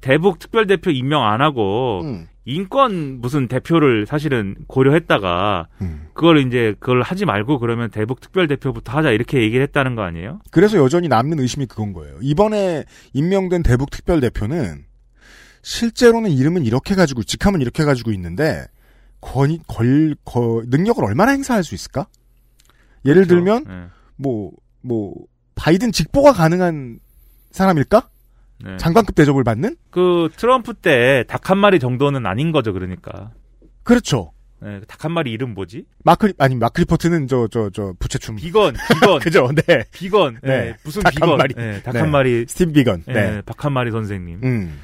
대북 0.00 0.38
특별대표 0.38 0.90
임명 0.90 1.22
안 1.22 1.40
하고 1.40 2.02
음. 2.04 2.26
인권 2.46 3.20
무슨 3.20 3.48
대표를 3.48 4.06
사실은 4.06 4.54
고려했다가 4.66 5.68
음. 5.80 6.08
그걸 6.12 6.46
이제 6.46 6.74
그걸 6.78 7.02
하지 7.02 7.24
말고 7.24 7.58
그러면 7.58 7.90
대북 7.90 8.20
특별 8.20 8.46
대표부터 8.48 8.92
하자 8.92 9.10
이렇게 9.10 9.40
얘기를 9.40 9.62
했다는 9.62 9.94
거 9.94 10.02
아니에요? 10.02 10.40
그래서 10.50 10.78
여전히 10.78 11.08
남는 11.08 11.40
의심이 11.40 11.66
그건 11.66 11.92
거예요. 11.92 12.16
이번에 12.20 12.84
임명된 13.14 13.62
대북 13.62 13.90
특별 13.90 14.20
대표는 14.20 14.84
실제로는 15.62 16.30
이름은 16.30 16.64
이렇게 16.64 16.94
가지고 16.94 17.22
직함은 17.22 17.62
이렇게 17.62 17.84
가지고 17.84 18.12
있는데 18.12 18.66
권, 19.20 19.58
걸, 19.66 20.14
거, 20.24 20.62
능력을 20.66 21.02
얼마나 21.02 21.32
행사할 21.32 21.64
수 21.64 21.74
있을까? 21.74 22.06
예를 23.06 23.24
그렇죠. 23.24 23.36
들면 23.36 23.64
네. 23.66 23.86
뭐 24.16 24.52
뭐 24.86 25.14
바이든 25.54 25.92
직보가 25.92 26.32
가능한 26.34 26.98
사람일까? 27.52 28.08
네. 28.64 28.76
장관급 28.76 29.14
대접을 29.14 29.42
받는? 29.44 29.76
그 29.90 30.28
트럼프 30.36 30.74
때 30.74 31.24
닭 31.26 31.48
한 31.50 31.56
마리 31.58 31.78
정도는 31.78 32.26
아닌 32.26 32.52
거죠, 32.52 32.72
그러니까. 32.74 33.30
그렇죠. 33.82 34.32
네, 34.60 34.80
닭 34.86 35.04
한 35.04 35.12
마리 35.12 35.30
이름 35.32 35.54
뭐지? 35.54 35.86
마크 36.04 36.32
아니 36.38 36.54
마크 36.54 36.80
리포트는 36.82 37.28
저 37.28 37.48
저 37.48 37.70
저 37.70 37.94
부채춤. 37.98 38.36
비건, 38.36 38.74
비건, 38.92 39.18
그죠? 39.24 39.48
네. 39.66 39.84
비건. 39.92 40.38
네. 40.42 40.48
네, 40.64 40.76
무슨 40.84 41.02
닭한 41.02 41.14
비건? 41.14 41.38
마리. 41.38 41.54
네, 41.54 41.82
닭 41.82 41.92
네. 41.92 42.00
한 42.00 42.10
마리. 42.10 42.44
스티브 42.48 42.72
비건. 42.72 43.04
네, 43.06 43.12
네. 43.14 43.42
박한 43.42 43.72
마리 43.72 43.90
선생님. 43.90 44.40
음. 44.44 44.80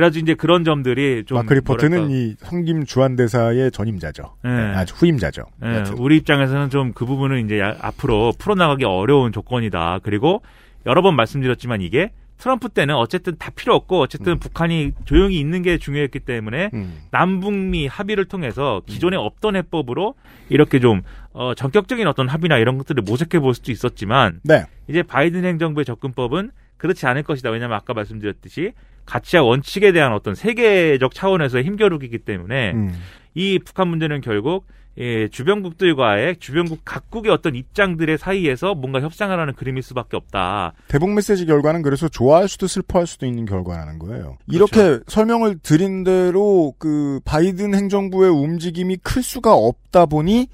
그래가지고 0.00 0.22
이제 0.22 0.34
그런 0.34 0.64
점들이 0.64 1.24
좀 1.26 1.36
마크리포트는 1.36 1.98
뭐랄까, 1.98 2.14
이 2.14 2.34
성김 2.38 2.84
주한 2.86 3.16
대사의 3.16 3.70
전임자죠. 3.70 4.34
네. 4.42 4.50
네, 4.50 4.62
아주 4.74 4.94
후임자죠. 4.94 5.42
예, 5.64 5.74
여튼. 5.76 5.94
우리 5.98 6.16
입장에서는 6.16 6.70
좀 6.70 6.92
그 6.94 7.04
부분은 7.06 7.44
이제 7.44 7.60
야- 7.60 7.76
앞으로 7.80 8.32
풀어나가기 8.38 8.84
어려운 8.84 9.32
조건이다. 9.32 10.00
그리고 10.02 10.42
여러 10.86 11.02
번 11.02 11.14
말씀드렸지만 11.16 11.80
이게 11.82 12.10
트럼프 12.38 12.70
때는 12.70 12.94
어쨌든 12.94 13.36
다 13.38 13.50
필요 13.54 13.74
없고 13.74 14.00
어쨌든 14.00 14.38
북한이 14.38 14.92
조용히 15.04 15.38
있는 15.38 15.60
게 15.60 15.76
중요했기 15.76 16.20
때문에 16.20 16.70
음. 16.72 17.00
남북미 17.10 17.86
합의를 17.86 18.24
통해서 18.24 18.80
기존에 18.86 19.16
없던 19.18 19.56
해법으로 19.56 20.14
이렇게 20.48 20.80
좀 20.80 21.02
어, 21.34 21.52
전격적인 21.54 22.06
어떤 22.06 22.28
합의나 22.28 22.56
이런 22.56 22.78
것들을 22.78 23.02
모색해 23.06 23.40
볼 23.40 23.52
수도 23.54 23.70
있었지만 23.72 24.40
네. 24.42 24.64
이제 24.88 25.02
바이든 25.02 25.44
행정부의 25.44 25.84
접근법은 25.84 26.50
그렇지 26.78 27.04
않을 27.06 27.22
것이다. 27.24 27.50
왜냐하면 27.50 27.76
아까 27.76 27.92
말씀드렸듯이 27.92 28.72
가치와 29.10 29.42
원칙에 29.42 29.92
대한 29.92 30.12
어떤 30.12 30.34
세계적 30.34 31.14
차원에서의 31.14 31.64
힘겨루기이기 31.64 32.18
때문에 32.18 32.72
음. 32.72 32.94
이 33.34 33.58
북한 33.58 33.88
문제는 33.88 34.20
결국 34.20 34.66
예, 34.98 35.28
주변국들과의 35.28 36.36
주변국 36.40 36.80
각국의 36.84 37.32
어떤 37.32 37.54
입장들의 37.54 38.18
사이에서 38.18 38.74
뭔가 38.74 39.00
협상을 39.00 39.36
하는 39.38 39.54
그림일 39.54 39.82
수밖에 39.82 40.16
없다. 40.16 40.74
대북 40.88 41.10
메시지 41.10 41.46
결과는 41.46 41.82
그래서 41.82 42.08
좋아할 42.08 42.48
수도 42.48 42.66
슬퍼할 42.66 43.06
수도 43.06 43.24
있는 43.24 43.46
결과라는 43.46 43.98
거예요. 43.98 44.36
그렇죠. 44.50 44.76
이렇게 44.76 45.02
설명을 45.06 45.58
드린 45.62 46.04
대로 46.04 46.74
그 46.78 47.20
바이든 47.24 47.74
행정부의 47.74 48.30
움직임이 48.30 48.96
클 48.96 49.22
수가 49.22 49.54
없다 49.54 50.06
보니 50.06 50.48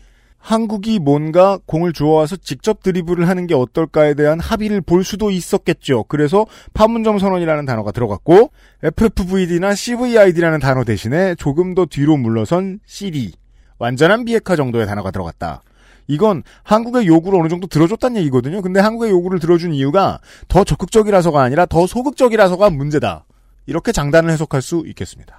한국이 0.46 1.00
뭔가 1.00 1.58
공을 1.66 1.92
주워와서 1.92 2.36
직접 2.36 2.80
드리블을 2.80 3.28
하는 3.28 3.48
게 3.48 3.54
어떨까에 3.54 4.14
대한 4.14 4.38
합의를 4.38 4.80
볼 4.80 5.02
수도 5.02 5.32
있었겠죠. 5.32 6.04
그래서 6.04 6.46
파문점 6.72 7.18
선언이라는 7.18 7.66
단어가 7.66 7.90
들어갔고 7.90 8.52
FFVD나 8.80 9.74
CVID라는 9.74 10.60
단어 10.60 10.84
대신에 10.84 11.34
조금 11.34 11.74
더 11.74 11.84
뒤로 11.84 12.16
물러선 12.16 12.78
CD 12.86 13.32
완전한 13.80 14.24
비핵화 14.24 14.54
정도의 14.54 14.86
단어가 14.86 15.10
들어갔다. 15.10 15.62
이건 16.06 16.44
한국의 16.62 17.08
요구를 17.08 17.40
어느 17.40 17.48
정도 17.48 17.66
들어줬다는 17.66 18.20
얘기거든요. 18.20 18.62
근데 18.62 18.78
한국의 18.78 19.10
요구를 19.10 19.40
들어준 19.40 19.74
이유가 19.74 20.20
더 20.46 20.62
적극적이라서가 20.62 21.42
아니라 21.42 21.66
더 21.66 21.88
소극적이라서가 21.88 22.70
문제다. 22.70 23.24
이렇게 23.66 23.90
장단을 23.90 24.30
해석할 24.30 24.62
수 24.62 24.84
있겠습니다. 24.86 25.38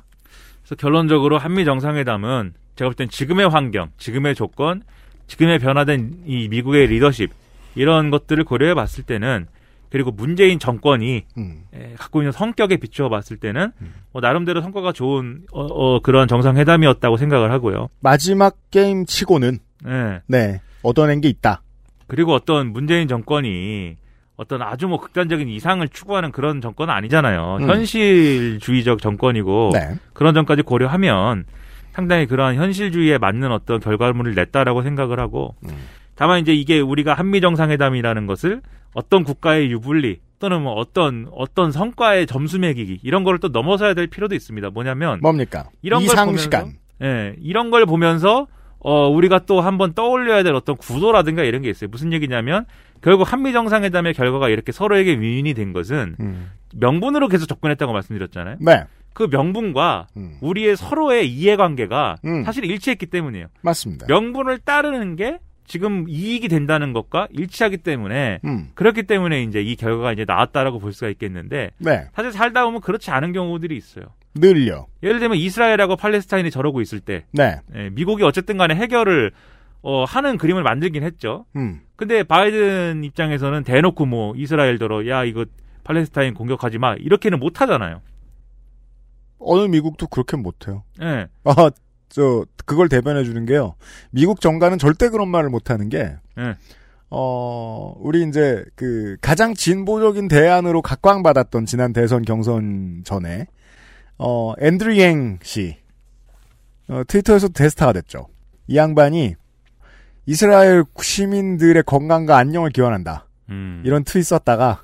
그래서 0.64 0.76
결론적으로 0.76 1.38
한미 1.38 1.64
정상회담은 1.64 2.56
제가 2.78 2.90
볼 2.90 2.96
땐 2.96 3.10
지금의 3.10 3.50
환경, 3.50 3.90
지금의 3.98 4.36
조건, 4.36 4.84
지금의 5.28 5.60
변화된 5.60 6.24
이 6.26 6.48
미국의 6.48 6.88
리더십 6.88 7.30
이런 7.76 8.10
것들을 8.10 8.44
고려해 8.46 8.74
봤을 8.76 9.04
때는 9.04 9.48
그리고 9.90 10.12
문재인 10.12 10.60
정권이 10.60 11.24
음. 11.38 11.64
에, 11.74 11.94
갖고 11.98 12.22
있는 12.22 12.32
성격에 12.32 12.78
비추어 12.78 13.10
봤을 13.10 13.38
때는 13.38 13.72
뭐 14.12 14.22
나름대로 14.22 14.62
성과가 14.62 14.92
좋은 14.92 15.42
어, 15.52 15.66
어, 15.66 16.00
그런 16.02 16.28
정상회담이었다고 16.28 17.18
생각을 17.18 17.52
하고요. 17.52 17.90
마지막 18.00 18.56
게임 18.70 19.06
치고는 19.06 19.60
예. 19.88 20.22
네 20.28 20.62
얻어낸 20.84 21.22
게 21.22 21.30
있다. 21.30 21.62
그리고 22.08 22.34
어떤 22.34 22.72
문재인 22.74 23.08
정권이 23.08 23.96
어떤 24.36 24.62
아주 24.62 24.88
뭐 24.88 25.00
극단적인 25.00 25.48
이상을 25.48 25.88
추구하는 25.90 26.32
그런 26.32 26.62
정권은 26.62 26.94
아니잖아요. 26.94 27.58
음. 27.62 27.70
현실주의적 27.70 29.02
정권이고 29.02 29.72
네. 29.74 29.96
그런 30.14 30.34
점까지 30.36 30.62
고려하면 30.62 31.46
상당히 31.98 32.28
그러한 32.28 32.54
현실주의에 32.54 33.18
맞는 33.18 33.52
어떤 33.52 33.80
결과물을 33.80 34.36
냈다라고 34.36 34.84
생각을 34.84 35.20
하고 35.20 35.56
음. 35.64 35.72
다만 36.14 36.40
이제 36.40 36.54
이게 36.54 36.80
우리가 36.80 37.16
한미 37.16 37.42
정상회담이라는 37.42 38.28
것을 38.28 38.62
어떤 38.94 39.24
국가의 39.24 39.72
유불리 39.72 40.20
또는 40.38 40.62
뭐 40.62 40.74
어떤 40.74 41.28
어떤 41.32 41.72
성과의 41.72 42.28
점수 42.28 42.60
매기기 42.60 43.00
이런 43.02 43.24
거를 43.24 43.40
또 43.40 43.48
넘어서야 43.48 43.96
될 43.96 44.06
필요도 44.06 44.36
있습니다. 44.36 44.70
뭐냐면 44.70 45.20
뭡니까? 45.24 45.70
이런 45.82 46.02
걸 46.02 46.06
이상 46.06 46.26
보면서 46.28 46.44
시간. 46.44 46.74
예, 47.02 47.36
이런 47.40 47.72
걸 47.72 47.88
보면서 47.88 48.46
어 48.78 49.08
우리가 49.10 49.40
또 49.48 49.62
한번 49.62 49.94
떠올려야 49.94 50.44
될 50.44 50.54
어떤 50.54 50.78
구도라든가 50.78 51.44
이런 51.44 51.64
게 51.64 51.72
있어요. 51.72 51.90
무슨 51.90 52.14
얘기냐면 52.14 52.66
결국 53.02 53.32
한미 53.34 53.54
정상회담의 53.54 54.14
결과가 54.14 54.50
이렇게 54.50 54.72
서로에게 54.72 55.14
윈윈이 55.14 55.56
된 55.56 55.74
것은 55.74 56.16
음. 56.20 56.52
명분으로 56.76 57.28
계속 57.28 57.48
접근했다고 57.48 57.92
말씀드렸잖아요. 57.92 58.58
네 58.60 58.84
그 59.18 59.28
명분과 59.32 60.10
음. 60.16 60.38
우리의 60.42 60.78
서로의 60.78 61.28
이해관계가 61.28 62.18
음. 62.24 62.44
사실 62.44 62.66
일치했기 62.66 63.08
때문이에요. 63.08 63.48
맞습니다. 63.64 64.06
명분을 64.08 64.60
따르는 64.60 65.16
게 65.16 65.40
지금 65.66 66.06
이익이 66.08 66.48
된다는 66.50 66.94
것과 66.94 67.28
일치하기 67.32 67.78
때문에 67.78 68.42
음. 68.46 68.70
그렇기 68.76 69.04
때문에 69.08 69.42
이제 69.42 69.60
이 69.60 69.76
결과가 69.76 70.14
이제 70.14 70.24
나왔다라고 70.24 70.78
볼 70.78 70.94
수가 70.94 71.10
있겠는데 71.10 71.72
네 71.80 72.06
사실 72.14 72.32
살다 72.32 72.64
보면 72.66 72.82
그렇지 72.82 73.10
않은 73.10 73.34
경우들이 73.34 73.76
있어요. 73.76 74.06
늘려. 74.36 74.86
예를 75.02 75.18
들면 75.18 75.40
이스라엘하고 75.40 75.96
팔레스타인이 75.96 76.52
저러고 76.52 76.82
있을 76.82 77.00
때 77.00 77.26
네. 77.32 77.56
예, 77.74 77.90
미국이 77.90 78.22
어쨌든 78.22 78.60
간에 78.60 78.76
해결을 78.76 79.32
어, 79.82 80.04
하는 80.04 80.38
그림을 80.38 80.62
만들긴 80.62 81.02
했죠. 81.02 81.48
음. 81.56 81.80
근데 81.96 82.22
바이든 82.22 83.04
입장에서는 83.04 83.64
대놓고 83.64 84.06
뭐 84.06 84.36
이스라엘더러 84.36 85.08
야 85.08 85.24
이거 85.24 85.46
팔레스타인 85.84 86.36
공격하지 86.36 86.78
마 86.78 86.94
이렇게는 86.94 87.40
못 87.40 87.62
하잖아요. 87.62 88.02
어느 89.40 89.62
미국도 89.68 90.08
그렇게 90.08 90.38
못해요. 90.38 90.84
예. 91.02 91.28
아저 91.44 92.46
그걸 92.66 92.90
대변해 92.90 93.24
주는 93.24 93.46
게요. 93.46 93.76
미국 94.12 94.42
정가는 94.42 94.78
절대 94.78 95.10
그런 95.10 95.30
말을 95.30 95.50
못 95.50 95.70
하는 95.70 95.90
게 95.90 96.16
예. 96.38 96.56
어, 97.10 97.96
우리 98.00 98.28
이제 98.28 98.66
그 98.76 99.16
가장 99.22 99.54
진보적인 99.54 100.28
대안으로 100.28 100.82
각광받았던 100.82 101.66
지난 101.66 101.94
대선 101.94 102.24
경선 102.24 103.04
전에 103.06 103.48
어, 104.18 104.54
앤드류 104.60 105.00
양 105.02 105.40
씨. 105.42 105.78
어, 106.90 107.04
트위터에서 107.08 107.50
대스타가 107.50 107.94
됐죠. 107.94 108.28
이 108.68 108.78
양반이 108.78 109.36
이스라엘 110.26 110.84
시민들의 111.02 111.84
건강과 111.84 112.38
안녕을 112.38 112.72
기원한다. 112.72 113.28
음. 113.50 113.82
이런 113.86 114.04
트윗 114.04 114.26
썼다가 114.26 114.84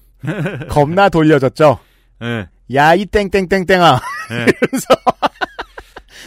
겁나 0.70 1.10
돌려졌죠. 1.10 1.80
예. 2.22 2.48
야, 2.74 2.96
이 2.96 3.06
땡땡땡땡아. 3.06 4.00
예. 4.32 4.36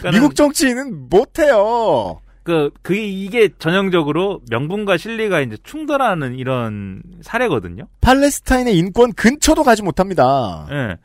이러면서 0.01 0.11
미국 0.13 0.35
정치인은 0.35 1.09
못해요. 1.09 2.19
그, 2.43 2.69
그게, 2.81 3.05
이게 3.05 3.49
전형적으로 3.59 4.41
명분과 4.49 4.97
실리가 4.97 5.41
이제 5.41 5.57
충돌하는 5.63 6.35
이런 6.35 7.01
사례거든요. 7.21 7.87
팔레스타인의 8.01 8.77
인권 8.77 9.11
근처도 9.13 9.63
가지 9.63 9.81
못합니다. 9.83 10.67
예. 10.71 10.95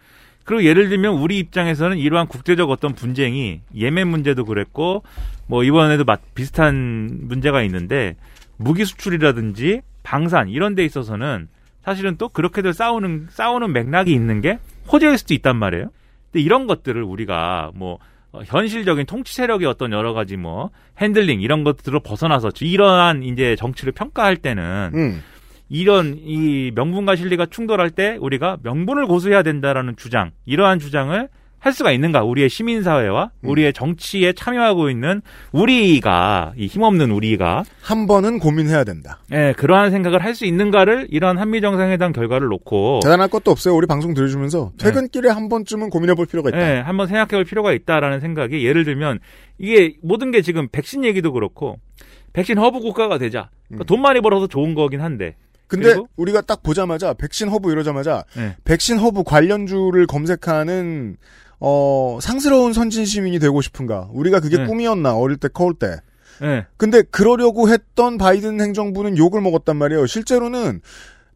그리고 0.44 0.64
예를 0.64 0.88
들면 0.88 1.14
우리 1.14 1.38
입장에서는 1.38 1.98
이러한 1.98 2.26
국제적 2.26 2.70
어떤 2.70 2.94
분쟁이 2.94 3.60
예멘 3.76 4.08
문제도 4.08 4.44
그랬고 4.44 5.02
뭐 5.46 5.64
이번에도 5.64 6.04
마- 6.04 6.16
비슷한 6.34 7.08
문제가 7.22 7.62
있는데 7.62 8.16
무기 8.56 8.84
수출이라든지 8.84 9.82
방산 10.02 10.48
이런 10.48 10.74
데 10.74 10.84
있어서는 10.84 11.48
사실은 11.84 12.16
또 12.18 12.28
그렇게들 12.28 12.74
싸우는 12.74 13.28
싸우는 13.30 13.72
맥락이 13.72 14.12
있는 14.12 14.40
게 14.40 14.58
호재일 14.90 15.18
수도 15.18 15.34
있단 15.34 15.56
말이에요. 15.56 15.90
근데 16.30 16.42
이런 16.44 16.66
것들을 16.66 17.02
우리가 17.02 17.72
뭐 17.74 17.98
어, 18.32 18.40
현실적인 18.44 19.06
통치 19.06 19.34
세력의 19.34 19.66
어떤 19.66 19.92
여러 19.92 20.14
가지 20.14 20.36
뭐 20.36 20.70
핸들링 20.98 21.42
이런 21.42 21.64
것들을 21.64 22.00
벗어나서 22.00 22.50
이러한 22.60 23.22
이제 23.22 23.56
정치를 23.56 23.92
평가할 23.92 24.36
때는 24.38 24.90
음. 24.94 25.22
이런 25.68 26.16
이 26.18 26.70
명분과 26.74 27.16
실리가 27.16 27.46
충돌할 27.46 27.90
때 27.90 28.16
우리가 28.20 28.58
명분을 28.62 29.06
고수해야 29.06 29.42
된다라는 29.42 29.96
주장, 29.96 30.30
이러한 30.44 30.78
주장을 30.78 31.28
할 31.62 31.72
수가 31.72 31.92
있는가? 31.92 32.24
우리의 32.24 32.48
시민사회와 32.48 33.30
우리의 33.42 33.72
정치에 33.72 34.32
참여하고 34.32 34.90
있는 34.90 35.22
우리가 35.52 36.54
이 36.56 36.66
힘없는 36.66 37.12
우리가 37.12 37.62
한 37.80 38.08
번은 38.08 38.40
고민해야 38.40 38.82
된다. 38.82 39.20
예, 39.30 39.54
그러한 39.56 39.92
생각을 39.92 40.24
할 40.24 40.32
수 40.32 40.44
있는가를 40.46 41.08
이러한 41.10 41.36
한미 41.38 41.60
정상회담 41.60 42.12
결과를 42.12 42.48
놓고 42.48 43.00
대단할 43.02 43.28
것도 43.28 43.50
없어요. 43.50 43.76
우리 43.76 43.86
방송 43.86 44.14
들으시면서 44.14 44.72
퇴근길에 44.78 45.28
한 45.28 45.50
번쯤은 45.50 45.90
고민해 45.90 46.14
볼 46.14 46.24
필요가 46.24 46.48
있다. 46.48 46.76
예, 46.76 46.80
한번 46.80 47.06
생각해 47.06 47.28
볼 47.28 47.44
필요가 47.44 47.72
있다라는 47.74 48.20
생각이 48.20 48.66
예를 48.66 48.84
들면 48.84 49.20
이게 49.58 49.96
모든 50.02 50.30
게 50.30 50.40
지금 50.40 50.68
백신 50.72 51.04
얘기도 51.04 51.32
그렇고 51.32 51.76
백신 52.32 52.58
허브 52.58 52.80
국가가 52.80 53.18
되자. 53.18 53.50
그러니까 53.68 53.84
돈 53.84 54.00
많이 54.00 54.20
벌어서 54.20 54.46
좋은 54.46 54.74
거긴 54.74 55.00
한데. 55.02 55.36
근데? 55.66 55.94
우리가 56.16 56.40
딱 56.40 56.62
보자마자 56.62 57.12
백신 57.14 57.48
허브 57.48 57.70
이러자마자 57.70 58.24
예. 58.38 58.56
백신 58.64 58.98
허브 58.98 59.22
관련주를 59.22 60.06
검색하는 60.06 61.16
어 61.64 62.18
상스러운 62.20 62.72
선진 62.72 63.04
시민이 63.04 63.38
되고 63.38 63.62
싶은가? 63.62 64.08
우리가 64.12 64.40
그게 64.40 64.56
네. 64.56 64.66
꿈이었나 64.66 65.16
어릴 65.16 65.36
때 65.36 65.46
커올 65.46 65.74
때. 65.74 66.00
예. 66.42 66.66
근데 66.76 67.02
그러려고 67.02 67.68
했던 67.68 68.18
바이든 68.18 68.60
행정부는 68.60 69.16
욕을 69.16 69.40
먹었단 69.40 69.76
말이에요. 69.76 70.06
실제로는 70.06 70.80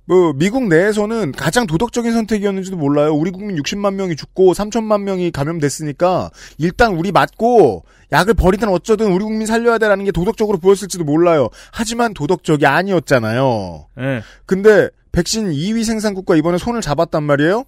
뭐 0.05 0.33
미국 0.33 0.66
내에서는 0.66 1.31
가장 1.31 1.68
도덕적인 1.68 2.12
선택이었는지도 2.12 2.77
몰라요. 2.77 3.14
우리 3.14 3.31
국민 3.31 3.57
60만 3.57 3.95
명이 3.95 4.16
죽고 4.16 4.53
3천만 4.53 5.03
명이 5.03 5.31
감염됐으니까 5.31 6.31
일단 6.59 6.97
우리 6.97 7.12
맞고 7.12 7.85
약을 8.11 8.35
버리든 8.35 8.68
어쩌든 8.68 9.12
우리 9.12 9.24
국민 9.24 9.47
살려야 9.47 9.79
되라는 9.79 10.05
게 10.05 10.11
도덕적으로 10.11 10.59
보였을지도 10.59 11.05
몰라요. 11.05 11.51
하지만 11.70 12.14
도덕적이 12.14 12.66
아니었잖아요. 12.66 13.87
예. 14.01 14.22
근데 14.45 14.89
백신 15.12 15.53
2위 15.53 15.85
생산국과 15.85 16.35
이번에 16.35 16.59
손을 16.59 16.81
잡았단 16.81 17.22
말이에요. 17.22 17.64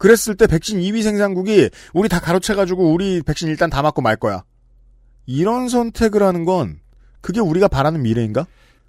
그랬을 0.00 0.34
때 0.34 0.46
백신 0.46 0.80
2위 0.80 1.02
생산국이 1.02 1.68
우리 1.92 2.08
다 2.08 2.20
가로채가지고 2.20 2.90
우리 2.92 3.20
백신 3.22 3.48
일단 3.48 3.68
다 3.68 3.82
맞고 3.82 4.00
말 4.00 4.16
거야. 4.16 4.44
이런 5.26 5.68
선택을 5.68 6.22
하는 6.22 6.44
건 6.46 6.80
그게 7.20 7.38
우리가 7.40 7.68
바라는 7.68 8.02
미래인가? 8.02 8.46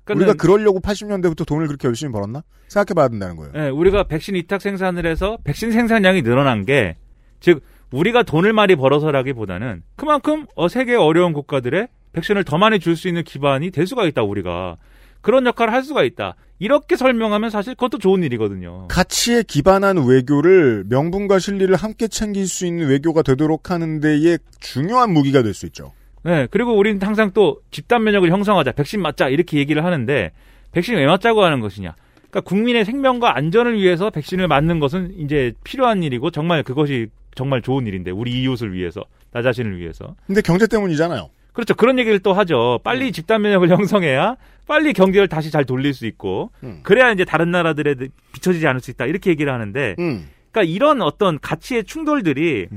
우리가 0.09 0.33
그러려고 0.33 0.79
80년대부터 0.79 1.45
돈을 1.45 1.67
그렇게 1.67 1.87
열심히 1.87 2.11
벌었나? 2.13 2.43
생각해봐야 2.69 3.09
된다는 3.09 3.35
거예요. 3.35 3.51
예, 3.55 3.69
우리가 3.69 4.05
백신 4.05 4.35
위탁 4.35 4.61
생산을 4.61 5.05
해서 5.05 5.37
백신 5.43 5.71
생산량이 5.73 6.21
늘어난 6.21 6.65
게, 6.65 6.95
즉, 7.41 7.61
우리가 7.91 8.23
돈을 8.23 8.53
많이 8.53 8.75
벌어서라기보다는 8.77 9.83
그만큼 9.97 10.45
어, 10.55 10.69
세계 10.69 10.95
어려운 10.95 11.33
국가들의 11.33 11.89
백신을 12.13 12.45
더 12.45 12.57
많이 12.57 12.79
줄 12.79 12.95
수 12.95 13.09
있는 13.09 13.23
기반이 13.23 13.71
될 13.71 13.85
수가 13.85 14.05
있다, 14.05 14.23
우리가. 14.23 14.77
그런 15.21 15.45
역할을 15.45 15.73
할 15.73 15.83
수가 15.83 16.03
있다. 16.03 16.35
이렇게 16.59 16.95
설명하면 16.95 17.49
사실 17.49 17.73
그것도 17.73 17.97
좋은 17.97 18.21
일이거든요. 18.23 18.87
가치에 18.87 19.43
기반한 19.43 19.97
외교를 20.05 20.83
명분과 20.89 21.39
실리를 21.39 21.75
함께 21.75 22.07
챙길 22.07 22.47
수 22.47 22.65
있는 22.67 22.87
외교가 22.87 23.23
되도록 23.23 23.71
하는 23.71 23.99
데에 23.99 24.37
중요한 24.59 25.11
무기가 25.11 25.41
될 25.41 25.53
수 25.53 25.65
있죠. 25.67 25.93
네, 26.23 26.47
그리고 26.51 26.77
우리는 26.77 27.01
항상 27.01 27.31
또 27.33 27.61
집단 27.71 28.03
면역을 28.03 28.29
형성하자, 28.31 28.73
백신 28.73 29.01
맞자 29.01 29.27
이렇게 29.29 29.57
얘기를 29.57 29.83
하는데 29.83 30.31
백신 30.71 30.95
왜 30.95 31.05
맞자고 31.07 31.43
하는 31.43 31.59
것이냐? 31.61 31.95
그러니까 32.29 32.41
국민의 32.41 32.85
생명과 32.85 33.35
안전을 33.35 33.81
위해서 33.81 34.09
백신을 34.11 34.47
맞는 34.47 34.79
것은 34.79 35.15
이제 35.17 35.53
필요한 35.63 36.03
일이고 36.03 36.29
정말 36.29 36.61
그것이 36.63 37.07
정말 37.35 37.61
좋은 37.63 37.87
일인데 37.87 38.11
우리 38.11 38.39
이웃을 38.43 38.73
위해서 38.73 39.03
나 39.31 39.41
자신을 39.41 39.79
위해서. 39.79 40.15
근데 40.27 40.41
경제 40.41 40.67
때문이잖아요. 40.67 41.29
그렇죠. 41.53 41.73
그런 41.73 41.99
얘기를 41.99 42.19
또 42.19 42.33
하죠. 42.33 42.79
빨리 42.83 43.11
집단 43.11 43.41
면역을 43.41 43.69
형성해야 43.71 44.35
빨리 44.67 44.93
경제를 44.93 45.27
다시 45.27 45.51
잘 45.51 45.65
돌릴 45.65 45.93
수 45.93 46.05
있고 46.05 46.51
그래야 46.83 47.11
이제 47.11 47.25
다른 47.25 47.51
나라들에 47.51 47.95
비춰지지 48.31 48.65
않을 48.67 48.79
수 48.79 48.91
있다 48.91 49.05
이렇게 49.05 49.29
얘기를 49.31 49.51
하는데 49.51 49.95
음. 49.99 50.29
그러니까 50.51 50.71
이런 50.73 51.01
어떤 51.01 51.39
가치의 51.39 51.83
충돌들이 51.83 52.67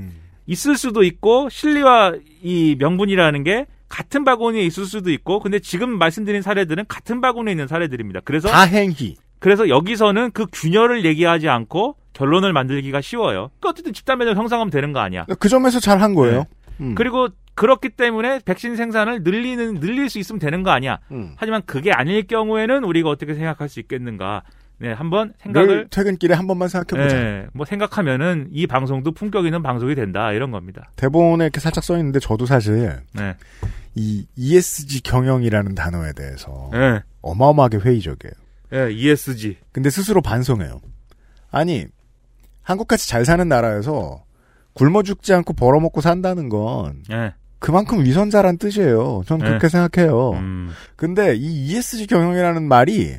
있을 0.47 0.77
수도 0.77 1.03
있고 1.05 1.49
실리와 1.51 2.15
이 2.43 2.77
명분이라는 2.79 3.45
게 3.45 3.67
같은 3.89 4.25
바구니에 4.25 4.63
있을 4.63 4.87
수도 4.87 5.11
있고 5.13 5.39
근데 5.41 5.61
지금 5.61 5.97
말씀드린 5.99 6.43
사례들은 6.43 6.87
같은 6.89 7.21
바구니에 7.21 7.53
있는 7.53 7.69
사례들입니다. 7.69 8.21
그래서 8.25 8.49
다행히 8.49 9.17
그래서 9.39 9.69
여기서는 9.69 10.33
그 10.33 10.47
균열을 10.53 11.05
얘기하지 11.05 11.49
않고 11.49 11.97
결론을 12.13 12.53
만들기가 12.53 13.01
쉬워요. 13.03 13.51
그러니까 13.61 13.69
어쨌든 13.71 13.93
집단 13.93 14.19
면역 14.19 14.37
형성하면 14.37 14.71
되는 14.71 14.93
거 14.93 15.01
아니야. 15.01 15.27
그 15.39 15.49
점에서 15.49 15.79
잘 15.81 16.01
한 16.01 16.15
거예요. 16.15 16.39
네. 16.41 16.45
음. 16.81 16.95
그리고 16.97 17.29
그렇기 17.55 17.91
때문에 17.91 18.41
백신 18.45 18.77
생산을 18.77 19.23
늘리는 19.23 19.81
늘릴 19.81 20.11
수 20.11 20.19
있으면 20.19 20.39
되는 20.39 20.63
거 20.63 20.71
아니야. 20.71 20.99
음. 21.11 21.35
하지만 21.37 21.63
그게 21.67 21.93
아닐 21.93 22.27
경우에는 22.27 22.85
우리가 22.85 23.09
어떻게 23.09 23.35
생각할 23.35 23.69
수 23.69 23.81
있겠는가? 23.81 24.43
네, 24.79 24.93
한번 24.93 25.33
생각을 25.39 25.69
늘 25.69 25.89
퇴근길에 25.89 26.35
한 26.35 26.47
번만 26.47 26.69
생각해 26.69 27.03
보자. 27.03 27.17
네, 27.17 27.47
뭐 27.53 27.65
생각하면은 27.65 28.49
이 28.51 28.67
방송도 28.67 29.13
품격 29.13 29.47
있는 29.47 29.63
방송이 29.63 29.95
된다 29.95 30.33
이런 30.33 30.51
겁니다. 30.51 30.91
대본에 30.97 31.45
이렇게 31.45 31.61
살짝 31.61 31.85
써 31.85 31.97
있는데 31.97 32.19
저도 32.19 32.45
사실 32.45 33.01
네. 33.13 33.37
이 33.95 34.27
ESG 34.35 35.03
경영이라는 35.03 35.75
단어에 35.77 36.13
대해서 36.13 36.71
네. 36.73 37.01
어마어마하게 37.23 37.79
회의적이에요. 37.79 38.35
예, 38.75 38.91
ESG. 38.91 39.59
근데 39.71 39.91
스스로 39.91 40.21
반성해요. 40.21 40.81
아니 41.53 41.87
한국같이 42.63 43.09
잘 43.09 43.25
사는 43.25 43.47
나라에서 43.49 44.25
굶어 44.73 45.05
죽지 45.05 45.33
않고 45.35 45.53
벌어먹고 45.53 46.01
산다는 46.01 46.49
건 46.49 47.05
예. 47.13 47.33
그만큼 47.65 48.05
위선자란 48.05 48.59
뜻이에요. 48.59 49.23
전 49.27 49.39
네. 49.39 49.47
그렇게 49.47 49.71
생각해요. 49.71 50.33
음. 50.33 50.71
근데 50.97 51.35
이 51.35 51.65
ESG 51.65 52.07
경영이라는 52.09 52.63
말이 52.63 53.17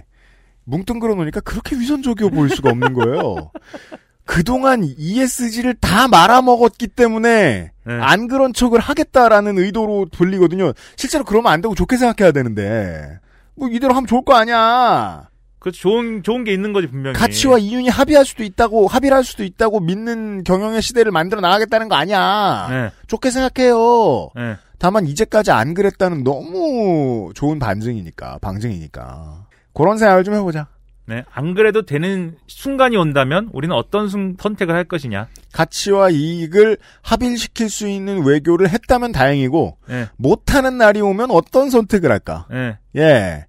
뭉뚱그려 0.65 1.15
놓으니까 1.15 1.39
그렇게 1.39 1.75
위선적이어 1.75 2.29
보일 2.29 2.51
수가 2.51 2.69
없는 2.69 2.93
거예요. 2.93 3.49
그동안 4.23 4.83
ESG를 4.83 5.73
다 5.73 6.07
말아먹었기 6.07 6.89
때문에 6.89 7.71
네. 7.87 7.93
안 7.99 8.27
그런 8.27 8.53
척을 8.53 8.79
하겠다라는 8.79 9.57
의도로 9.57 10.09
돌리거든요. 10.11 10.73
실제로 10.95 11.23
그러면 11.23 11.51
안 11.51 11.61
되고 11.61 11.73
좋게 11.73 11.97
생각해야 11.97 12.31
되는데 12.31 13.17
뭐 13.55 13.67
이대로 13.67 13.95
하면 13.95 14.05
좋을 14.05 14.23
거 14.23 14.35
아니야. 14.35 15.27
그 15.65 15.71
좋은 15.71 16.21
좋은 16.21 16.43
게 16.43 16.53
있는 16.53 16.73
거지 16.73 16.85
분명히. 16.85 17.17
가치와 17.17 17.57
이윤이 17.57 17.89
합의할 17.89 18.23
수도 18.23 18.43
있다고 18.43 18.85
합의를 18.87 19.17
할 19.17 19.23
수도 19.23 19.43
있다고 19.43 19.79
믿는 19.79 20.43
경영의 20.43 20.79
시대를 20.83 21.11
만들어 21.11 21.41
나가겠다는 21.41 21.89
거 21.89 21.95
아니야. 21.95 22.67
네. 22.69 22.91
좋게 23.07 23.31
생각해요. 23.31 24.29
네. 24.35 24.57
다만 24.77 25.07
이제까지 25.07 25.49
안 25.49 25.73
그랬다는 25.73 26.23
너무 26.23 27.31
좋은 27.33 27.57
반증이니까 27.57 28.37
방증이니까 28.43 29.47
그런 29.73 29.97
생각을 29.97 30.23
좀 30.23 30.35
해보자. 30.35 30.67
네, 31.07 31.23
안 31.33 31.55
그래도 31.55 31.83
되는 31.83 32.35
순간이 32.45 32.95
온다면 32.95 33.49
우리는 33.51 33.75
어떤 33.75 34.07
순- 34.07 34.37
선택을 34.39 34.75
할 34.75 34.83
것이냐. 34.83 35.27
가치와 35.51 36.11
이익을 36.11 36.77
합일시킬 37.01 37.69
수 37.71 37.87
있는 37.87 38.23
외교를 38.23 38.69
했다면 38.69 39.13
다행이고 39.13 39.77
네. 39.87 40.05
못하는 40.17 40.77
날이 40.77 41.01
오면 41.01 41.31
어떤 41.31 41.71
선택을 41.71 42.11
할까? 42.11 42.45
네. 42.51 42.77
예. 42.97 43.45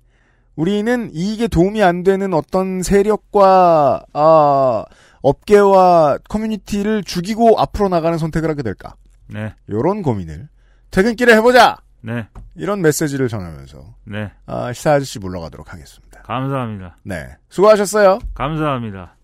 우리는 0.57 1.11
이익에 1.15 1.49
도움이 1.49 1.83
안 1.83 2.03
되는 2.03 2.33
어떤 2.35 2.83
세력과 2.83 4.07
아, 4.13 4.85
업계와 5.21 6.19
커뮤니티를 6.29 7.05
죽이고 7.05 7.61
앞으로 7.61 7.89
나가는 7.89 8.17
선택을 8.17 8.49
하게 8.49 8.63
될까? 8.63 8.97
네. 9.29 9.55
요런 9.71 10.03
고민을 10.03 10.49
퇴근길에 10.91 11.35
해보자. 11.37 11.77
네. 12.01 12.29
이런 12.55 12.81
메시지를 12.81 13.29
전하면서 13.29 13.95
네. 14.05 14.33
아, 14.47 14.73
시사 14.73 14.93
아저씨 14.93 15.19
물러가도록 15.19 15.73
하겠습니다. 15.73 16.23
감사합니다. 16.23 16.97
네, 17.03 17.37
수고하셨어요. 17.51 18.19
감사합니다. 18.35 19.17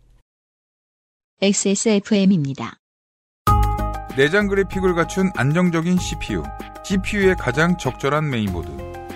XSFM입니다. 1.40 2.74
내장 4.16 4.46
그래픽을 4.46 4.94
갖춘 4.94 5.30
안정적인 5.36 5.96
CPU, 5.96 6.42
CPU의 6.84 7.36
가장 7.36 7.76
적절한 7.78 8.28
메인보드. 8.28 8.91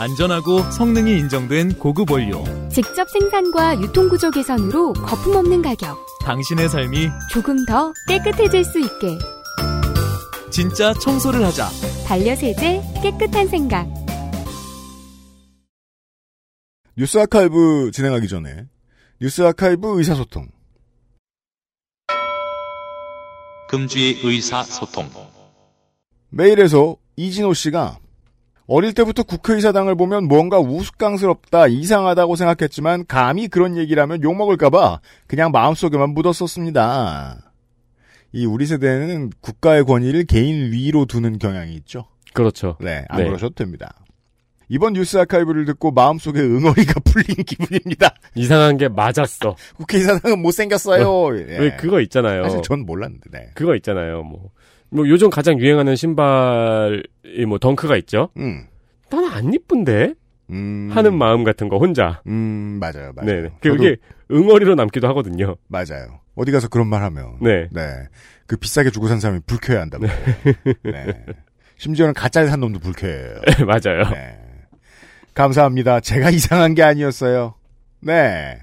안전하고 0.00 0.62
성능이 0.70 1.18
인정된 1.18 1.74
고급 1.74 2.10
원료. 2.10 2.42
직접 2.70 3.06
생산과 3.10 3.82
유통구조 3.82 4.30
개선으로 4.30 4.94
거품 4.94 5.36
없는 5.36 5.60
가격. 5.60 5.98
당신의 6.22 6.70
삶이 6.70 7.08
조금 7.30 7.66
더 7.66 7.92
깨끗해질 8.08 8.64
수 8.64 8.80
있게. 8.80 9.18
진짜 10.50 10.94
청소를 10.94 11.44
하자. 11.44 11.68
반려세제 12.06 12.80
깨끗한 13.02 13.48
생각. 13.48 13.86
뉴스 16.96 17.18
아카이브 17.18 17.90
진행하기 17.92 18.26
전에 18.26 18.68
뉴스 19.20 19.42
아카이브 19.42 19.98
의사소통. 19.98 20.48
금주의 23.68 24.18
의사소통. 24.24 25.10
메일에서 26.30 26.96
이진호 27.16 27.52
씨가 27.52 27.98
어릴 28.72 28.92
때부터 28.94 29.24
국회의사당을 29.24 29.96
보면 29.96 30.28
뭔가 30.28 30.60
우스꽝스럽다, 30.60 31.66
이상하다고 31.66 32.36
생각했지만 32.36 33.04
감히 33.08 33.48
그런 33.48 33.76
얘기를 33.76 34.00
하면 34.00 34.22
욕먹을까봐 34.22 35.00
그냥 35.26 35.50
마음속에만 35.50 36.10
묻었었습니다. 36.10 37.50
이 38.30 38.46
우리 38.46 38.66
세대는 38.66 39.32
국가의 39.40 39.84
권위를 39.84 40.24
개인 40.24 40.70
위로 40.70 41.04
두는 41.04 41.40
경향이 41.40 41.74
있죠. 41.78 42.06
그렇죠. 42.32 42.76
네, 42.80 43.04
안 43.08 43.18
네. 43.18 43.26
그러셔도 43.26 43.56
됩니다. 43.56 43.92
이번 44.68 44.92
뉴스 44.92 45.18
아카이브를 45.18 45.64
듣고 45.64 45.90
마음속에 45.90 46.38
응어리가 46.38 47.00
풀린 47.10 47.44
기분입니다. 47.44 48.14
이상한 48.36 48.76
게 48.76 48.86
맞았어. 48.86 49.56
국회의사당은 49.78 50.40
못생겼어요. 50.42 51.36
예. 51.40 51.58
왜 51.58 51.76
그거 51.76 52.00
있잖아요. 52.02 52.44
사실 52.44 52.62
전 52.62 52.86
몰랐는데. 52.86 53.30
네. 53.32 53.50
그거 53.54 53.74
있잖아요. 53.74 54.22
뭐, 54.22 54.52
뭐 54.90 55.08
요즘 55.08 55.30
가장 55.30 55.58
유행하는 55.58 55.96
신발이 55.96 57.46
뭐 57.46 57.58
덩크가 57.58 57.96
있죠. 57.98 58.30
음. 58.36 58.66
난안 59.10 59.52
이쁜데 59.54 60.14
음. 60.50 60.90
하는 60.92 61.16
마음 61.16 61.44
같은 61.44 61.68
거 61.68 61.78
혼자. 61.78 62.22
음, 62.26 62.78
맞아요, 62.80 63.12
맞아요. 63.14 63.42
네, 63.42 63.50
그게 63.60 63.96
응어리로 64.30 64.74
남기도 64.74 65.08
하거든요. 65.08 65.56
맞아요. 65.68 66.20
어디 66.34 66.52
가서 66.52 66.68
그런 66.68 66.88
말 66.88 67.02
하면. 67.02 67.36
네. 67.40 67.68
그 68.46 68.56
비싸게 68.56 68.90
주고 68.90 69.06
산 69.06 69.20
사람이 69.20 69.40
불쾌해 69.46 69.78
한다고. 69.78 70.06
네. 70.82 71.24
심지어는 71.76 72.14
가짜를 72.14 72.48
산 72.48 72.60
놈도 72.60 72.80
불쾌해요. 72.80 73.40
맞아요. 73.66 74.10
네. 74.10 74.38
감사합니다. 75.34 76.00
제가 76.00 76.30
이상한 76.30 76.74
게 76.74 76.82
아니었어요. 76.82 77.54
네. 78.00 78.58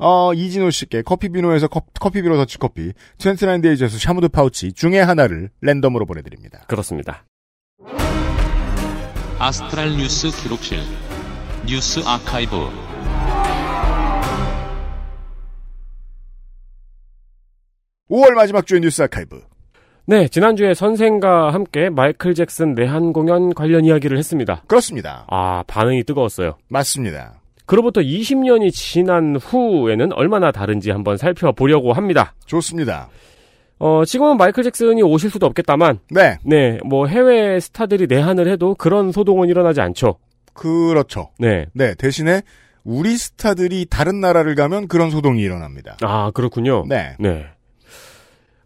어, 0.00 0.32
이진호 0.32 0.70
씨께 0.70 1.02
커피비노에서 1.02 1.68
커, 1.68 1.82
커피비노 2.00 2.36
더치커피, 2.36 2.92
29days에서 3.18 3.98
샤무드 3.98 4.28
파우치 4.28 4.72
중에 4.72 4.98
하나를 4.98 5.50
랜덤으로 5.60 6.06
보내드립니다. 6.06 6.64
그렇습니다. 6.66 7.24
아스트랄 9.38 9.96
뉴스 9.96 10.30
기록실 10.30 10.80
뉴스 11.66 12.00
아카이브 12.04 12.56
5월 18.10 18.32
마지막 18.32 18.66
주의 18.66 18.80
뉴스 18.80 19.02
아카이브. 19.02 19.40
네, 20.06 20.26
지난주에 20.28 20.74
선생과 20.74 21.52
함께 21.52 21.90
마이클 21.90 22.34
잭슨 22.34 22.74
내한 22.74 23.12
공연 23.12 23.54
관련 23.54 23.84
이야기를 23.84 24.18
했습니다. 24.18 24.62
그렇습니다. 24.66 25.24
아, 25.28 25.62
반응이 25.66 26.02
뜨거웠어요. 26.04 26.56
맞습니다. 26.68 27.39
그로부터 27.70 28.00
20년이 28.00 28.72
지난 28.72 29.36
후에는 29.36 30.12
얼마나 30.14 30.50
다른지 30.50 30.90
한번 30.90 31.16
살펴보려고 31.16 31.92
합니다. 31.92 32.34
좋습니다. 32.46 33.08
어, 33.78 34.04
지금은 34.04 34.38
마이클 34.38 34.64
잭슨이 34.64 35.04
오실 35.04 35.30
수도 35.30 35.46
없겠다만, 35.46 36.00
네. 36.10 36.38
네, 36.44 36.80
뭐 36.84 37.06
해외 37.06 37.60
스타들이 37.60 38.08
내한을 38.08 38.50
해도 38.50 38.74
그런 38.74 39.12
소동은 39.12 39.48
일어나지 39.48 39.80
않죠. 39.80 40.16
그렇죠. 40.52 41.30
네. 41.38 41.66
네, 41.72 41.94
대신에 41.94 42.42
우리 42.82 43.16
스타들이 43.16 43.86
다른 43.88 44.20
나라를 44.20 44.56
가면 44.56 44.88
그런 44.88 45.10
소동이 45.10 45.40
일어납니다. 45.40 45.96
아, 46.02 46.32
그렇군요. 46.32 46.86
네. 46.88 47.14
네. 47.20 47.46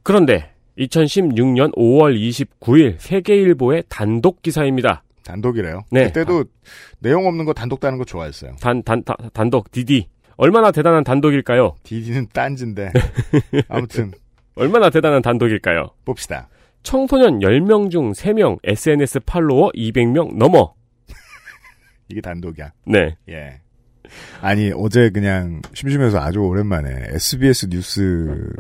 그런데 0.03 0.51
2016년 0.79 1.77
5월 1.77 2.19
29일 2.19 2.95
세계일보의 2.99 3.85
단독 3.91 4.41
기사입니다. 4.41 5.04
단독이래요. 5.25 5.83
네. 5.91 6.05
그때도 6.07 6.45
내용 7.01 7.27
없는 7.27 7.45
거 7.45 7.53
단독 7.53 7.81
다는 7.81 7.99
거 7.99 8.05
좋아했어요. 8.05 8.57
단, 8.61 8.83
단, 8.83 9.03
단, 9.05 9.17
단독, 9.33 9.71
디디. 9.71 10.09
얼마나 10.37 10.71
대단한 10.73 11.05
단독일까요? 11.05 11.77
디디는 11.85 12.29
딴지인데. 12.33 12.93
아무튼 13.69 14.13
얼마나 14.57 14.91
대단한 14.91 15.23
단독일까요? 15.23 15.91
봅시다. 16.05 16.49
청소년 16.83 17.39
10명 17.41 17.91
중 17.91 18.13
3명 18.13 18.59
SNS 18.65 19.21
팔로워 19.21 19.71
200명 19.75 20.37
넘어. 20.37 20.75
이게 22.09 22.21
단독이야. 22.21 22.73
네. 22.87 23.17
예. 23.29 23.61
아니 24.43 24.71
어제 24.77 25.09
그냥 25.11 25.63
심심해서 25.73 26.19
아주 26.21 26.41
오랜만에 26.41 26.91
SBS 27.15 27.67
뉴스를 27.71 28.53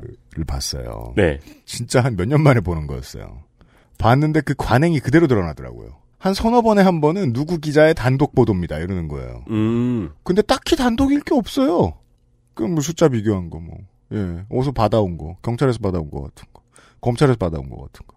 봤어요. 0.46 1.12
네. 1.16 1.38
진짜 1.66 2.00
한 2.00 2.14
몇 2.16 2.26
년 2.26 2.40
만에 2.42 2.60
보는 2.60 2.86
거였어요. 2.86 3.42
봤는데 3.98 4.40
그 4.40 4.54
관행이 4.56 5.00
그대로 5.00 5.26
드러나더라고요. 5.26 5.90
한 6.24 6.32
서너 6.32 6.62
번에 6.62 6.80
한 6.80 7.02
번은 7.02 7.34
누구 7.34 7.58
기자의 7.58 7.92
단독 7.94 8.34
보도입니다. 8.34 8.78
이러는 8.78 9.08
거예요. 9.08 9.44
음. 9.50 10.08
근데 10.22 10.40
딱히 10.40 10.74
단독일 10.74 11.20
게 11.20 11.34
없어요. 11.34 11.98
그럼 12.54 12.72
뭐 12.72 12.80
숫자 12.80 13.10
비교한 13.10 13.50
거 13.50 13.60
뭐. 13.60 13.76
예. 14.14 14.42
어디서 14.48 14.72
받아온 14.72 15.18
거. 15.18 15.36
경찰에서 15.42 15.80
받아온 15.80 16.10
거 16.10 16.22
같은 16.22 16.46
거. 16.54 16.62
검찰에서 17.02 17.36
받아온 17.36 17.68
거 17.68 17.76
같은 17.76 18.06
거. 18.06 18.16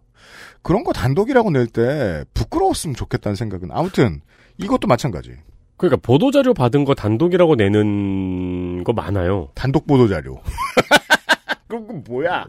그런 0.62 0.86
거 0.86 0.93
단독이라고 0.93 1.51
낼 1.51 1.68
때 1.68 2.24
부끄러웠으면 2.34 2.95
좋겠다는 2.95 3.36
생각은 3.36 3.72
아무튼 3.74 4.22
이것도 4.58 4.88
마찬가지. 4.88 5.34
그러니까 5.76 5.99
보도자료 6.01 6.53
받은 6.53 6.86
거 6.86 6.95
단독이라고 6.95 7.55
내는 7.55 8.86
거 8.86 8.93
많아요. 8.93 9.49
단독 9.53 9.86
보도자료. 9.86 10.39
그건 11.68 12.05
뭐야? 12.08 12.45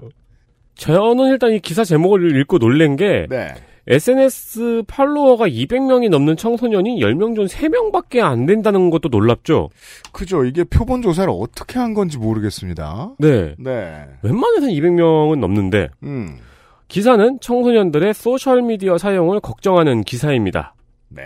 저는 0.77 1.33
일단 1.33 1.51
이 1.51 1.59
기사 1.59 1.83
제목을 1.83 2.41
읽고 2.43 2.61
놀란 2.61 2.95
게 2.95 3.27
네. 3.29 3.57
SNS 3.89 4.82
팔로워가 4.86 5.49
200명이 5.49 6.11
넘는 6.11 6.36
청소년이 6.36 7.01
10명 7.01 7.34
중 7.34 7.47
3명밖에 7.47 8.20
안 8.20 8.45
된다는 8.45 8.91
것도 8.91 9.09
놀랍죠. 9.09 9.70
그죠. 10.12 10.45
이게 10.45 10.62
표본 10.64 11.01
조사를 11.01 11.32
어떻게 11.34 11.78
한 11.78 11.95
건지 11.95 12.18
모르겠습니다. 12.18 13.14
네. 13.18 13.55
네. 13.59 14.05
웬만해서는 14.22 14.74
200명은 14.74 15.39
넘는데 15.39 15.89
음. 16.03 16.36
기사는 16.89 17.39
청소년들의 17.41 18.12
소셜 18.14 18.62
미디어 18.62 18.99
사용을 18.99 19.41
걱정하는 19.41 20.03
기사입니다. 20.03 20.74
네. 21.09 21.24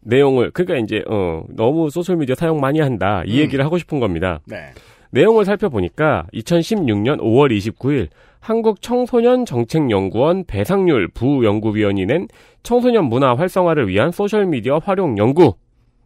내용을 0.00 0.50
그러니까 0.50 0.78
이제 0.84 1.02
어 1.08 1.42
너무 1.48 1.88
소셜 1.88 2.16
미디어 2.16 2.34
사용 2.34 2.60
많이 2.60 2.80
한다 2.80 3.22
이 3.26 3.38
음. 3.38 3.40
얘기를 3.40 3.64
하고 3.64 3.78
싶은 3.78 3.98
겁니다. 4.00 4.40
네. 4.46 4.72
내용을 5.10 5.44
살펴보니까 5.44 6.26
2016년 6.34 7.20
5월 7.20 7.56
29일 7.56 8.08
한국 8.44 8.82
청소년 8.82 9.46
정책연구원 9.46 10.44
배상률 10.44 11.08
부연구위원이 11.08 12.04
낸 12.04 12.28
청소년 12.62 13.06
문화 13.06 13.34
활성화를 13.34 13.88
위한 13.88 14.12
소셜 14.12 14.44
미디어 14.44 14.76
활용 14.84 15.16
연구에 15.16 15.54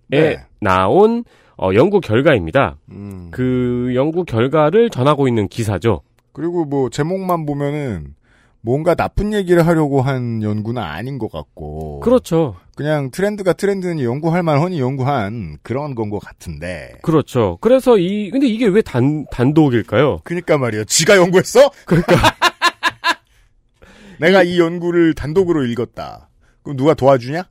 네. 0.06 0.36
나온 0.60 1.24
어, 1.60 1.70
연구 1.74 2.00
결과입니다. 2.00 2.76
음. 2.92 3.26
그 3.32 3.90
연구 3.96 4.24
결과를 4.24 4.88
전하고 4.88 5.26
있는 5.26 5.48
기사죠. 5.48 6.02
그리고 6.32 6.64
뭐 6.64 6.90
제목만 6.90 7.44
보면은 7.44 8.14
뭔가 8.60 8.94
나쁜 8.94 9.32
얘기를 9.32 9.66
하려고 9.66 10.02
한 10.02 10.42
연구는 10.42 10.82
아닌 10.82 11.18
것 11.18 11.30
같고. 11.30 12.00
그렇죠. 12.00 12.56
그냥 12.76 13.10
트렌드가 13.10 13.52
트렌드니 13.54 14.04
연구할 14.04 14.42
만하니 14.42 14.80
연구한 14.80 15.56
그런 15.62 15.94
건 15.94 16.10
것 16.10 16.18
같은데. 16.18 16.92
그렇죠. 17.02 17.58
그래서 17.60 17.98
이 17.98 18.30
근데 18.30 18.46
이게 18.46 18.66
왜 18.66 18.82
단 18.82 19.26
단독일까요? 19.30 20.20
그니까 20.24 20.58
말이요. 20.58 20.84
지가 20.84 21.16
연구했어? 21.16 21.70
그러니까 21.84 22.14
내가 24.20 24.42
이 24.42 24.58
연구를 24.58 25.14
단독으로 25.14 25.64
읽었다. 25.66 26.28
그럼 26.62 26.76
누가 26.76 26.94
도와주냐? 26.94 27.44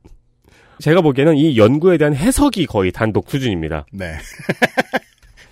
제가 0.80 1.00
보기에는 1.00 1.36
이 1.36 1.56
연구에 1.58 1.98
대한 1.98 2.14
해석이 2.14 2.66
거의 2.66 2.92
단독 2.92 3.30
수준입니다. 3.30 3.86
네. 3.92 4.14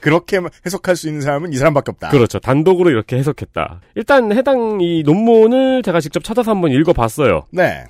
그렇게 0.07 0.39
해석할 0.65 0.95
수 0.95 1.09
있는 1.09 1.21
사람은 1.21 1.53
이 1.53 1.57
사람밖에 1.57 1.91
없다. 1.91 2.11
그렇죠. 2.11 2.39
단독으로 2.39 2.91
이렇게 2.91 3.17
해석했다. 3.17 3.81
일단 3.97 4.31
해당 4.31 4.79
이 4.81 5.03
논문을 5.05 5.83
제가 5.83 5.99
직접 5.99 6.23
찾아서 6.23 6.53
한번 6.53 6.71
읽어봤어요. 6.71 7.47
네. 7.51 7.83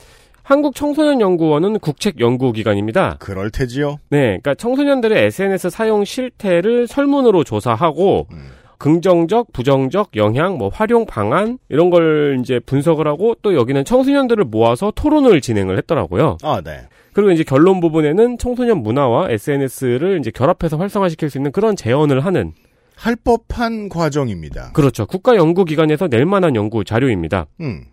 한국청소년연구원은 0.43 1.79
국책연구기관입니다. 1.81 3.17
그럴 3.19 3.51
테지요. 3.51 3.99
네, 4.09 4.39
그러니까 4.41 4.55
청소년들의 4.55 5.27
SNS 5.27 5.69
사용 5.69 6.07
실태를 6.07 6.87
설문으로 6.87 7.45
조사하고 7.45 8.29
음. 8.33 8.49
긍정적, 8.79 9.53
부정적 9.53 10.17
영향, 10.17 10.57
뭐 10.57 10.71
활용 10.71 11.05
방안 11.05 11.59
이런 11.69 11.91
걸 11.91 12.39
이제 12.41 12.61
분석을 12.61 13.07
하고 13.07 13.35
또 13.43 13.55
여기는 13.55 13.85
청소년들을 13.85 14.45
모아서 14.45 14.91
토론을 14.95 15.43
진행을 15.43 15.77
했더라고요. 15.79 16.39
아, 16.43 16.63
네. 16.65 16.87
그리고 17.17 17.31
이제 17.31 17.45
결론 17.45 17.81
부분에는 17.81 18.37
청소년 18.37 18.83
문화와 18.83 19.31
SNS를 19.31 20.19
이제 20.19 20.31
결합해서 20.31 20.77
활성화시킬 20.77 21.31
수 21.31 21.39
있는 21.39 21.51
그런 21.51 21.75
제언을 21.75 22.21
하는 22.27 22.53
할 22.95 23.17
법한 23.17 23.89
과정입니다. 23.89 24.73
그렇죠. 24.75 25.07
국가 25.07 25.35
연구 25.35 25.65
기관에서 25.65 26.09
낼 26.09 26.27
만한 26.27 26.55
연구 26.57 26.85
자료입니다. 26.85 27.47
음. 27.63 27.85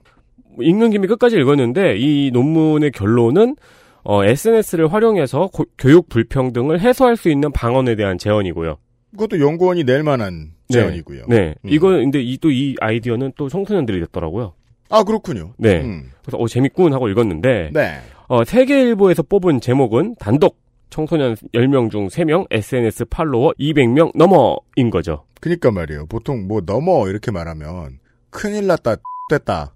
읽는 0.60 0.90
김에 0.90 1.08
끝까지 1.08 1.38
읽었는데 1.38 1.96
이 2.00 2.32
논문의 2.34 2.92
결론은 2.92 3.56
어, 4.04 4.26
SNS를 4.26 4.92
활용해서 4.92 5.48
고- 5.54 5.68
교육 5.78 6.10
불평등을 6.10 6.82
해소할 6.82 7.16
수 7.16 7.30
있는 7.30 7.54
방언에 7.54 7.96
대한 7.96 8.18
제언이고요. 8.18 8.76
그것도 9.12 9.40
연구원이 9.40 9.86
낼 9.86 10.04
만한 10.04 10.52
네. 10.68 10.80
제안이고요. 10.80 11.28
네. 11.30 11.56
음. 11.64 11.70
이거 11.70 11.88
근데 11.92 12.22
이또이 12.22 12.76
아이디어는 12.82 13.32
또 13.38 13.48
청소년들이 13.48 14.02
냈더라고요. 14.02 14.54
아, 14.90 15.04
그렇군요. 15.04 15.54
네. 15.58 15.80
음. 15.82 16.10
그래서 16.22 16.38
어 16.38 16.46
재밌군 16.50 16.94
하고 16.94 17.08
읽었는데 17.08 17.70
네. 17.74 18.02
어, 18.28 18.44
세계일보에서 18.44 19.24
뽑은 19.24 19.62
제목은 19.62 20.16
단독 20.20 20.58
청소년 20.90 21.36
10명 21.54 21.90
중 21.92 22.08
3명 22.08 22.46
SNS 22.52 23.06
팔로워 23.06 23.54
200명 23.60 24.12
넘어인 24.16 24.90
거죠. 24.92 25.24
그니까 25.42 25.72
말이에요. 25.72 26.06
보통 26.08 26.48
뭐 26.48 26.62
넘어 26.66 27.08
이렇게 27.10 27.32
말하면 27.32 28.00
큰일 28.30 28.68
났다, 28.68 28.96
됐다. 29.30 29.74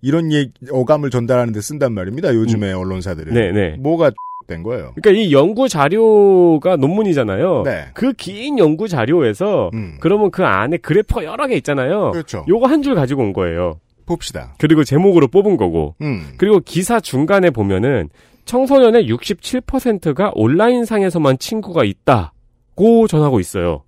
이런 0.00 0.32
얘기, 0.32 0.52
어감을 0.70 1.10
전달하는 1.10 1.52
데 1.52 1.60
쓴단 1.60 1.92
말입니다. 1.92 2.34
요즘에 2.34 2.72
언론사들은. 2.72 3.32
음. 3.32 3.34
네, 3.34 3.52
네. 3.52 3.76
뭐가 3.78 4.10
된 4.48 4.64
거예요. 4.64 4.92
그러니까 4.96 5.10
이 5.22 5.32
연구 5.32 5.68
자료가 5.68 6.74
논문이잖아요. 6.76 7.62
네. 7.64 7.86
그 7.94 8.12
긴 8.14 8.58
연구 8.58 8.88
자료에서 8.88 9.70
음. 9.74 9.98
그러면 10.00 10.32
그 10.32 10.44
안에 10.44 10.78
그래프가 10.78 11.22
여러 11.24 11.46
개 11.46 11.54
있잖아요. 11.56 12.10
그렇죠. 12.10 12.44
요거 12.48 12.66
한 12.66 12.82
줄 12.82 12.96
가지고 12.96 13.22
온 13.22 13.32
거예요. 13.32 13.78
봅시다. 14.12 14.54
그리고 14.58 14.84
제목으로 14.84 15.28
뽑은 15.28 15.56
거고. 15.56 15.94
음. 16.00 16.34
그리고 16.36 16.60
기사 16.60 17.00
중간에 17.00 17.50
보면은 17.50 18.08
청소년의 18.44 19.08
67%가 19.08 20.32
온라인상에서만 20.34 21.38
친구가 21.38 21.84
있다고 21.84 23.06
전하고 23.08 23.40
있어요. 23.40 23.82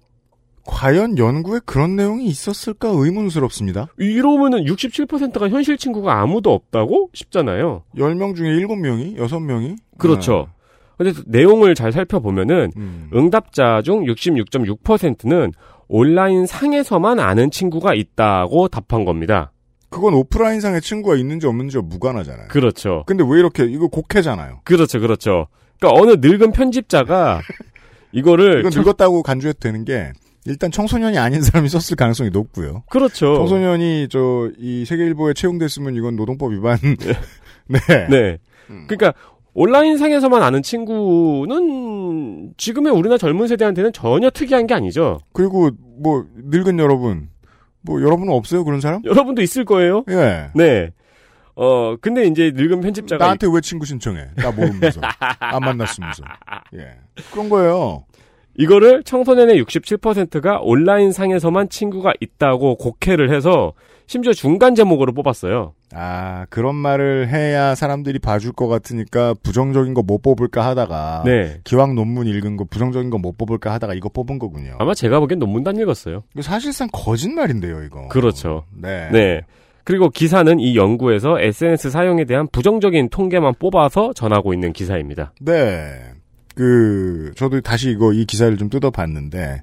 과연 0.66 1.18
연구에 1.18 1.60
그런 1.66 1.96
내용이 1.96 2.24
있었을까 2.26 2.88
의문스럽습니다. 2.88 3.88
이러면은 3.98 4.64
67%가 4.64 5.48
현실 5.48 5.76
친구가 5.76 6.20
아무도 6.20 6.52
없다고 6.52 7.10
싶잖아요. 7.12 7.82
10명 7.96 8.34
중에 8.34 8.50
7명이? 8.60 9.16
6명이? 9.18 9.76
그렇죠. 9.98 10.48
근데 10.96 11.12
내용을 11.26 11.74
잘 11.74 11.92
살펴보면은 11.92 12.70
음. 12.76 13.10
응답자 13.14 13.82
중 13.82 14.04
66.6%는 14.04 15.52
온라인 15.88 16.46
상에서만 16.46 17.18
아는 17.20 17.50
친구가 17.50 17.94
있다고 17.94 18.68
답한 18.68 19.04
겁니다. 19.04 19.52
그건 19.94 20.14
오프라인상에 20.14 20.80
친구가 20.80 21.14
있는지 21.16 21.46
없는지와 21.46 21.84
무관하잖아요. 21.86 22.48
그렇죠. 22.48 23.04
근데 23.06 23.24
왜 23.26 23.38
이렇게, 23.38 23.64
이거 23.64 23.86
곡해잖아요. 23.88 24.60
그렇죠, 24.64 24.98
그렇죠. 25.00 25.46
그러니까 25.78 26.00
어느 26.02 26.16
늙은 26.26 26.50
편집자가 26.52 27.40
이거를 28.12 28.60
이건 28.60 28.72
늙었다고 28.74 29.22
간주해도 29.22 29.58
되는 29.60 29.84
게, 29.84 30.12
일단 30.46 30.70
청소년이 30.70 31.16
아닌 31.18 31.40
사람이 31.42 31.68
썼을 31.68 31.96
가능성이 31.96 32.30
높고요. 32.30 32.82
그렇죠. 32.90 33.34
청소년이 33.36 34.08
저 34.10 34.50
이 34.58 34.84
세계일보에 34.84 35.32
채용됐으면 35.34 35.94
이건 35.94 36.16
노동법 36.16 36.52
위반. 36.52 36.76
네. 37.66 37.78
네. 38.10 38.38
그러니까 38.66 39.14
온라인 39.54 39.96
상에서만 39.96 40.42
아는 40.42 40.62
친구는 40.62 42.52
지금의 42.56 42.92
우리나라 42.92 43.18
젊은 43.18 43.46
세대한테는 43.46 43.92
전혀 43.92 44.28
특이한 44.30 44.66
게 44.66 44.74
아니죠. 44.74 45.20
그리고 45.32 45.70
뭐 45.98 46.26
늙은 46.36 46.78
여러분, 46.78 47.28
뭐 47.84 48.00
여러분은 48.02 48.32
없어요 48.32 48.64
그런 48.64 48.80
사람? 48.80 49.02
여러분도 49.04 49.42
있을 49.42 49.64
거예요. 49.64 50.04
예. 50.08 50.48
네. 50.54 50.90
어 51.54 51.96
근데 52.00 52.24
이제 52.24 52.50
늙은 52.54 52.80
편집자가 52.80 53.24
나한테 53.24 53.46
왜 53.52 53.60
친구 53.60 53.86
신청해? 53.86 54.30
나 54.36 54.50
모르면서 54.50 55.00
안 55.38 55.60
만났으면서. 55.60 56.24
예. 56.74 56.96
그런 57.30 57.48
거예요. 57.48 58.04
이거를 58.56 59.02
청소년의 59.02 59.62
67%가 59.62 60.60
온라인 60.62 61.12
상에서만 61.12 61.68
친구가 61.68 62.12
있다고 62.20 62.76
곡해를 62.76 63.34
해서 63.34 63.72
심지어 64.06 64.32
중간 64.32 64.74
제목으로 64.74 65.12
뽑았어요. 65.12 65.72
아 65.94 66.46
그런 66.50 66.74
말을 66.74 67.28
해야 67.28 67.74
사람들이 67.74 68.18
봐줄 68.18 68.52
것 68.52 68.68
같으니까 68.68 69.34
부정적인 69.42 69.94
거 69.94 70.02
못 70.02 70.20
뽑을까 70.20 70.64
하다가 70.66 71.22
네. 71.24 71.60
기왕 71.64 71.94
논문 71.94 72.26
읽은 72.26 72.56
거 72.56 72.64
부정적인 72.64 73.08
거 73.10 73.18
못 73.18 73.38
뽑을까 73.38 73.72
하다가 73.72 73.94
이거 73.94 74.08
뽑은 74.10 74.38
거군요. 74.38 74.76
아마 74.78 74.92
제가 74.94 75.20
보기엔 75.20 75.38
논문도 75.38 75.70
안 75.70 75.76
읽었어요. 75.78 76.22
사실상 76.42 76.88
거짓말인데요, 76.92 77.82
이거. 77.84 78.08
그렇죠. 78.08 78.64
네. 78.76 79.08
네. 79.10 79.40
그리고 79.84 80.08
기사는 80.10 80.60
이 80.60 80.76
연구에서 80.76 81.40
SNS 81.40 81.90
사용에 81.90 82.24
대한 82.24 82.46
부정적인 82.50 83.08
통계만 83.10 83.54
뽑아서 83.58 84.12
전하고 84.14 84.52
있는 84.54 84.72
기사입니다. 84.72 85.32
네. 85.40 86.00
그 86.54 87.32
저도 87.36 87.60
다시 87.62 87.90
이거 87.90 88.12
이 88.12 88.24
기사를 88.26 88.56
좀 88.58 88.68
뜯어봤는데 88.70 89.62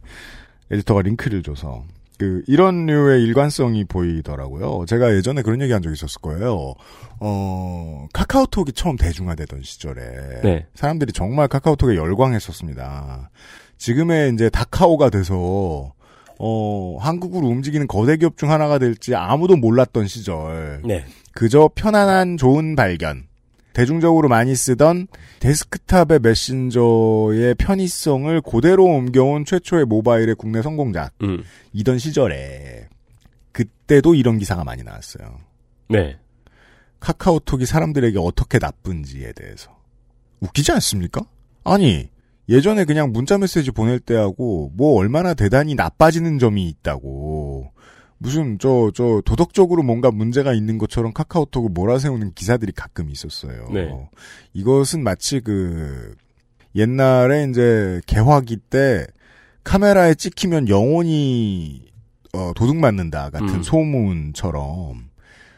에디터가 0.72 1.02
링크를 1.04 1.42
줘서 1.44 1.84
그 2.22 2.44
이런 2.46 2.86
류의 2.86 3.24
일관성이 3.24 3.84
보이더라고요. 3.84 4.86
제가 4.86 5.16
예전에 5.16 5.42
그런 5.42 5.60
얘기 5.60 5.74
한 5.74 5.82
적이 5.82 5.94
있었을 5.94 6.22
거예요. 6.22 6.76
어 7.20 8.08
카카오톡이 8.14 8.74
처음 8.74 8.96
대중화되던 8.96 9.64
시절에 9.64 10.04
네. 10.44 10.68
사람들이 10.76 11.14
정말 11.14 11.48
카카오톡에 11.48 11.96
열광했었습니다. 11.96 13.32
지금의 13.80 14.36
이제 14.36 14.52
다카오가 14.52 15.10
돼서 15.10 15.94
어 16.38 16.98
한국으로 17.00 17.48
움직이는 17.48 17.88
거대 17.88 18.18
기업 18.18 18.38
중 18.38 18.52
하나가 18.52 18.78
될지 18.78 19.16
아무도 19.16 19.56
몰랐던 19.56 20.06
시절. 20.06 20.84
네. 20.86 21.04
그저 21.34 21.72
편안한 21.74 22.38
좋은 22.38 22.76
발견. 22.76 23.31
대중적으로 23.74 24.28
많이 24.28 24.56
쓰던 24.56 25.08
데스크탑의 25.40 26.20
메신저의 26.20 27.56
편의성을 27.56 28.42
그대로 28.42 28.86
옮겨온 28.86 29.46
최초의 29.46 29.86
모바일의 29.86 30.36
국내 30.36 30.62
성공작. 30.62 31.14
음. 31.24 31.44
이던 31.74 31.98
시절에 31.98 32.88
그때도 33.52 34.16
이런 34.16 34.38
기사가 34.38 34.64
많이 34.64 34.84
나왔어요. 34.84 35.40
네. 35.90 36.18
카카오톡이 37.00 37.66
사람들에게 37.66 38.18
어떻게 38.20 38.60
나쁜지에 38.60 39.34
대해서. 39.34 39.76
웃기지 40.40 40.72
않습니까? 40.74 41.22
아니, 41.64 42.10
예전에 42.50 42.86
그냥 42.86 43.12
문자 43.12 43.38
메시지 43.38 43.72
보낼 43.72 44.00
때하고 44.00 44.72
뭐 44.76 45.00
얼마나 45.00 45.34
대단히 45.34 45.76
나빠지는 45.76 46.40
점이 46.40 46.68
있다고. 46.68 47.10
무슨 48.22 48.60
저저 48.60 49.24
도덕적으로 49.26 49.82
뭔가 49.82 50.12
문제가 50.12 50.54
있는 50.54 50.78
것처럼 50.78 51.12
카카오톡을 51.12 51.72
몰아세우는 51.72 52.34
기사들이 52.36 52.72
가끔 52.72 53.10
있었어요. 53.10 53.68
네. 53.74 53.92
이것은 54.54 55.04
마치 55.04 55.40
그 55.40 56.14
옛날에 56.76 57.48
이제 57.50 58.00
개화기 58.06 58.58
때 58.58 59.08
카메라에 59.64 60.14
찍히면 60.14 60.70
영원히 60.70 61.82
어, 62.34 62.52
도둑 62.56 62.78
맞는다 62.78 63.32
같은 63.32 63.50
음. 63.50 63.64
소문처럼 63.64 65.10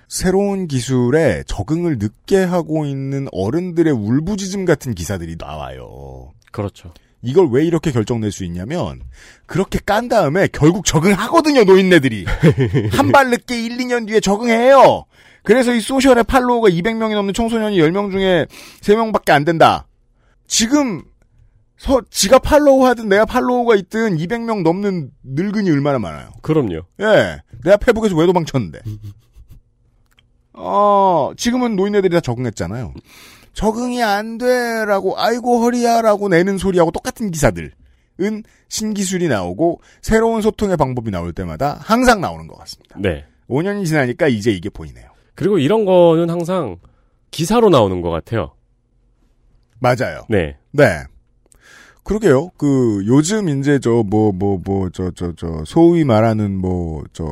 새로운 0.08 0.68
기술에 0.68 1.44
적응을 1.46 1.98
늦게 1.98 2.38
하고 2.44 2.86
있는 2.86 3.28
어른들의 3.34 3.92
울부짖음 3.92 4.64
같은 4.64 4.94
기사들이 4.94 5.36
나와요. 5.38 6.32
그렇죠. 6.54 6.94
이걸 7.24 7.48
왜 7.52 7.64
이렇게 7.66 7.92
결정낼 7.92 8.32
수 8.32 8.44
있냐면 8.44 9.02
그렇게 9.46 9.80
깐 9.84 10.08
다음에 10.10 10.48
결국 10.52 10.86
적응하거든요 10.86 11.64
노인네들이. 11.64 12.26
한 12.92 13.12
발 13.12 13.30
늦게 13.30 13.60
1, 13.64 13.78
2년 13.78 14.06
뒤에 14.08 14.20
적응해요. 14.20 15.06
그래서 15.44 15.74
이 15.74 15.80
소셜의 15.82 16.26
팔로워가 16.26 16.70
200명이 16.70 17.14
넘는 17.16 17.34
청소년이 17.34 17.78
10명 17.80 18.12
중에 18.12 18.46
3명밖에 18.82 19.32
안 19.32 19.46
된다. 19.46 19.88
지금 20.48 21.04
서, 21.78 22.02
지가 22.10 22.40
팔로우 22.40 22.86
하든 22.86 23.10
내가 23.10 23.26
팔로우가 23.26 23.76
있든 23.76 24.18
200명 24.18 24.62
넘는 24.64 25.10
늙은이 25.24 25.70
얼마나 25.72 26.00
많아요? 26.00 26.30
그럼요. 26.42 26.82
예. 27.02 27.42
내가 27.64 27.78
페북에서 27.78 28.16
왜 28.16 28.26
도망쳤는데. 28.26 28.80
어 30.54 31.32
지금은 31.36 31.76
노인네들이 31.76 32.14
다 32.14 32.20
적응했잖아요 32.20 32.94
적응이 33.54 34.02
안 34.04 34.38
돼라고 34.38 35.20
아이고 35.20 35.60
허리야라고 35.64 36.30
내는 36.30 36.58
소리하고 36.58 36.92
똑같은 36.92 37.32
기사들은 37.32 37.72
신기술이 38.68 39.28
나오고 39.28 39.82
새로운 40.02 40.42
소통의 40.42 40.78
방법이 40.78 41.12
나올 41.12 41.34
때마다 41.34 41.78
항상 41.82 42.22
나오는 42.22 42.48
것 42.48 42.58
같습니다. 42.60 42.98
네. 43.00 43.26
5년이 43.50 43.86
지나니까 43.86 44.28
이제 44.28 44.52
이게 44.52 44.70
보이네요. 44.70 45.06
그리고 45.36 45.60
이런 45.60 45.86
거는 45.86 46.30
항상 46.30 46.78
기사로 47.32 47.70
나오는 47.70 48.02
것 48.02 48.10
같아요. 48.10 48.54
맞아요. 49.80 50.26
네. 50.30 50.58
네. 50.72 51.04
그러게요. 52.04 52.50
그 52.58 53.04
요즘 53.08 53.48
이제 53.50 53.80
저 53.80 54.04
뭐 54.04 54.32
뭐 54.32 54.60
뭐 54.60 54.90
저 54.90 55.12
저 55.12 55.34
저 55.38 55.64
소위 55.66 56.04
말하는 56.04 56.56
뭐 56.58 57.04
저 57.14 57.26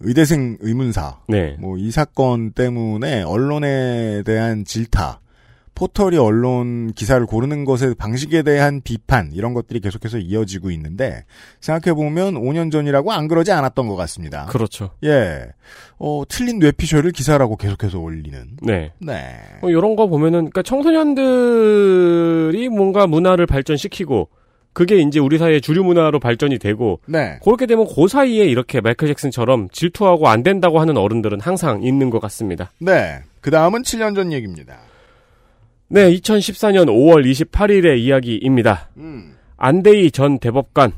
의대생 0.00 0.58
의문사 0.60 1.18
네. 1.28 1.56
뭐이 1.58 1.90
사건 1.90 2.52
때문에 2.52 3.22
언론에 3.22 4.22
대한 4.24 4.64
질타, 4.64 5.20
포털이 5.74 6.18
언론 6.18 6.92
기사를 6.92 7.24
고르는 7.24 7.64
것의 7.64 7.94
방식에 7.96 8.42
대한 8.42 8.80
비판 8.82 9.30
이런 9.32 9.54
것들이 9.54 9.78
계속해서 9.78 10.18
이어지고 10.18 10.72
있는데 10.72 11.24
생각해 11.60 11.94
보면 11.94 12.34
5년 12.34 12.72
전이라고 12.72 13.12
안 13.12 13.28
그러지 13.28 13.52
않았던 13.52 13.86
것 13.86 13.94
같습니다. 13.94 14.46
그렇죠. 14.46 14.90
예, 15.04 15.46
어 15.98 16.24
틀린 16.28 16.58
뇌피셜을 16.58 17.12
기사라고 17.12 17.56
계속해서 17.56 18.00
올리는. 18.00 18.56
네. 18.60 18.92
네. 18.98 19.36
뭐 19.60 19.70
이런 19.70 19.94
거 19.94 20.08
보면은 20.08 20.50
그러니까 20.50 20.62
청소년들이 20.62 22.68
뭔가 22.70 23.06
문화를 23.06 23.46
발전시키고 23.46 24.30
그게 24.78 24.98
이제 24.98 25.18
우리 25.18 25.38
사회의 25.38 25.60
주류 25.60 25.82
문화로 25.82 26.20
발전이 26.20 26.60
되고 26.60 27.00
네. 27.04 27.40
그렇게 27.42 27.66
되면 27.66 27.84
그 27.92 28.06
사이에 28.06 28.44
이렇게 28.44 28.80
마이클 28.80 29.08
잭슨처럼 29.08 29.70
질투하고 29.72 30.28
안 30.28 30.44
된다고 30.44 30.78
하는 30.78 30.96
어른들은 30.96 31.40
항상 31.40 31.82
있는 31.82 32.10
것 32.10 32.20
같습니다. 32.20 32.70
네. 32.78 33.18
그 33.40 33.50
다음은 33.50 33.82
7년 33.82 34.14
전 34.14 34.32
얘기입니다. 34.32 34.78
네, 35.88 36.08
2014년 36.12 36.86
5월 36.86 37.28
28일의 37.28 37.98
이야기입니다. 37.98 38.90
음. 38.98 39.34
안대희 39.56 40.12
전 40.12 40.38
대법관 40.38 40.92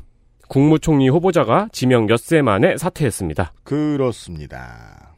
국무총리 0.47 1.09
후보자가 1.09 1.69
지명 1.71 2.07
엿새 2.07 2.43
만에 2.43 2.77
사퇴했습니다. 2.77 3.53
그렇습니다. 3.63 5.15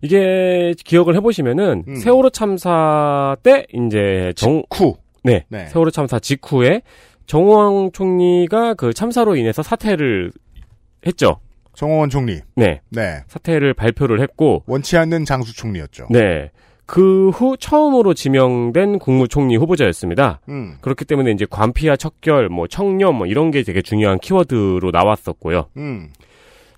이게 0.00 0.74
기억을 0.84 1.14
해보시면은 1.14 1.84
음. 1.86 1.94
세월호 1.94 2.30
참사 2.30 3.36
때 3.44 3.64
이제 3.72 4.32
정 4.34 4.64
쿠. 4.68 4.96
네, 5.22 5.44
네. 5.48 5.66
세월호 5.66 5.92
참사 5.92 6.18
직후에 6.18 6.82
정호영 7.26 7.92
총리가 7.92 8.74
그 8.74 8.92
참사로 8.92 9.36
인해서 9.36 9.62
사퇴를 9.62 10.32
했죠. 11.06 11.40
정호원 11.74 12.10
총리. 12.10 12.40
네, 12.54 12.80
네. 12.90 13.20
사퇴를 13.28 13.74
발표를 13.74 14.20
했고 14.20 14.62
원치 14.66 14.96
않는 14.96 15.24
장수 15.24 15.54
총리였죠. 15.56 16.08
네. 16.10 16.50
그 16.86 17.30
후 17.30 17.56
처음으로 17.56 18.12
지명된 18.12 18.98
국무총리 18.98 19.56
후보자였습니다. 19.56 20.40
음. 20.48 20.76
그렇기 20.80 21.04
때문에 21.04 21.30
이제 21.30 21.46
관피와 21.48 21.96
척결, 21.96 22.48
뭐 22.50 22.66
청렴, 22.66 23.16
뭐 23.16 23.26
이런 23.26 23.50
게 23.50 23.62
되게 23.62 23.80
중요한 23.80 24.18
키워드로 24.18 24.90
나왔었고요. 24.92 25.68
음. 25.78 26.10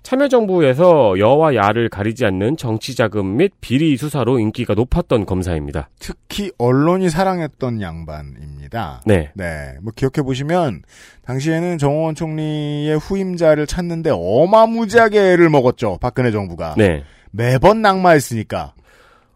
참여정부에서 0.05 1.17
여와 1.17 1.55
야를 1.55 1.89
가리지 1.89 2.25
않는 2.25 2.57
정치 2.57 2.95
자금 2.95 3.37
및 3.37 3.51
비리 3.59 3.97
수사로 3.97 4.37
인기가 4.37 4.75
높았던 4.75 5.25
검사입니다. 5.25 5.89
특히 5.97 6.51
언론이 6.59 7.09
사랑했던 7.09 7.81
양반입니다. 7.81 9.01
네. 9.07 9.31
네. 9.33 9.73
뭐 9.81 9.91
기억해 9.95 10.21
보시면 10.23 10.83
당시에는 11.25 11.79
정호원 11.79 12.13
총리의 12.13 12.99
후임자를 12.99 13.65
찾는데 13.65 14.11
어마무지하게 14.13 15.33
애를 15.33 15.49
먹었죠. 15.49 15.97
박근혜 15.99 16.29
정부가. 16.29 16.75
네. 16.77 17.03
매번 17.31 17.81
낙마했으니까. 17.81 18.73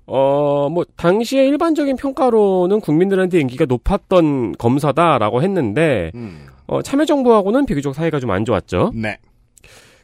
어, 0.06 0.70
뭐, 0.70 0.86
당시의 0.96 1.48
일반적인 1.50 1.96
평가로는 1.96 2.80
국민들한테 2.80 3.40
인기가 3.40 3.66
높았던 3.66 4.54
검사다라고 4.58 5.44
했는데, 5.44 6.10
음. 6.16 6.48
어, 6.66 6.82
참여정부하고는 6.82 7.68
비교적 7.68 7.94
사이가 7.94 8.20
좀 8.20 8.32
안 8.32 8.44
좋았죠. 8.44 8.92
네. 8.96 9.18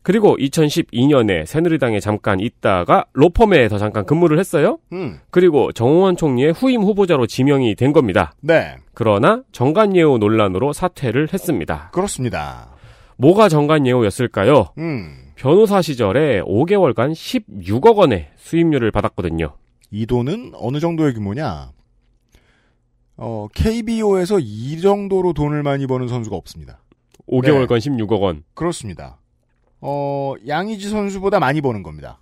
그리고 0.05 0.37
2012년에 0.37 1.47
새누리당에 1.47 1.99
잠깐 1.99 2.39
있다가 2.39 3.05
로펌에서 3.13 3.79
잠깐 3.79 4.05
근무를 4.05 4.37
했어요. 4.37 4.77
음. 4.93 5.19
그리고 5.31 5.71
정호원 5.71 6.15
총리의 6.15 6.53
후임 6.53 6.83
후보자로 6.83 7.25
지명이 7.25 7.73
된 7.73 7.91
겁니다. 7.91 8.35
네. 8.39 8.75
그러나 8.93 9.41
정관예우 9.51 10.19
논란으로 10.19 10.73
사퇴를 10.73 11.33
했습니다. 11.33 11.89
그렇습니다. 11.91 12.69
뭐가 13.17 13.49
정관예우였을까요? 13.49 14.73
음. 14.77 15.31
변호사 15.33 15.81
시절에 15.81 16.41
5개월간 16.43 17.13
16억 17.13 17.95
원의 17.95 18.29
수임료를 18.35 18.91
받았거든요. 18.91 19.55
이 19.89 20.05
돈은 20.05 20.51
어느 20.53 20.79
정도의 20.79 21.15
규모냐? 21.15 21.71
어, 23.17 23.47
KBO에서 23.55 24.37
이 24.39 24.79
정도로 24.81 25.33
돈을 25.33 25.63
많이 25.63 25.87
버는 25.87 26.07
선수가 26.09 26.35
없습니다. 26.35 26.83
5개월간 27.27 27.79
16억 27.79 28.21
원. 28.21 28.43
그렇습니다. 28.53 29.17
어, 29.87 30.33
양의지 30.47 30.89
선수보다 30.89 31.39
많이 31.39 31.61
버는 31.61 31.83
겁니다. 31.83 32.19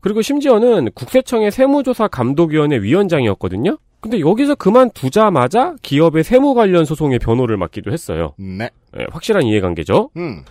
그리고 0.00 0.20
심지어는 0.20 0.90
국세청의 0.92 1.50
세무조사 1.50 2.06
감독위원회 2.08 2.76
위원장이었거든요. 2.82 3.78
근데 4.00 4.20
여기서 4.20 4.54
그만두자마자 4.54 5.74
기업의 5.80 6.22
세무 6.22 6.54
관련 6.54 6.84
소송의 6.84 7.18
변호를 7.18 7.56
맡기도 7.56 7.90
했어요. 7.90 8.34
네. 8.38 8.68
예, 8.98 9.06
확실한 9.10 9.44
이해관계죠. 9.44 10.10
음. 10.18 10.44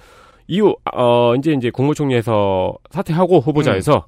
이후 0.47 0.75
어 0.93 1.35
이제 1.35 1.53
이제 1.53 1.69
국무총리에서 1.69 2.73
사퇴하고 2.89 3.39
후보자에서 3.39 4.07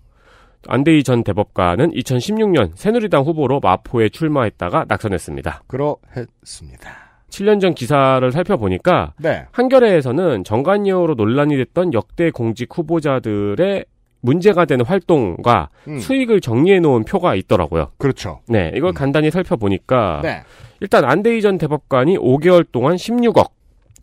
안대희 0.68 1.04
전 1.04 1.24
대법관은 1.24 1.92
2016년 1.92 2.72
새누리당 2.76 3.24
후보로 3.24 3.60
마포에 3.60 4.10
출마했다가 4.10 4.86
낙선했습니다. 4.88 5.64
그러했습니다. 5.68 7.07
7년 7.30 7.60
전 7.60 7.74
기사를 7.74 8.32
살펴보니까 8.32 9.14
네. 9.20 9.46
한겨레에서는 9.52 10.44
정관예우로 10.44 11.16
논란이 11.16 11.58
됐던 11.58 11.94
역대 11.94 12.32
공직 12.32 12.70
후보자들의 12.76 13.86
문제가 14.22 14.66
되는 14.66 14.84
활동과 14.86 15.70
음. 15.88 16.00
수익을 16.00 16.42
정리해 16.42 16.80
놓은 16.80 17.04
표가 17.06 17.36
있더라고요. 17.36 17.92
그렇죠. 17.98 18.42
네, 18.48 18.72
이걸 18.76 18.94
간단히 18.94 19.30
살펴보니까 19.30 20.22
네. 20.24 20.44
일단 20.80 21.06
안대희 21.06 21.42
전 21.42 21.58
대법관이 21.58 22.18
5개월 22.18 22.66
동안 22.72 22.96
16억, 22.96 23.52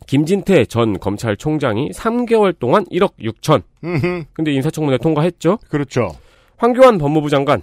김진태 0.07 0.65
전 0.65 0.99
검찰총장이 0.99 1.91
3개월 1.91 2.57
동안 2.57 2.85
1억 2.85 3.13
6천. 3.19 3.63
음흠. 3.83 4.23
근데 4.33 4.51
인사청문회 4.53 4.97
통과했죠. 4.99 5.59
그렇죠. 5.69 6.15
황교안 6.57 6.97
법무부 6.97 7.29
장관 7.29 7.61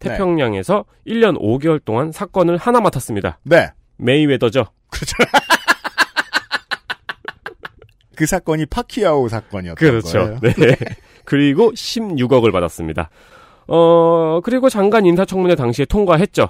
네. 0.00 0.10
태평양에서 0.10 0.84
1년 1.06 1.40
5개월 1.40 1.80
동안 1.84 2.12
사건을 2.12 2.56
하나 2.56 2.80
맡았습니다. 2.80 3.38
네. 3.44 3.68
메이웨더죠. 4.02 4.66
그 8.14 8.26
사건이 8.26 8.66
파키아오 8.66 9.28
사건이었던 9.28 9.76
그렇죠. 9.76 10.18
거예요. 10.18 10.38
네. 10.40 10.76
그리고 11.24 11.72
16억을 11.72 12.52
받았습니다. 12.52 13.08
어, 13.68 14.40
그리고 14.44 14.68
장관 14.68 15.06
인사청문회 15.06 15.54
당시에 15.54 15.86
통과했죠. 15.86 16.48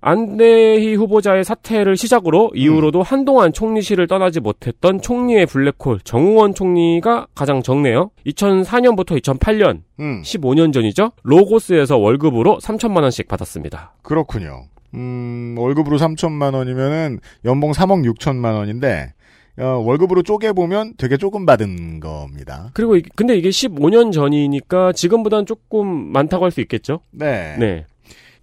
안대희 0.00 0.94
후보자의 0.96 1.44
사퇴를 1.44 1.96
시작으로 1.96 2.50
이후로도 2.54 3.02
한동안 3.02 3.54
총리실을 3.54 4.06
떠나지 4.06 4.40
못했던 4.40 5.00
총리의 5.00 5.46
블랙홀 5.46 6.00
정우원 6.04 6.54
총리가 6.54 7.28
가장 7.34 7.62
적네요. 7.62 8.10
2004년부터 8.26 9.18
2008년, 9.22 9.80
음. 10.00 10.20
15년 10.22 10.74
전이죠. 10.74 11.12
로고스에서 11.22 11.96
월급으로 11.96 12.58
3천만 12.58 13.02
원씩 13.02 13.28
받았습니다. 13.28 13.94
그렇군요. 14.02 14.66
음, 14.94 15.54
월급으로 15.58 15.98
3천만 15.98 16.54
원이면은 16.54 17.18
연봉 17.44 17.72
3억 17.72 18.04
6천만 18.14 18.54
원인데 18.56 19.12
어, 19.58 19.64
월급으로 19.84 20.22
쪼개 20.22 20.52
보면 20.52 20.94
되게 20.98 21.16
조금 21.16 21.46
받은 21.46 22.00
겁니다. 22.00 22.70
그리고 22.74 22.96
이- 22.96 23.02
근데 23.14 23.36
이게 23.36 23.50
15년 23.50 24.12
전이니까 24.12 24.92
지금보다는 24.92 25.46
조금 25.46 25.86
많다고 26.12 26.44
할 26.44 26.50
수 26.50 26.60
있겠죠? 26.60 27.00
네. 27.12 27.56
네. 27.58 27.86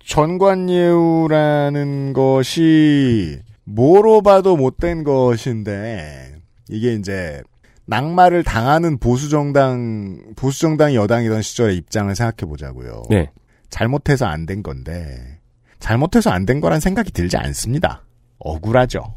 전관예우라는 0.06 2.14
것이 2.14 3.40
뭐로 3.66 4.22
봐도 4.22 4.58
못된 4.58 5.04
것인데 5.04 6.36
이게 6.70 6.94
이제 6.94 7.42
낙마를 7.86 8.44
당하는 8.44 8.98
보수 8.98 9.30
정당 9.30 10.34
보수 10.36 10.60
정당이 10.62 10.96
여당이던 10.96 11.42
시절의 11.42 11.76
입장을 11.78 12.14
생각해 12.16 12.50
보자고요. 12.50 13.04
네. 13.10 13.30
잘못해서 13.70 14.26
안 14.26 14.46
된 14.46 14.64
건데 14.64 15.40
잘못해서 15.82 16.30
안 16.30 16.46
된 16.46 16.62
거란 16.62 16.80
생각이 16.80 17.12
들지 17.12 17.36
않습니다. 17.38 18.04
억울하죠. 18.40 19.16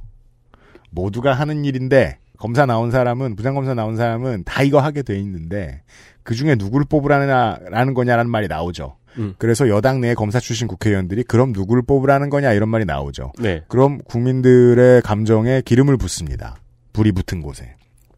모두가 0.91 1.33
하는 1.35 1.65
일인데 1.65 2.19
검사 2.39 2.67
나온 2.67 2.91
사람은 2.91 3.37
부장검사 3.37 3.75
나온 3.75 3.97
사람은 3.97 4.43
다 4.45 4.63
이거 4.63 4.81
하게 4.81 5.03
돼 5.03 5.17
있는데 5.21 5.83
그 6.23 6.35
중에 6.35 6.57
누구를 6.57 6.87
뽑으라는 6.89 7.95
거냐라는 7.95 8.31
말이 8.31 8.49
나오죠. 8.49 8.97
음. 9.19 9.35
그래서 9.39 9.69
여당 9.69 10.01
내 10.01 10.15
검사 10.15 10.41
출신 10.41 10.67
국회의원들이 10.67 11.23
그럼 11.25 11.53
누구를 11.53 11.83
뽑으라는 11.83 12.31
거냐 12.31 12.53
이런 12.53 12.69
말이 12.69 12.85
나오죠. 12.85 13.33
네. 13.39 13.63
그럼 13.69 13.99
국민들의 13.99 15.03
감정에 15.03 15.63
기름을 15.65 15.97
붓습니다. 15.97 16.57
불이 16.93 17.13
붙은 17.13 17.41
곳에. 17.43 17.77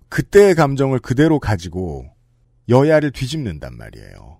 그때의 0.08 0.54
감정을 0.54 1.00
그대로 1.00 1.38
가지고 1.38 2.06
여야를 2.68 3.10
뒤집는단 3.12 3.76
말이에요. 3.76 4.38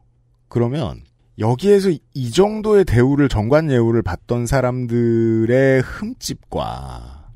그러면 0.49 1.03
여기에서 1.39 1.91
이 2.15 2.31
정도의 2.31 2.85
대우를 2.85 3.29
정관 3.29 3.71
예우를 3.71 4.03
받던 4.03 4.47
사람들의 4.47 5.83
흠집과 5.83 7.31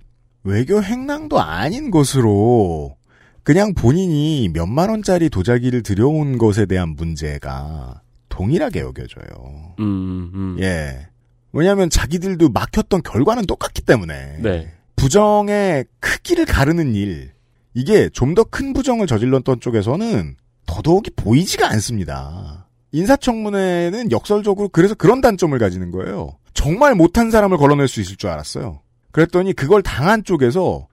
외교 0.44 0.82
행랑도 0.82 1.38
아닌 1.40 1.90
것으로 1.90 2.96
그냥 3.42 3.74
본인이 3.74 4.48
몇만 4.52 4.88
원짜리 4.90 5.28
도자기를 5.28 5.82
들여온 5.82 6.38
것에 6.38 6.64
대한 6.66 6.90
문제가 6.90 8.00
동일하게 8.30 8.80
여겨져요. 8.80 9.74
음, 9.80 10.30
음. 10.34 10.56
예. 10.60 11.08
왜냐하면 11.52 11.90
자기들도 11.90 12.50
막혔던 12.50 13.02
결과는 13.02 13.44
똑같기 13.46 13.82
때문에 13.82 14.38
네. 14.40 14.72
부정의 14.96 15.84
크기를 16.00 16.46
가르는 16.46 16.94
일 16.94 17.32
이게 17.74 18.08
좀 18.10 18.34
더 18.34 18.44
큰 18.44 18.72
부정을 18.72 19.06
저질렀던 19.06 19.60
쪽에서는 19.60 20.36
더더욱이 20.66 21.10
보이지가 21.16 21.68
않습니다. 21.72 22.59
인사청문회는 22.92 24.10
역설적으로 24.10 24.68
그래서 24.68 24.94
그런 24.94 25.20
단점을 25.20 25.56
가지는 25.58 25.90
거예요. 25.90 26.36
정말 26.54 26.94
못한 26.94 27.30
사람을 27.30 27.56
걸러낼 27.56 27.88
수 27.88 28.00
있을 28.00 28.16
줄 28.16 28.30
알았어요. 28.30 28.80
그랬더니 29.12 29.52
그걸 29.52 29.82
당한 29.82 30.24
쪽에서 30.24 30.88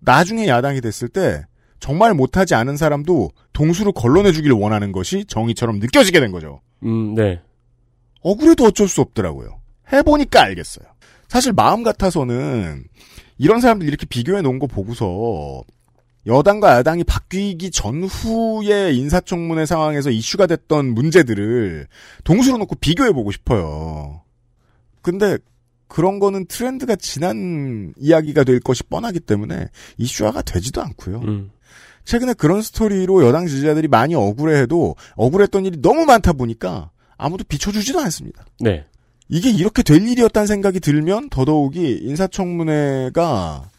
나중에 0.00 0.48
야당이 0.48 0.80
됐을 0.80 1.08
때 1.08 1.44
정말 1.80 2.14
못하지 2.14 2.54
않은 2.54 2.76
사람도 2.76 3.30
동수로 3.52 3.92
걸러내주길 3.92 4.52
원하는 4.52 4.92
것이 4.92 5.24
정의처럼 5.26 5.78
느껴지게 5.78 6.20
된 6.20 6.32
거죠. 6.32 6.60
음, 6.84 7.14
네. 7.14 7.40
억울해도 8.22 8.64
어쩔 8.64 8.88
수 8.88 9.00
없더라고요. 9.00 9.60
해보니까 9.92 10.42
알겠어요. 10.42 10.86
사실 11.28 11.52
마음 11.52 11.82
같아서는 11.82 12.84
이런 13.38 13.60
사람들 13.60 13.86
이렇게 13.86 14.06
비교해 14.06 14.40
놓은 14.40 14.58
거 14.58 14.66
보고서 14.66 15.62
여당과 16.26 16.76
야당이 16.76 17.04
바뀌기 17.04 17.70
전후의 17.70 18.96
인사청문회 18.96 19.66
상황에서 19.66 20.10
이슈가 20.10 20.46
됐던 20.46 20.94
문제들을 20.94 21.86
동수로 22.24 22.58
놓고 22.58 22.76
비교해 22.76 23.12
보고 23.12 23.30
싶어요. 23.30 24.22
근데 25.02 25.38
그런 25.86 26.18
거는 26.18 26.46
트렌드가 26.46 26.96
지난 26.96 27.92
이야기가 27.98 28.44
될 28.44 28.58
것이 28.60 28.82
뻔하기 28.84 29.20
때문에 29.20 29.68
이슈화가 29.98 30.42
되지도 30.42 30.82
않고요. 30.82 31.20
음. 31.20 31.50
최근에 32.04 32.34
그런 32.34 32.62
스토리로 32.62 33.24
여당 33.26 33.46
지지자들이 33.46 33.88
많이 33.88 34.14
억울해해도 34.14 34.96
억울했던 35.14 35.66
일이 35.66 35.80
너무 35.80 36.04
많다 36.04 36.32
보니까 36.32 36.90
아무도 37.16 37.44
비춰주지도 37.44 38.00
않습니다. 38.00 38.44
네. 38.60 38.86
이게 39.28 39.50
이렇게 39.50 39.82
될 39.82 40.06
일이었다는 40.06 40.46
생각이 40.46 40.80
들면 40.80 41.30
더더욱이 41.30 41.98
인사청문회가 42.02 43.70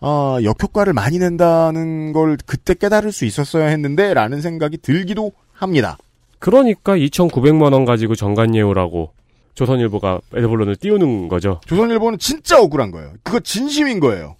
아, 0.00 0.38
역효과를 0.42 0.92
많이 0.92 1.18
낸다는 1.18 2.12
걸 2.12 2.36
그때 2.46 2.74
깨달을 2.74 3.12
수 3.12 3.24
있었어야 3.24 3.66
했는데 3.66 4.14
라는 4.14 4.40
생각이 4.40 4.78
들기도 4.78 5.32
합니다. 5.52 5.98
그러니까 6.38 6.96
2,900만 6.96 7.72
원 7.72 7.84
가지고 7.84 8.14
정관예우라고 8.14 9.12
조선일보가 9.54 10.20
에드블론을 10.34 10.76
띄우는 10.76 11.28
거죠. 11.28 11.60
조선일보는 11.66 12.18
진짜 12.20 12.60
억울한 12.60 12.92
거예요. 12.92 13.14
그거 13.24 13.40
진심인 13.40 13.98
거예요. 13.98 14.36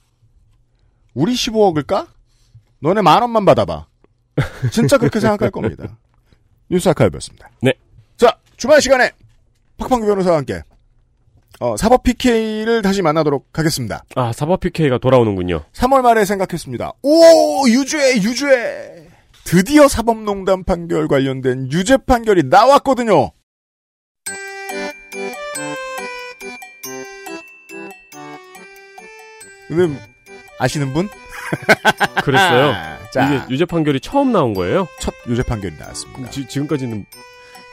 우리 1.15 1.33
15억을 1.33 1.85
까? 1.87 2.07
너네 2.81 3.03
만 3.03 3.23
원만 3.23 3.45
받아봐. 3.45 3.87
진짜 4.71 4.99
그렇게 4.99 5.19
생각할 5.19 5.51
겁니다. 5.51 5.99
뉴스 6.71 6.89
아카이브였습니다. 6.89 7.51
네. 7.63 7.73
자, 8.17 8.39
주말 8.57 8.81
시간에 8.81 9.11
박판규 9.79 10.07
변호사와 10.07 10.37
함께 10.37 10.63
어, 11.61 11.77
사법 11.77 12.05
PK를 12.05 12.83
다시 12.83 13.03
만나도록 13.03 13.49
하겠습니다. 13.53 14.05
아, 14.15 14.33
사법 14.33 14.61
PK가 14.61 14.99
돌아오는군요. 14.99 15.65
3월 15.73 16.03
말에 16.03 16.25
생각했습니다. 16.25 16.93
오, 17.03 17.69
유죄, 17.69 18.17
유죄! 18.23 19.09
드디어 19.45 19.89
사법농단 19.89 20.65
판결 20.65 21.09
관련된 21.09 21.73
유죄 21.73 21.97
판결이 21.97 22.45
나왔거든요. 22.45 23.33
근데 29.69 30.01
아시는 30.59 30.93
분? 30.93 31.09
그랬어요. 32.25 32.73
자. 33.13 33.27
이게 33.35 33.45
유죄 33.53 33.65
판결이 33.65 34.01
처음 34.01 34.33
나온 34.33 34.55
거예요? 34.55 34.87
첫 35.01 35.15
유죄 35.27 35.43
판결이 35.43 35.75
나왔습니다. 35.79 36.31
지, 36.31 36.47
지금까지는 36.47 37.05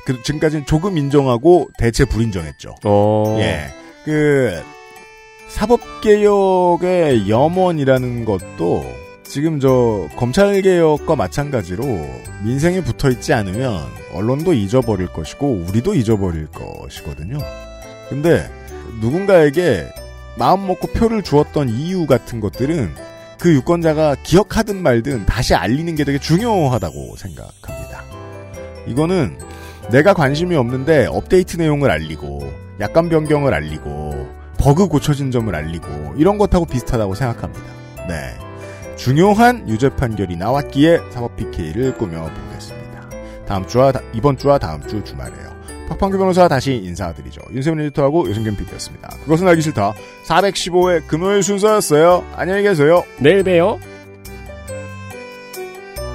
그, 0.06 0.22
지금까지는 0.24 0.66
조금 0.66 0.98
인정하고 0.98 1.70
대체 1.78 2.06
불인정했죠. 2.06 2.76
어. 2.86 3.38
예. 3.40 3.68
그, 4.04 4.62
사법개혁의 5.50 7.30
염원이라는 7.30 8.26
것도 8.26 8.86
지금 9.24 9.60
저 9.60 10.08
검찰개혁과 10.16 11.16
마찬가지로 11.16 11.86
민생에 12.44 12.82
붙어 12.82 13.10
있지 13.10 13.34
않으면 13.34 13.86
언론도 14.14 14.54
잊어버릴 14.54 15.08
것이고 15.08 15.66
우리도 15.68 15.96
잊어버릴 15.96 16.48
것이거든요. 16.48 17.40
근데 18.10 18.50
누군가에게 19.02 19.88
마음 20.38 20.68
먹고 20.68 20.88
표를 20.88 21.24
주었던 21.24 21.70
이유 21.70 22.06
같은 22.06 22.40
것들은 22.40 22.94
그 23.40 23.54
유권자가 23.54 24.16
기억하든 24.24 24.82
말든 24.82 25.26
다시 25.26 25.56
알리는 25.56 25.96
게 25.96 26.04
되게 26.04 26.20
중요하다고 26.20 27.16
생각합니다. 27.18 28.04
이거는 28.88 29.38
내가 29.92 30.14
관심이 30.14 30.56
없는데 30.56 31.06
업데이트 31.08 31.58
내용을 31.58 31.92
알리고 31.92 32.52
약관 32.80 33.10
변경을 33.10 33.54
알리고 33.54 34.28
버그 34.58 34.88
고쳐진 34.88 35.32
점을 35.32 35.54
알리고 35.54 36.16
이런 36.18 36.38
것하고 36.38 36.66
비슷하다고 36.66 37.16
생각합니다. 37.16 37.64
네. 38.08 38.36
중요한 38.98 39.68
유죄 39.70 39.90
판결이 39.90 40.38
나왔기에 40.38 41.00
사법 41.12 41.36
PK를 41.36 41.96
꾸며보겠습니다. 41.98 43.10
다음 43.46 43.68
주와 43.68 43.92
다- 43.92 44.02
이번 44.14 44.38
주와 44.38 44.58
다음 44.58 44.86
주 44.88 45.04
주말에요. 45.04 45.56
박판규 45.90 46.18
변호사 46.18 46.48
다시 46.48 46.74
인사드리죠. 46.84 47.42
윤세민 47.52 47.86
에디터하고 47.86 48.28
유승균 48.28 48.56
PD였습니다. 48.56 49.10
그것은 49.24 49.48
알기 49.48 49.62
싫다. 49.62 49.94
415회 50.26 51.06
금요일 51.06 51.44
순서였어요. 51.44 52.26
안녕히 52.36 52.64
계세요. 52.64 53.04
내일 53.20 53.44
봬요. 53.44 53.78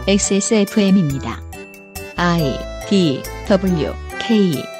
XSFM입니다. 0.08 1.40
I 2.16 2.58
D 2.91 3.22
W 3.47 3.95
K 4.18 4.79